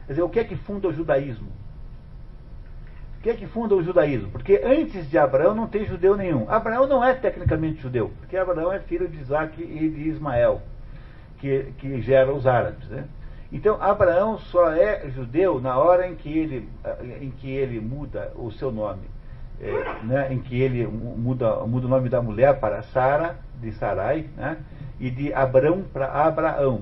[0.05, 1.49] Quer dizer, o que é que funda o judaísmo?
[3.17, 4.29] O que é que funda o judaísmo?
[4.29, 6.49] Porque antes de Abraão não tem judeu nenhum.
[6.49, 10.61] Abraão não é tecnicamente judeu, porque Abraão é filho de Isaac e de Ismael,
[11.39, 12.87] que, que gera os árabes.
[12.89, 13.05] Né?
[13.51, 16.69] Então, Abraão só é judeu na hora em que ele,
[17.21, 19.17] em que ele muda o seu nome
[19.59, 24.27] é, né, em que ele muda, muda o nome da mulher para Sara, de Sarai,
[24.35, 24.57] né,
[24.99, 26.81] e de Abrão para Abraão.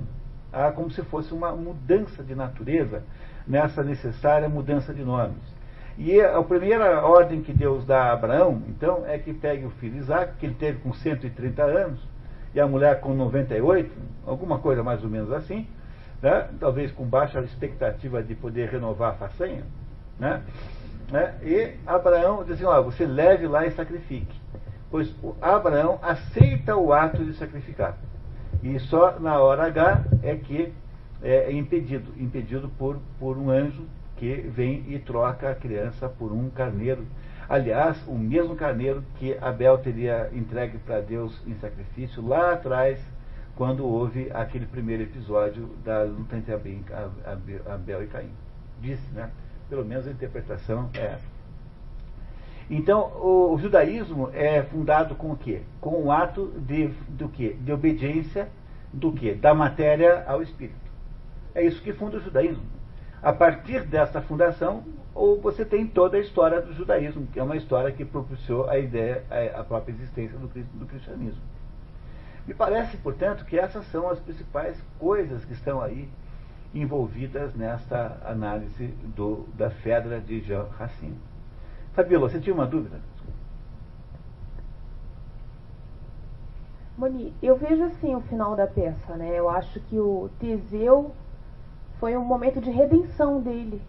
[0.51, 3.03] Ah, como se fosse uma mudança de natureza
[3.47, 5.55] nessa necessária mudança de nomes.
[5.97, 9.97] E a primeira ordem que Deus dá a Abraão, então, é que pegue o filho
[9.97, 11.99] Isaac, que ele teve com 130 anos,
[12.55, 13.91] e a mulher com 98,
[14.25, 15.67] alguma coisa mais ou menos assim,
[16.21, 19.63] né, talvez com baixa expectativa de poder renovar a façanha,
[20.17, 20.41] né,
[21.11, 21.35] né?
[21.43, 24.39] E Abraão diz assim: ó, você leve lá e sacrifique.
[24.89, 27.97] Pois Abraão aceita o ato de sacrificar.
[28.63, 30.73] E só na hora H é que
[31.21, 33.83] é impedido impedido por, por um anjo
[34.17, 37.05] que vem e troca a criança por um carneiro.
[37.47, 42.99] Aliás, o mesmo carneiro que Abel teria entregue para Deus em sacrifício lá atrás,
[43.55, 48.31] quando houve aquele primeiro episódio da luta entre Abel e Caim.
[48.81, 49.29] Disse, né?
[49.69, 51.35] Pelo menos a interpretação é essa.
[52.69, 55.61] Então, o, o, judaísmo é fundado com o quê?
[55.79, 57.55] Com o ato de, do quê?
[57.61, 58.49] De obediência
[58.91, 59.33] do quê?
[59.33, 60.75] Da matéria ao espírito.
[61.53, 62.63] É isso que funda o judaísmo.
[63.25, 67.57] A partir dessa fundação, ou você tem toda a história do judaísmo, que é uma
[67.57, 69.23] história que propiciou a ideia,
[69.57, 71.41] a, própria existência do, do cristianismo.
[72.45, 76.07] Me parece, portanto, que essas são as principais coisas que estão aí
[76.71, 81.17] envolvidas nesta análise do, da Fedra de Jean Racine.
[81.93, 82.99] Fabiola, você tinha uma dúvida?
[86.95, 89.31] Moni, eu vejo assim o final da peça, né?
[89.33, 91.15] Eu acho que o Teseu
[91.99, 93.81] foi um momento de redenção dele.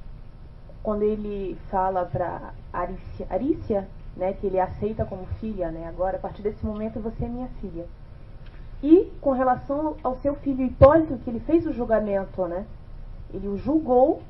[0.83, 6.21] Quando ele fala para Arícia, Arícia, né, que ele aceita como filha, né, agora a
[6.21, 7.87] partir desse momento você é minha filha.
[8.83, 12.65] E com relação ao seu filho Hipólito, que ele fez o julgamento, né,
[13.33, 14.23] ele o julgou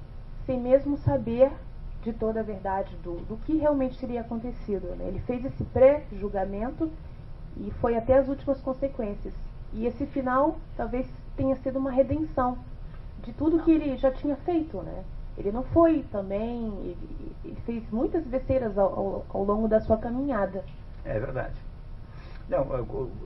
[0.46, 1.50] sem mesmo saber
[2.02, 4.86] de toda a verdade do, do que realmente teria acontecido.
[4.96, 5.06] Né?
[5.08, 6.90] Ele fez esse pré-julgamento
[7.56, 9.34] e foi até as últimas consequências.
[9.72, 12.56] E esse final talvez tenha sido uma redenção
[13.26, 15.04] de tudo que ele já tinha feito, né?
[15.36, 19.98] Ele não foi também, ele, ele fez muitas besteiras ao, ao, ao, longo da sua
[19.98, 20.64] caminhada.
[21.04, 21.56] É verdade.
[22.48, 22.64] Não,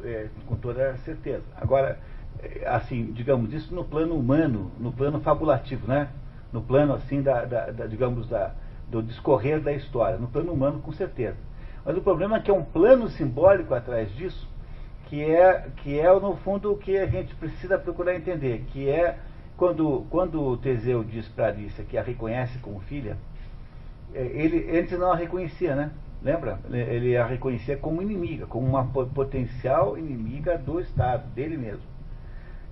[0.03, 1.45] é, com toda certeza.
[1.55, 1.99] Agora,
[2.43, 6.09] é, assim, digamos, isso no plano humano, no plano fabulativo, né?
[6.51, 8.55] No plano, assim, da, da, da digamos, da,
[8.89, 10.19] do discorrer da história.
[10.19, 11.37] No plano humano, com certeza.
[11.85, 14.49] Mas o problema é que é um plano simbólico atrás disso,
[15.07, 19.19] que é, que é no fundo, o que a gente precisa procurar entender, que é
[19.61, 23.19] quando, quando Teseu diz para Alicia que a reconhece como filha,
[24.15, 25.91] é, ele antes não a reconhecia, né?
[26.23, 26.59] Lembra?
[26.71, 31.83] Ele a reconhecia como inimiga, como uma potencial inimiga do Estado, dele mesmo.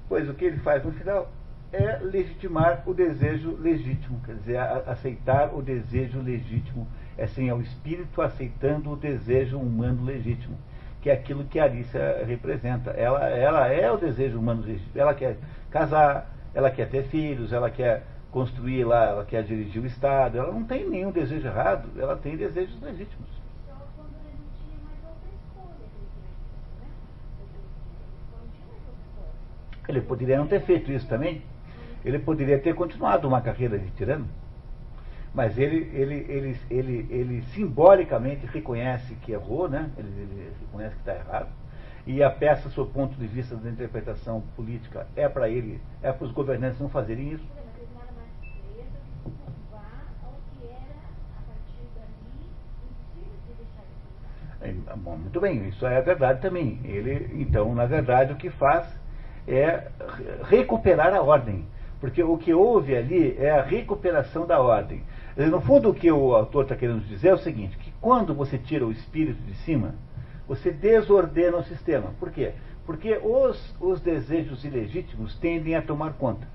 [0.09, 1.31] Pois o que ele faz no final
[1.74, 6.89] é legitimar o desejo legítimo, quer dizer, aceitar o desejo legítimo,
[7.19, 10.56] é assim, é o espírito aceitando o desejo humano legítimo,
[11.02, 12.93] que é aquilo que a Alicia representa.
[12.93, 15.36] Ela, ela é o desejo humano legítimo, ela quer
[15.70, 20.53] casar, ela quer ter filhos, ela quer construir lá, ela quer dirigir o Estado, ela
[20.53, 23.29] não tem nenhum desejo errado, ela tem desejos legítimos.
[29.89, 31.43] Ele poderia não ter feito isso também.
[32.05, 34.29] Ele poderia ter continuado uma carreira de tirano.
[35.35, 39.91] Mas ele, ele, ele, ele, ele simbolicamente reconhece que errou, né?
[39.97, 41.49] ele, ele reconhece que está errado
[42.09, 46.10] e a peça, sob o ponto de vista da interpretação política, é para ele, é
[46.10, 47.44] para os governantes não fazerem isso.
[54.62, 56.80] É, bom, muito bem, isso é verdade também.
[56.82, 58.89] Ele, então, na verdade, o que faz
[59.47, 59.89] é
[60.44, 61.66] recuperar a ordem.
[62.01, 65.02] Porque o que houve ali é a recuperação da ordem.
[65.36, 68.56] No fundo, o que o autor está querendo dizer é o seguinte: que quando você
[68.56, 69.94] tira o espírito de cima,
[70.49, 72.15] você desordena o sistema.
[72.19, 72.53] Por quê?
[72.87, 76.49] Porque os, os desejos ilegítimos tendem a tomar conta.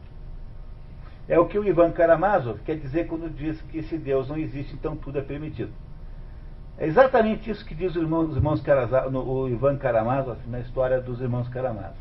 [1.30, 4.74] É o que o Ivan Karamazov quer dizer quando diz que se Deus não existe,
[4.74, 5.72] então tudo é permitido.
[6.78, 11.00] É exatamente isso que diz o, irmão, os irmãos Karamazov, o Ivan Karamazov na história
[11.00, 11.96] dos irmãos Karamazov.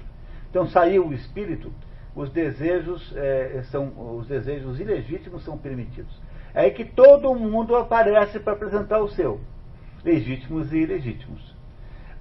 [0.49, 1.71] Então saiu o espírito,
[2.17, 6.19] os desejos é, são os desejos ilegítimos são permitidos.
[6.55, 9.41] É aí que todo mundo aparece para apresentar o seu,
[10.03, 11.52] legítimos e ilegítimos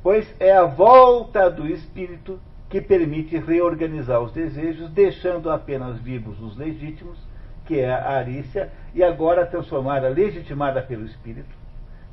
[0.03, 6.55] pois é a volta do espírito que permite reorganizar os desejos, deixando apenas vivos os
[6.57, 7.17] legítimos,
[7.65, 11.53] que é a Arícia, e agora transformada, legitimada pelo espírito,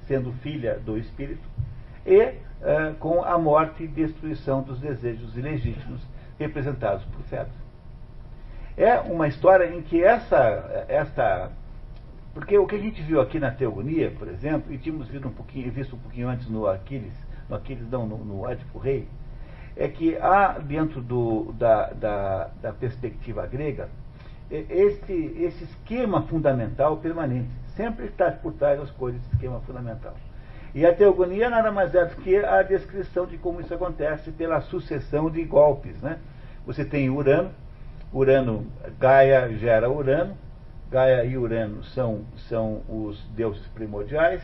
[0.07, 1.47] sendo filha do espírito,
[2.05, 6.01] e uh, com a morte e destruição dos desejos ilegítimos,
[6.39, 7.69] representados por Fedra.
[8.77, 11.51] É uma história em que essa, esta.
[12.33, 15.33] Porque o que a gente viu aqui na Teogonia, por exemplo, e tínhamos visto um
[15.33, 17.13] pouquinho, visto um pouquinho antes no Aquiles,
[17.49, 19.09] no Aquiles não, no, no Édipo Rei,
[19.77, 23.89] é que há dentro do, da, da, da, perspectiva grega
[24.51, 27.51] esse, esse esquema fundamental permanente.
[27.77, 30.15] Sempre está por trás das coisas esse esquema fundamental.
[30.75, 34.61] E a teogonia nada mais é do que a descrição de como isso acontece pela
[34.63, 36.01] sucessão de golpes.
[36.03, 36.19] Né?
[36.67, 37.51] Você tem Urano,
[38.13, 38.67] Urano,
[38.99, 40.37] Gaia gera Urano,
[40.91, 44.43] Gaia e Urano são, são os deuses primordiais,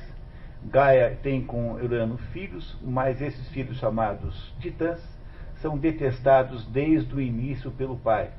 [0.65, 5.01] Gaia tem com Urano filhos, mas esses filhos chamados titãs
[5.57, 8.31] são detestados desde o início pelo pai.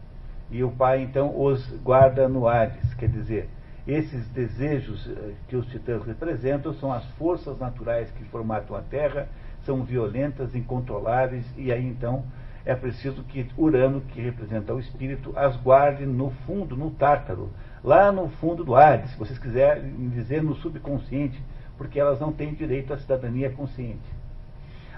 [0.49, 3.49] E o pai então os guarda no Hades, quer dizer,
[3.87, 9.27] esses desejos eh, que os titãs representam são as forças naturais que formatam a Terra,
[9.63, 12.23] são violentas, incontroláveis, e aí então
[12.65, 17.51] é preciso que Urano, que representa o espírito, as guarde no fundo, no Tártaro,
[17.83, 21.39] lá no fundo do Hades, se vocês quiserem dizer no subconsciente,
[21.77, 24.05] porque elas não têm direito à cidadania consciente.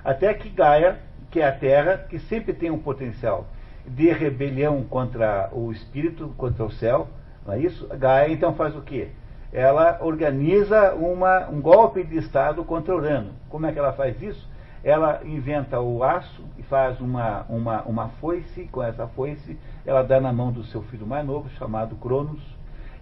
[0.03, 0.99] Até que Gaia,
[1.29, 3.45] que é a Terra, que sempre tem um potencial
[3.85, 7.07] de rebelião contra o espírito, contra o céu,
[7.45, 7.87] não é isso?
[7.87, 9.09] Gaia então faz o quê?
[9.51, 13.31] Ela organiza uma, um golpe de Estado contra Urano.
[13.49, 14.47] Como é que ela faz isso?
[14.83, 20.19] Ela inventa o aço e faz uma, uma, uma foice, com essa foice ela dá
[20.19, 22.41] na mão do seu filho mais novo, chamado Cronos,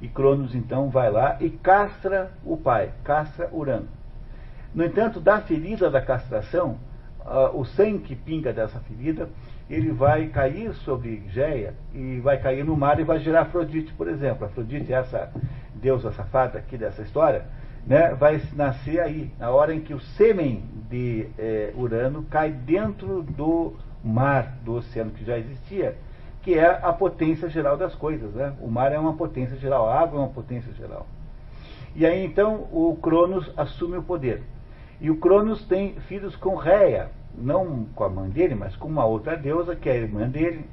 [0.01, 3.87] e Cronos então vai lá e castra o pai, castra Urano.
[4.73, 6.77] No entanto, da ferida da castração,
[7.21, 9.29] uh, o sangue que pinga dessa ferida,
[9.69, 14.07] ele vai cair sobre Geia e vai cair no mar e vai gerar Afrodite, por
[14.07, 14.45] exemplo.
[14.45, 15.31] Afrodite, essa
[15.75, 17.45] deusa safada aqui dessa história,
[17.85, 23.23] né, vai nascer aí, na hora em que o sêmen de é, Urano cai dentro
[23.23, 23.73] do
[24.03, 25.95] mar, do oceano que já existia,
[26.45, 28.31] que é a potência geral das coisas.
[28.35, 28.53] Né?
[28.61, 31.07] O mar é uma potência geral, a água é uma potência geral.
[31.95, 34.43] E aí então o Cronos assume o poder.
[35.01, 39.03] E o Cronos tem filhos com Réia, não com a mãe dele, mas com uma
[39.03, 40.65] outra deusa, que é a irmã dele,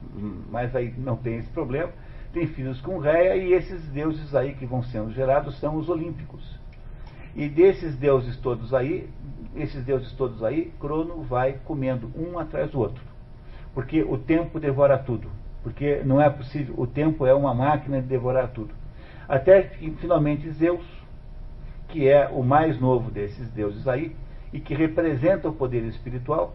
[0.50, 1.90] mas aí não tem esse problema.
[2.34, 6.60] Tem filhos com Réia, e esses deuses aí que vão sendo gerados são os olímpicos.
[7.34, 9.08] E desses deuses todos aí,
[9.56, 13.02] esses deuses todos aí, Crono vai comendo um atrás do outro.
[13.74, 15.41] Porque o tempo devora tudo.
[15.62, 18.74] Porque não é possível, o tempo é uma máquina de devorar tudo.
[19.28, 20.84] Até que finalmente Zeus,
[21.88, 24.14] que é o mais novo desses deuses aí,
[24.52, 26.54] e que representa o poder espiritual,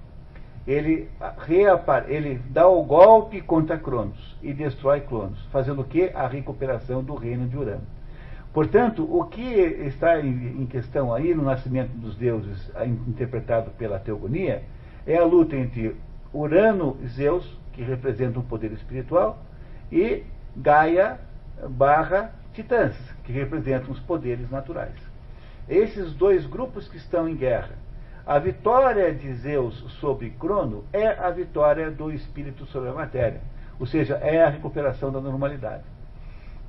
[0.68, 1.08] ele,
[1.38, 6.12] reapare, ele dá o golpe contra Cronos e destrói Cronos, fazendo o que?
[6.14, 7.88] A recuperação do reino de Urano.
[8.54, 12.72] Portanto, o que está em questão aí no nascimento dos deuses,
[13.08, 14.64] interpretado pela teogonia,
[15.06, 15.96] é a luta entre
[16.34, 19.38] Urano e Zeus, que representam o poder espiritual,
[19.92, 20.24] e
[20.56, 21.20] Gaia
[21.70, 24.96] barra Titãs, que representam os poderes naturais.
[25.70, 27.76] Esses dois grupos que estão em guerra.
[28.26, 33.42] A vitória de Zeus sobre Crono é a vitória do espírito sobre a matéria,
[33.80, 35.84] ou seja, é a recuperação da normalidade.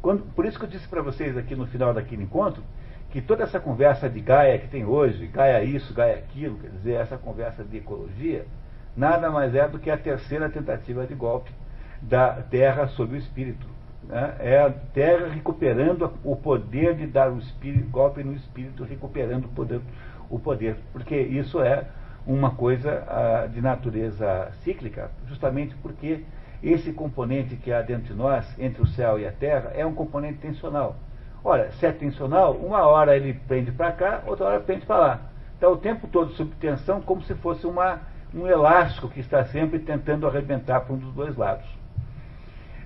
[0.02, 2.62] Quando, por isso que eu disse para vocês aqui no final daquele encontro
[3.10, 6.92] que toda essa conversa de Gaia que tem hoje, Gaia isso, Gaia aquilo, quer dizer,
[6.92, 8.44] essa conversa de ecologia,
[8.98, 11.50] nada mais é do que a terceira tentativa de golpe
[12.02, 13.66] da Terra sobre o espírito.
[14.02, 14.34] Né?
[14.40, 19.48] É a Terra recuperando o poder de dar o espírito, golpe no espírito, recuperando o
[19.48, 19.80] poder,
[20.28, 21.84] o poder, porque isso é
[22.26, 26.24] uma coisa uh, de natureza cíclica, justamente porque
[26.62, 29.94] esse componente que há dentro de nós, entre o céu e a terra, é um
[29.94, 30.96] componente tensional.
[31.44, 35.20] Ora, se é tensional, uma hora ele prende para cá, outra hora prende para lá.
[35.56, 38.00] Então, o tempo todo sob tensão, como se fosse uma,
[38.34, 41.66] um elástico que está sempre tentando arrebentar para um dos dois lados.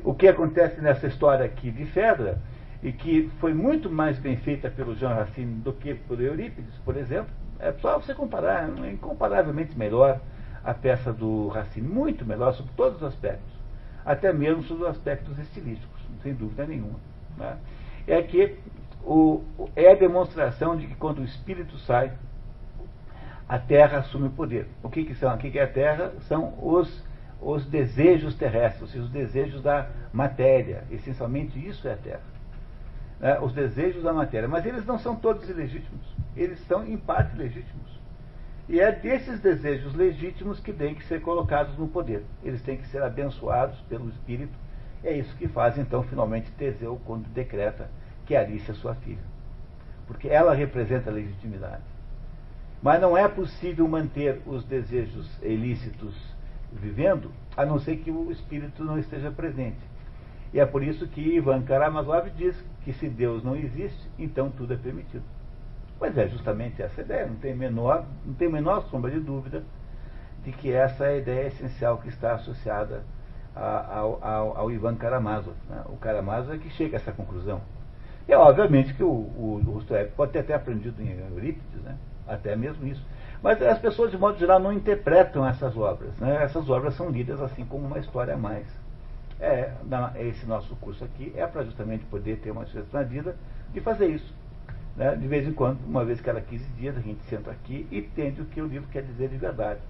[0.05, 2.39] O que acontece nessa história aqui de Fedra,
[2.83, 6.97] e que foi muito mais bem feita pelo Jean Racine do que por Eurípides, por
[6.97, 10.21] exemplo, é só você comparar, é incomparavelmente melhor
[10.65, 13.63] a peça do Racine, muito melhor sobre todos os aspectos
[14.05, 16.99] até mesmo sobre os aspectos estilísticos, sem dúvida nenhuma.
[17.37, 17.57] Né?
[18.07, 18.57] É que
[19.05, 19.43] o,
[19.75, 22.13] é a demonstração de que quando o espírito sai,
[23.49, 24.67] a terra assume o poder.
[24.83, 25.35] O que, que são?
[25.35, 26.13] O que, que é a terra?
[26.29, 27.03] São os,
[27.41, 30.85] os desejos terrestres, os desejos da matéria.
[30.91, 32.23] Essencialmente isso é a terra.
[33.21, 33.39] Né?
[33.41, 34.49] Os desejos da matéria.
[34.49, 36.07] Mas eles não são todos ilegítimos.
[36.37, 38.01] Eles são, em parte, legítimos.
[38.69, 42.25] E é desses desejos legítimos que têm que ser colocados no poder.
[42.43, 44.55] Eles têm que ser abençoados pelo Espírito.
[45.05, 47.91] É isso que faz, então, finalmente, Teseu quando decreta
[48.25, 49.23] que Alice é sua filha.
[50.07, 51.92] Porque ela representa a legitimidade.
[52.83, 56.15] Mas não é possível manter os desejos ilícitos
[56.73, 59.79] vivendo, a não ser que o Espírito não esteja presente.
[60.53, 64.75] E é por isso que Ivan Karamazov diz que se Deus não existe, então tudo
[64.75, 65.23] é permitido.
[65.99, 69.63] Pois é, justamente essa ideia, não tem menor, não tem menor sombra de dúvida
[70.45, 73.05] de que essa é a ideia essencial que está associada
[73.55, 75.55] ao, ao, ao, Ivan Karamazov.
[75.71, 75.83] Né?
[75.87, 77.61] O Karamazov é que chega a essa conclusão.
[78.27, 81.97] E é obviamente que o, o, o pode ter até aprendido em Eurípides, né?
[82.27, 83.05] Até mesmo isso.
[83.43, 86.17] Mas as pessoas, de modo geral, não interpretam essas obras.
[86.19, 86.43] Né?
[86.43, 88.67] Essas obras são lidas assim como uma história a mais.
[89.41, 93.35] É, na, esse nosso curso aqui é para justamente poder ter uma chance na vida
[93.73, 94.33] de fazer isso.
[94.97, 95.17] Né?
[95.17, 98.41] De vez em quando, uma vez cada 15 dias, a gente senta aqui e entende
[98.41, 99.81] o que o livro quer dizer de verdade.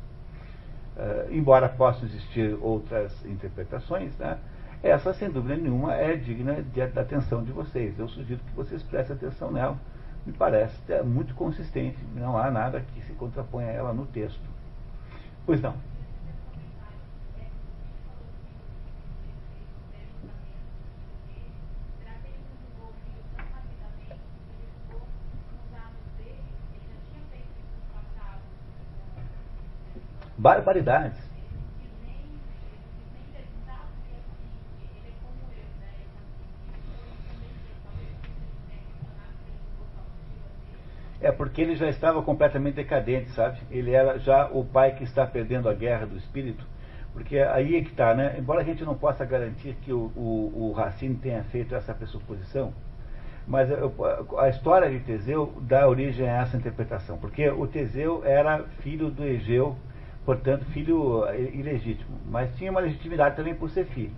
[0.97, 4.39] Uh, embora possam existir outras interpretações, né?
[4.83, 7.99] essa, sem dúvida nenhuma, é digna de, da atenção de vocês.
[7.99, 9.79] Eu sugiro que vocês prestem atenção nela.
[10.25, 14.49] Me parece é muito consistente, não há nada que se contraponha a ela no texto.
[15.45, 15.75] Pois não.
[30.43, 31.32] barbaridades.
[41.23, 43.61] É porque ele já estava completamente decadente, sabe?
[43.71, 46.67] Ele era já o pai que está perdendo a guerra do espírito.
[47.13, 48.37] Porque aí é que está, né?
[48.39, 52.73] Embora a gente não possa garantir que o, o, o Racine tenha feito essa pressuposição,
[53.47, 53.69] mas
[54.39, 57.19] a história de Teseu dá origem a essa interpretação.
[57.19, 59.77] Porque o Teseu era filho do Egeu,
[60.25, 64.13] portanto, filho ilegítimo, mas tinha uma legitimidade também por ser filho.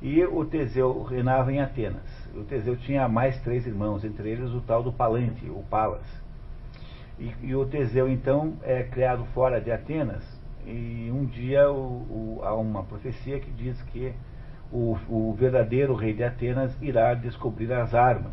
[0.00, 2.28] E o Teseu reinava em Atenas.
[2.34, 6.06] O Teseu tinha mais três irmãos, entre eles o tal do Palante, o Palas.
[7.20, 10.24] E, e o Teseu, então, é criado fora de Atenas,
[10.66, 14.14] e um dia o, o, há uma profecia que diz que
[14.72, 18.32] o, o verdadeiro rei de Atenas irá descobrir as armas.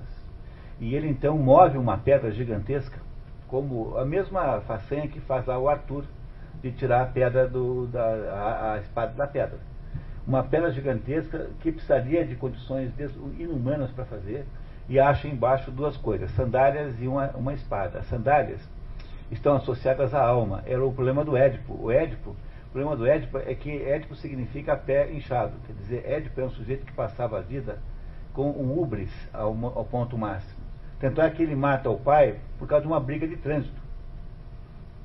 [0.80, 2.98] E ele então move uma pedra gigantesca,
[3.48, 6.06] como a mesma façanha que faz lá o Arthur,
[6.62, 9.60] de tirar a pedra do, da, a, a espada da pedra.
[10.26, 12.92] Uma pedra gigantesca que precisaria de condições
[13.38, 14.46] inumanas para fazer,
[14.90, 18.00] e acha embaixo duas coisas, sandálias e uma, uma espada.
[18.00, 18.62] As sandálias
[19.32, 20.64] estão associadas à alma.
[20.66, 21.78] Era o problema do Édipo.
[21.82, 25.54] O Édipo, o problema do Édipo é que Édipo significa pé inchado.
[25.66, 27.80] Quer dizer, Édipo é um sujeito que passava a vida
[28.34, 30.60] com um ubris ao, ao ponto máximo.
[31.00, 33.82] Tanto é que ele mata o pai por causa de uma briga de trânsito,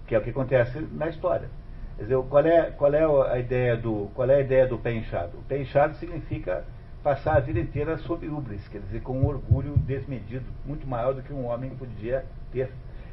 [0.07, 1.49] que é o que acontece na história.
[1.97, 4.93] Quer dizer, qual é, qual é a ideia do qual é a ideia do pé
[4.95, 5.39] inchado?
[5.39, 6.65] O pé inchado significa
[7.03, 11.23] passar a vida inteira sob ubris, quer dizer, com um orgulho desmedido, muito maior do
[11.23, 12.71] que um homem podia ter.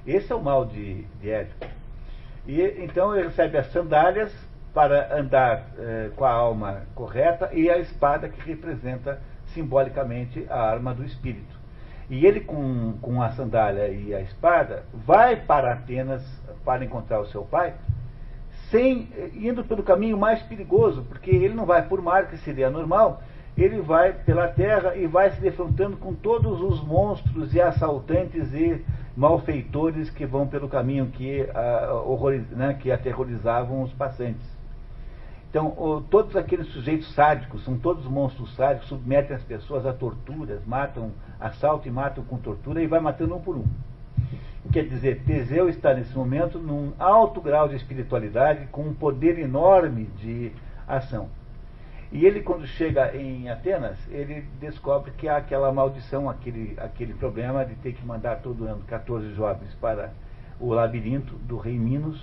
[0.10, 1.46] Esse é o mal de, de.
[2.48, 4.34] E então ele recebe as sandálias
[4.74, 9.22] para andar eh, com a alma correta e a espada que representa
[9.54, 11.60] simbolicamente a arma do espírito.
[12.10, 16.24] E ele, com, com a sandália e a espada, vai para Atenas
[16.66, 17.76] para encontrar o seu pai,
[18.72, 23.22] sem indo pelo caminho mais perigoso, porque ele não vai por mar, que seria normal,
[23.64, 28.84] ele vai pela terra e vai se defrontando com todos os monstros e assaltantes e
[29.16, 34.60] malfeitores que vão pelo caminho que, uh, né, que aterrorizavam os passantes.
[35.50, 40.64] Então, o, todos aqueles sujeitos sádicos, são todos monstros sádicos, submetem as pessoas a torturas,
[40.66, 43.66] matam, assaltam e matam com tortura e vai matando um por um.
[44.72, 50.06] Quer dizer, Teseu está nesse momento num alto grau de espiritualidade, com um poder enorme
[50.18, 50.52] de
[50.88, 51.30] ação.
[52.12, 57.64] E ele, quando chega em Atenas, ele descobre que há aquela maldição, aquele, aquele problema
[57.64, 60.12] de ter que mandar todo ano 14 jovens para
[60.60, 62.20] o labirinto do rei Minos,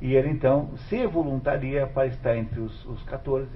[0.00, 3.48] e ele então se voluntaria para estar entre os, os 14.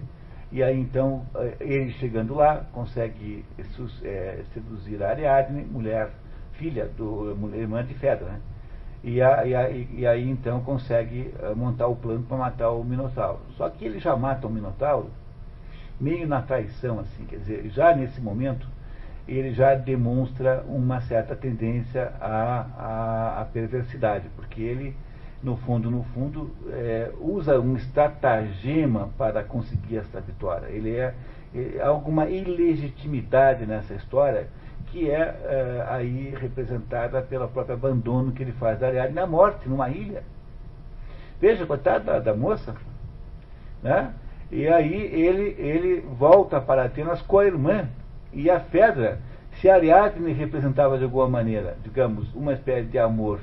[0.50, 3.42] E aí então, eh, ele chegando lá, consegue
[4.04, 6.10] é, seduzir a Ariadne, mulher,
[6.52, 8.40] filha do irmã de Fedra, né?
[9.02, 12.84] E, a, e, a, e, aí então consegue eh, montar o plano para matar o
[12.84, 13.40] Minotauro.
[13.56, 15.10] Só que ele já mata o Minotauro
[16.02, 18.66] meio na traição, assim, quer dizer, já nesse momento
[19.26, 24.96] ele já demonstra uma certa tendência à, à, à perversidade, porque ele
[25.42, 30.66] no fundo, no fundo, é, usa um estratagema para conseguir essa vitória.
[30.66, 31.14] Ele é,
[31.52, 34.46] é alguma ilegitimidade nessa história
[34.86, 39.68] que é, é, aí representada pelo próprio abandono que ele faz da Ariadne na morte,
[39.68, 40.22] numa ilha.
[41.40, 42.76] Veja, coitada da, da moça,
[43.82, 44.12] né?
[44.52, 47.88] E aí ele, ele volta para Atenas com a irmã.
[48.34, 49.18] E a Fedra,
[49.54, 53.40] se Ariadne representava de alguma maneira, digamos, uma espécie de amor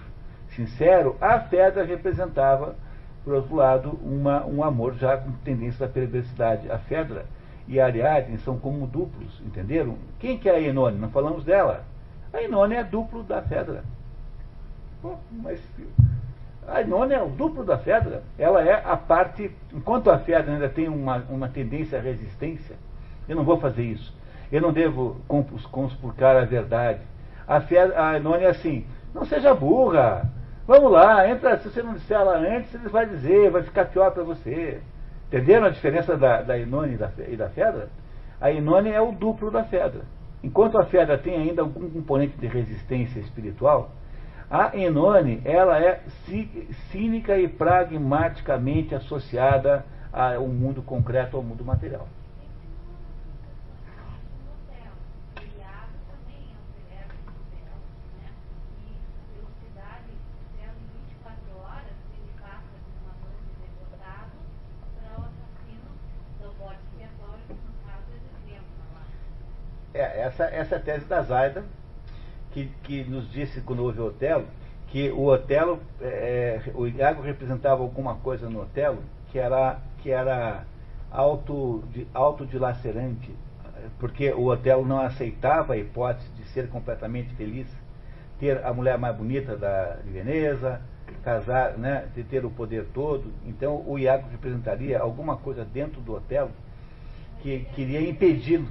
[0.55, 2.75] sincero, a Fedra representava,
[3.23, 6.69] por outro lado, uma, um amor já com tendência da perversidade.
[6.71, 7.25] A Fedra
[7.67, 9.97] e a Ariadne são como duplos, entenderam?
[10.19, 10.99] Quem que é a Enone?
[10.99, 11.85] Não falamos dela.
[12.31, 13.83] A Enone é duplo da Fedra.
[15.01, 15.59] Pô, mas
[16.71, 18.23] a Enone é o duplo da Fedra.
[18.37, 19.51] Ela é a parte.
[19.73, 22.75] Enquanto a Fedra ainda tem uma, uma tendência à resistência,
[23.27, 24.13] eu não vou fazer isso.
[24.51, 25.17] Eu não devo
[25.71, 27.01] conspurcar a verdade.
[27.47, 30.29] A, Fedra, a Enone é assim: não seja burra.
[30.67, 34.11] Vamos lá, entra, se você não disser ela antes, ele vai dizer, vai ficar pior
[34.11, 34.79] para você.
[35.27, 37.89] Entenderam a diferença da, da e da, Fedra?
[38.39, 40.01] A Inone é o duplo da Fedra.
[40.43, 43.91] Enquanto a Fedra tem ainda algum componente de resistência espiritual,
[44.49, 46.01] a Enone ela é
[46.91, 52.07] cínica e pragmaticamente associada ao mundo concreto, ao mundo material.
[69.93, 71.63] É, essa, essa é a tese da Zaida,
[72.51, 74.45] que, que nos disse quando houve o Otelo,
[74.87, 78.99] que o Otelo, é, é, o Iago representava alguma coisa no Otelo
[79.31, 80.63] que era, que era
[81.11, 83.33] auto, de, autodilacerante,
[83.99, 87.67] porque o Otelo não aceitava a hipótese de ser completamente feliz,
[88.39, 90.81] ter a mulher mais bonita da, de Veneza,
[91.23, 93.31] casar, né, de ter o poder todo.
[93.45, 96.51] Então o Iago representaria alguma coisa dentro do Otelo
[97.41, 98.67] que queria impedi-lo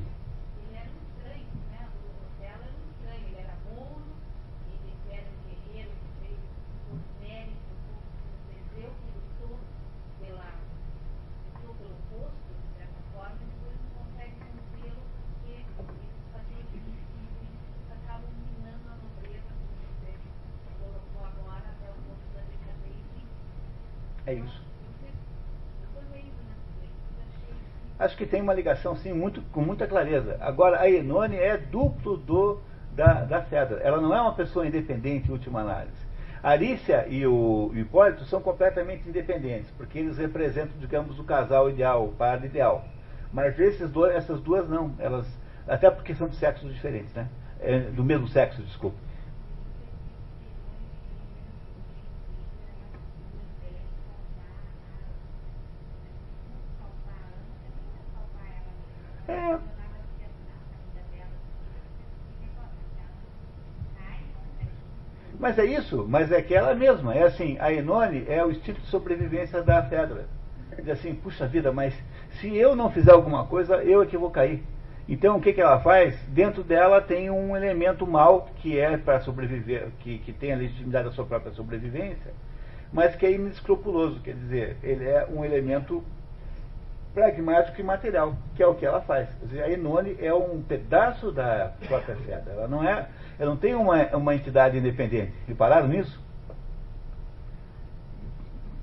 [28.09, 30.39] Acho que tem uma ligação, sim, muito, com muita clareza.
[30.41, 32.59] Agora, a Enone é duplo do
[32.91, 33.81] da, da Fedra.
[33.83, 36.07] Ela não é uma pessoa independente, em última análise.
[36.43, 42.13] Arícia e o Hipólito são completamente independentes, porque eles representam, digamos, o casal ideal, o
[42.13, 42.83] par ideal.
[43.31, 45.27] Mas esses dois, essas duas não, elas,
[45.67, 47.29] até porque são de sexos diferentes, né?
[47.61, 48.97] É, do mesmo sexo, desculpa.
[59.29, 59.59] É.
[65.49, 68.83] Mas é isso, mas é que ela mesma, é assim, a Enone é o instinto
[68.83, 70.27] de sobrevivência da Fedra.
[70.77, 71.95] Diz assim, puxa vida, mas
[72.33, 74.63] se eu não fizer alguma coisa, eu é que vou cair.
[75.09, 76.21] Então o que, que ela faz?
[76.29, 81.09] Dentro dela tem um elemento mal que é para sobreviver, que, que tem a legitimidade
[81.09, 82.35] da sua própria sobrevivência,
[82.93, 86.05] mas que é inescrupuloso, quer dizer, ele é um elemento
[87.15, 89.29] pragmático e material, que é o que ela faz.
[89.43, 92.53] Dizer, a Enone é um pedaço da própria Fedra.
[92.53, 93.09] Ela não é,
[93.39, 95.33] ela não tem uma, uma entidade independente.
[95.47, 96.21] Repararam nisso?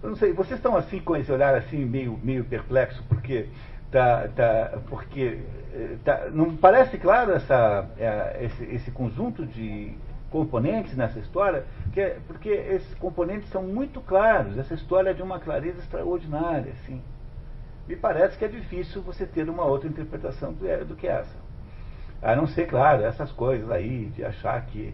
[0.02, 3.49] Eu não sei, vocês estão assim com esse olhar assim meio, meio perplexo, porque
[3.91, 5.40] tá, tá, porque
[5.73, 9.98] eh, tá, não parece claro essa, é, esse, esse conjunto de
[10.30, 14.57] componentes nessa história, que é, porque esses componentes são muito claros.
[14.57, 17.02] Essa história é de uma clareza extraordinária, assim
[17.88, 21.44] me parece que é difícil você ter uma outra interpretação do, é, do que essa.
[22.21, 24.93] A não ser, claro, essas coisas aí de achar que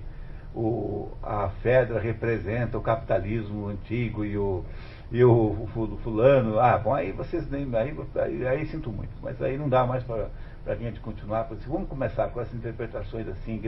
[0.54, 4.66] o, a Fedra representa o capitalismo antigo e o,
[5.12, 5.68] e o
[6.04, 9.86] fulano, ah, bom, aí vocês nem, aí, aí, aí sinto muito, mas aí não dá
[9.86, 10.30] mais para
[10.66, 11.70] a gente continuar isso.
[11.70, 13.60] Vamos começar com essas interpretações assim,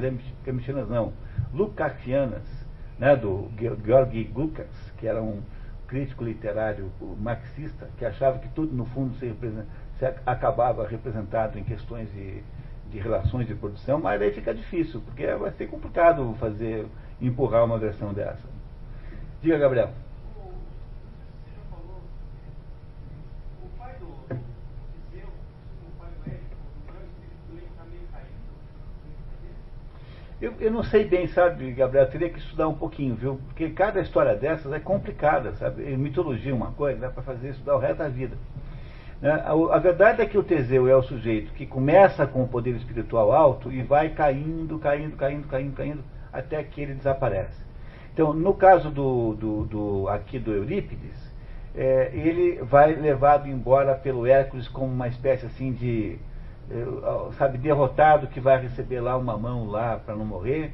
[0.43, 1.13] gramscianas não,
[1.53, 2.43] lukácianas,
[2.99, 3.49] né, do
[3.85, 5.41] Georgi Lukács, que era um
[5.87, 9.33] crítico literário marxista, que achava que tudo, no fundo, se,
[9.99, 12.41] se acabava representado em questões de,
[12.93, 16.85] de, relações de produção, mas aí fica difícil, porque vai ser complicado fazer,
[17.19, 18.47] empurrar uma versão dessa.
[19.41, 19.89] Diga, Gabriel.
[30.39, 33.39] Eu, eu não sei bem, sabe, Gabriel, teria que estudar um pouquinho, viu?
[33.47, 35.83] Porque cada história dessas é complicada, sabe?
[35.95, 38.37] Mitologia é uma coisa, dá para fazer estudar o resto da vida.
[39.23, 39.31] Né?
[39.45, 43.31] A, verdade é que o Teseu é o sujeito que começa com o poder espiritual
[43.31, 47.63] alto e vai caindo, caindo, caindo, caindo, caindo, até que ele desaparece.
[48.13, 51.33] Então, no caso do, do, do aqui do Eurípides,
[51.73, 56.19] é, ele vai levado embora pelo Hércules como uma espécie assim de
[57.37, 60.73] sabe, derrotado que vai receber lá uma mão lá para não morrer.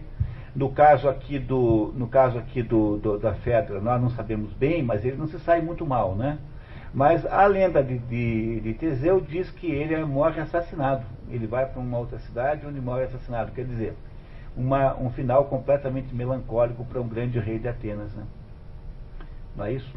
[0.56, 4.82] No caso aqui do, no caso aqui do, do, da Fedra, nós não sabemos bem,
[4.82, 6.40] mas ele não se sai muito mal, né?
[6.94, 11.06] Mas a lenda de, de, de Teseu diz que ele morre assassinado.
[11.30, 13.52] Ele vai para uma outra cidade onde morre assassinado.
[13.52, 13.94] Quer dizer,
[14.58, 18.12] uma, um final completamente melancólico para um grande rei de Atenas.
[18.14, 18.24] Né?
[19.56, 19.96] Não é isso?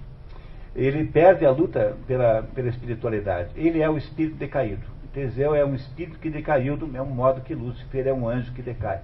[0.74, 3.50] Ele perde a luta pela, pela espiritualidade.
[3.56, 4.92] Ele é o espírito decaído.
[5.12, 8.62] Teseu é um espírito que decaiu do mesmo modo que Lúcifer é um anjo que
[8.62, 9.00] decai.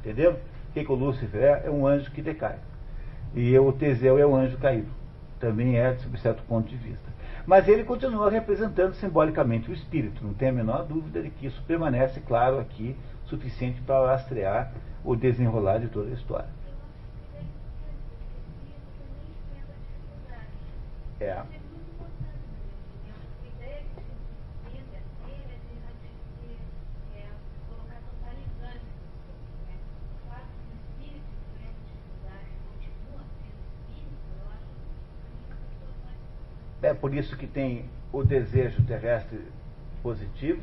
[0.00, 0.32] Entendeu?
[0.32, 1.62] O que, que o Lúcifer é?
[1.66, 2.56] É um anjo que decai.
[3.34, 4.88] E o Teseu é um anjo caído.
[5.40, 7.10] Também é, sob certo ponto de vista.
[7.50, 10.24] Mas ele continua representando simbolicamente o espírito.
[10.24, 14.72] Não tem a menor dúvida de que isso permanece claro aqui, suficiente para lastrear
[15.04, 16.48] o desenrolar de toda a história.
[21.18, 21.42] É.
[36.82, 39.40] É por isso que tem o desejo terrestre
[40.02, 40.62] positivo,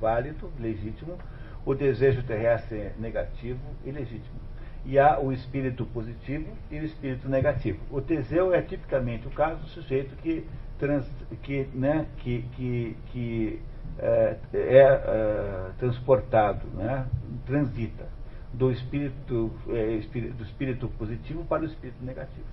[0.00, 1.18] válido, legítimo,
[1.64, 4.46] o desejo terrestre negativo e legítimo.
[4.84, 7.80] E há o espírito positivo e o espírito negativo.
[7.90, 10.46] O Teseu é tipicamente o caso do sujeito que,
[10.78, 11.10] trans,
[11.42, 13.60] que, né, que, que, que
[13.98, 17.04] é, é, é transportado, né,
[17.44, 18.06] transita
[18.52, 22.46] do espírito, é, espírito, do espírito positivo para o espírito negativo.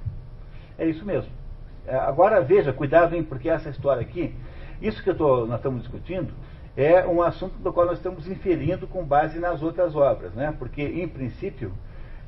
[0.77, 1.31] É isso mesmo.
[1.85, 4.33] É, agora veja, cuidado, hein, porque essa história aqui,
[4.81, 6.33] isso que tô, nós estamos discutindo,
[6.75, 10.53] é um assunto do qual nós estamos inferindo com base nas outras obras, né?
[10.57, 11.71] Porque, em princípio,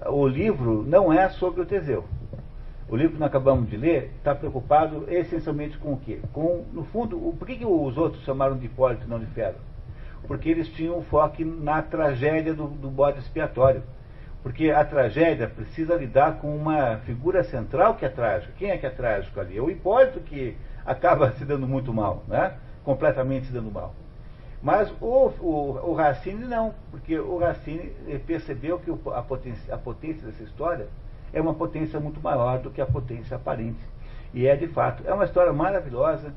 [0.05, 2.05] o livro não é sobre o Teseu.
[2.87, 6.19] O livro que nós acabamos de ler está preocupado essencialmente com o quê?
[6.31, 9.25] Com, no fundo, o, por que, que os outros chamaram de Hipólito e não de
[9.27, 9.59] Fedro?
[10.27, 13.81] Porque eles tinham um foco na tragédia do, do bode expiatório.
[14.45, 18.53] Porque a tragédia precisa lidar com uma figura central que é trágica.
[18.59, 19.57] Quem é que é trágico ali?
[19.57, 20.55] É o Hipólito que
[20.85, 22.53] acaba se dando muito mal, né?
[22.83, 23.95] completamente se dando mal.
[24.61, 27.89] Mas o, o, o Racine não, porque o Racine
[28.27, 30.89] percebeu que a potência, a potência dessa história
[31.33, 33.81] é uma potência muito maior do que a potência aparente.
[34.31, 35.01] E é de fato.
[35.07, 36.31] É uma história maravilhosa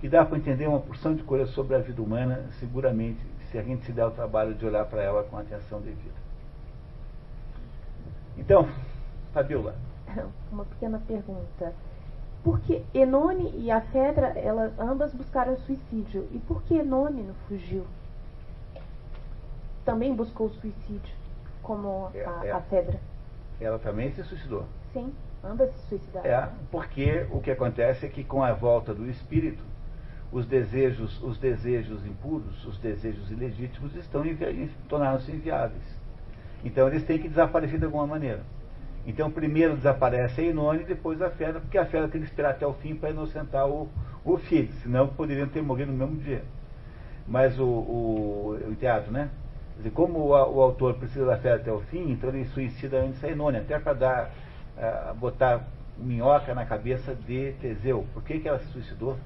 [0.00, 3.20] que dá para entender uma porção de coisas sobre a vida humana, seguramente,
[3.50, 6.29] se a gente se der o trabalho de olhar para ela com atenção devida.
[8.40, 8.66] Então,
[9.34, 9.74] Fabiola.
[10.50, 11.74] Uma pequena pergunta.
[12.42, 16.26] Por que Enone e a Fedra, elas ambas buscaram suicídio?
[16.32, 17.84] E por que Enone não fugiu?
[19.84, 21.14] Também buscou suicídio,
[21.62, 22.98] como a, é, é, a Fedra.
[23.60, 24.64] Ela também se suicidou.
[24.94, 25.12] Sim,
[25.44, 26.30] ambas se suicidaram.
[26.30, 29.62] É, porque o que acontece é que com a volta do espírito,
[30.32, 34.22] os desejos, os desejos impuros, os desejos ilegítimos estão
[34.88, 35.99] tornaram-se inviáveis.
[36.64, 38.40] Então eles têm que desaparecer de alguma maneira.
[39.06, 42.50] Então primeiro desaparece a Inone e depois a Fera, porque a Fera tem que esperar
[42.50, 43.88] até o fim para inocentar o,
[44.24, 46.42] o filho, senão poderiam ter morrido no mesmo dia.
[47.26, 49.30] Mas o, o, o teatro, né?
[49.76, 53.22] Dizer, como o, o, autor precisa da Fera até o fim, então ele suicida antes
[53.24, 54.30] a Inone, até para dar,
[54.76, 55.66] uh, botar
[55.96, 58.06] minhoca na cabeça de Teseu.
[58.12, 59.16] Por que, que ela se suicidou?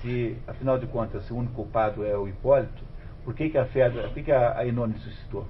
[0.00, 2.82] Se, afinal de contas, se o único culpado é o Hipólito,
[3.24, 5.46] por que, que a Fedra, por que, que a, a Inone se suicidou?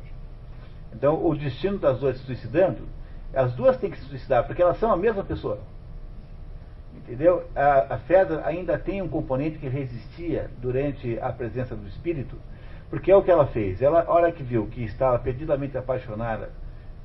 [0.92, 2.88] Então, o destino das duas se suicidando,
[3.34, 5.58] as duas têm que se suicidar, porque elas são a mesma pessoa.
[6.96, 7.46] Entendeu?
[7.54, 12.36] A, a Fedra ainda tem um componente que resistia durante a presença do espírito,
[12.90, 13.80] porque é o que ela fez.
[13.80, 16.50] Ela, a hora que viu que estava perdidamente apaixonada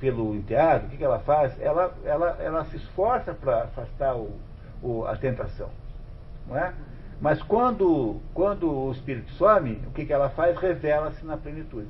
[0.00, 1.58] pelo enteado, o que, que ela faz?
[1.60, 4.32] Ela, ela, ela se esforça para afastar o,
[4.82, 5.70] o, a tentação.
[6.46, 6.74] Não é?
[7.20, 10.56] Mas quando, quando o espírito some, o que, que ela faz?
[10.58, 11.88] Revela-se na plenitude.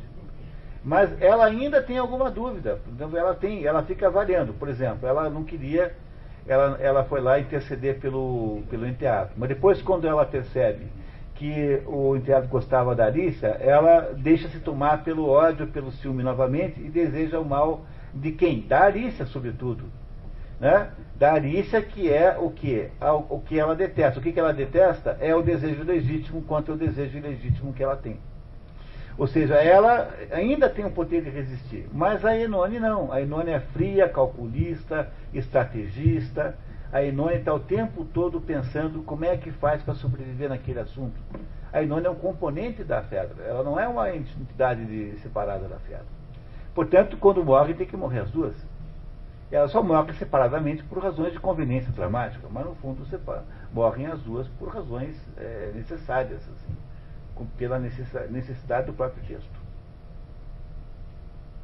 [0.85, 2.78] Mas ela ainda tem alguma dúvida.
[2.89, 4.52] Então ela tem, ela fica avaliando.
[4.52, 5.94] Por exemplo, ela não queria,
[6.47, 9.31] ela, ela foi lá interceder pelo, pelo enteado.
[9.36, 10.86] Mas depois, quando ela percebe
[11.35, 16.81] que o enteado gostava da Alicia, ela deixa se tomar pelo ódio, pelo ciúme novamente
[16.81, 18.61] e deseja o mal de quem?
[18.61, 19.85] Da Alicia, sobretudo
[20.61, 22.89] né, da Arícia, que é o que?
[23.28, 24.19] O que ela detesta.
[24.19, 28.19] O que, ela detesta é o desejo legítimo contra o desejo ilegítimo que ela tem.
[29.16, 31.88] Ou seja, ela ainda tem o poder de resistir.
[31.92, 33.12] Mas a Enone não.
[33.12, 36.56] A Enone é fria, calculista, estrategista.
[36.92, 41.14] A Enone está o tempo todo pensando como é que faz para sobreviver naquele assunto.
[41.72, 43.44] A Enone é um componente da Fedra.
[43.44, 46.06] Ela não é uma entidade de, separada da Fedra.
[46.74, 48.54] Portanto, quando morre, tem que morrer as duas.
[49.50, 54.20] Ela só morre separadamente por razões de conveniência dramática, mas no fundo separa, morrem as
[54.20, 56.76] duas por razões é, necessárias, assim,
[57.56, 59.63] pela necessidade do próprio texto.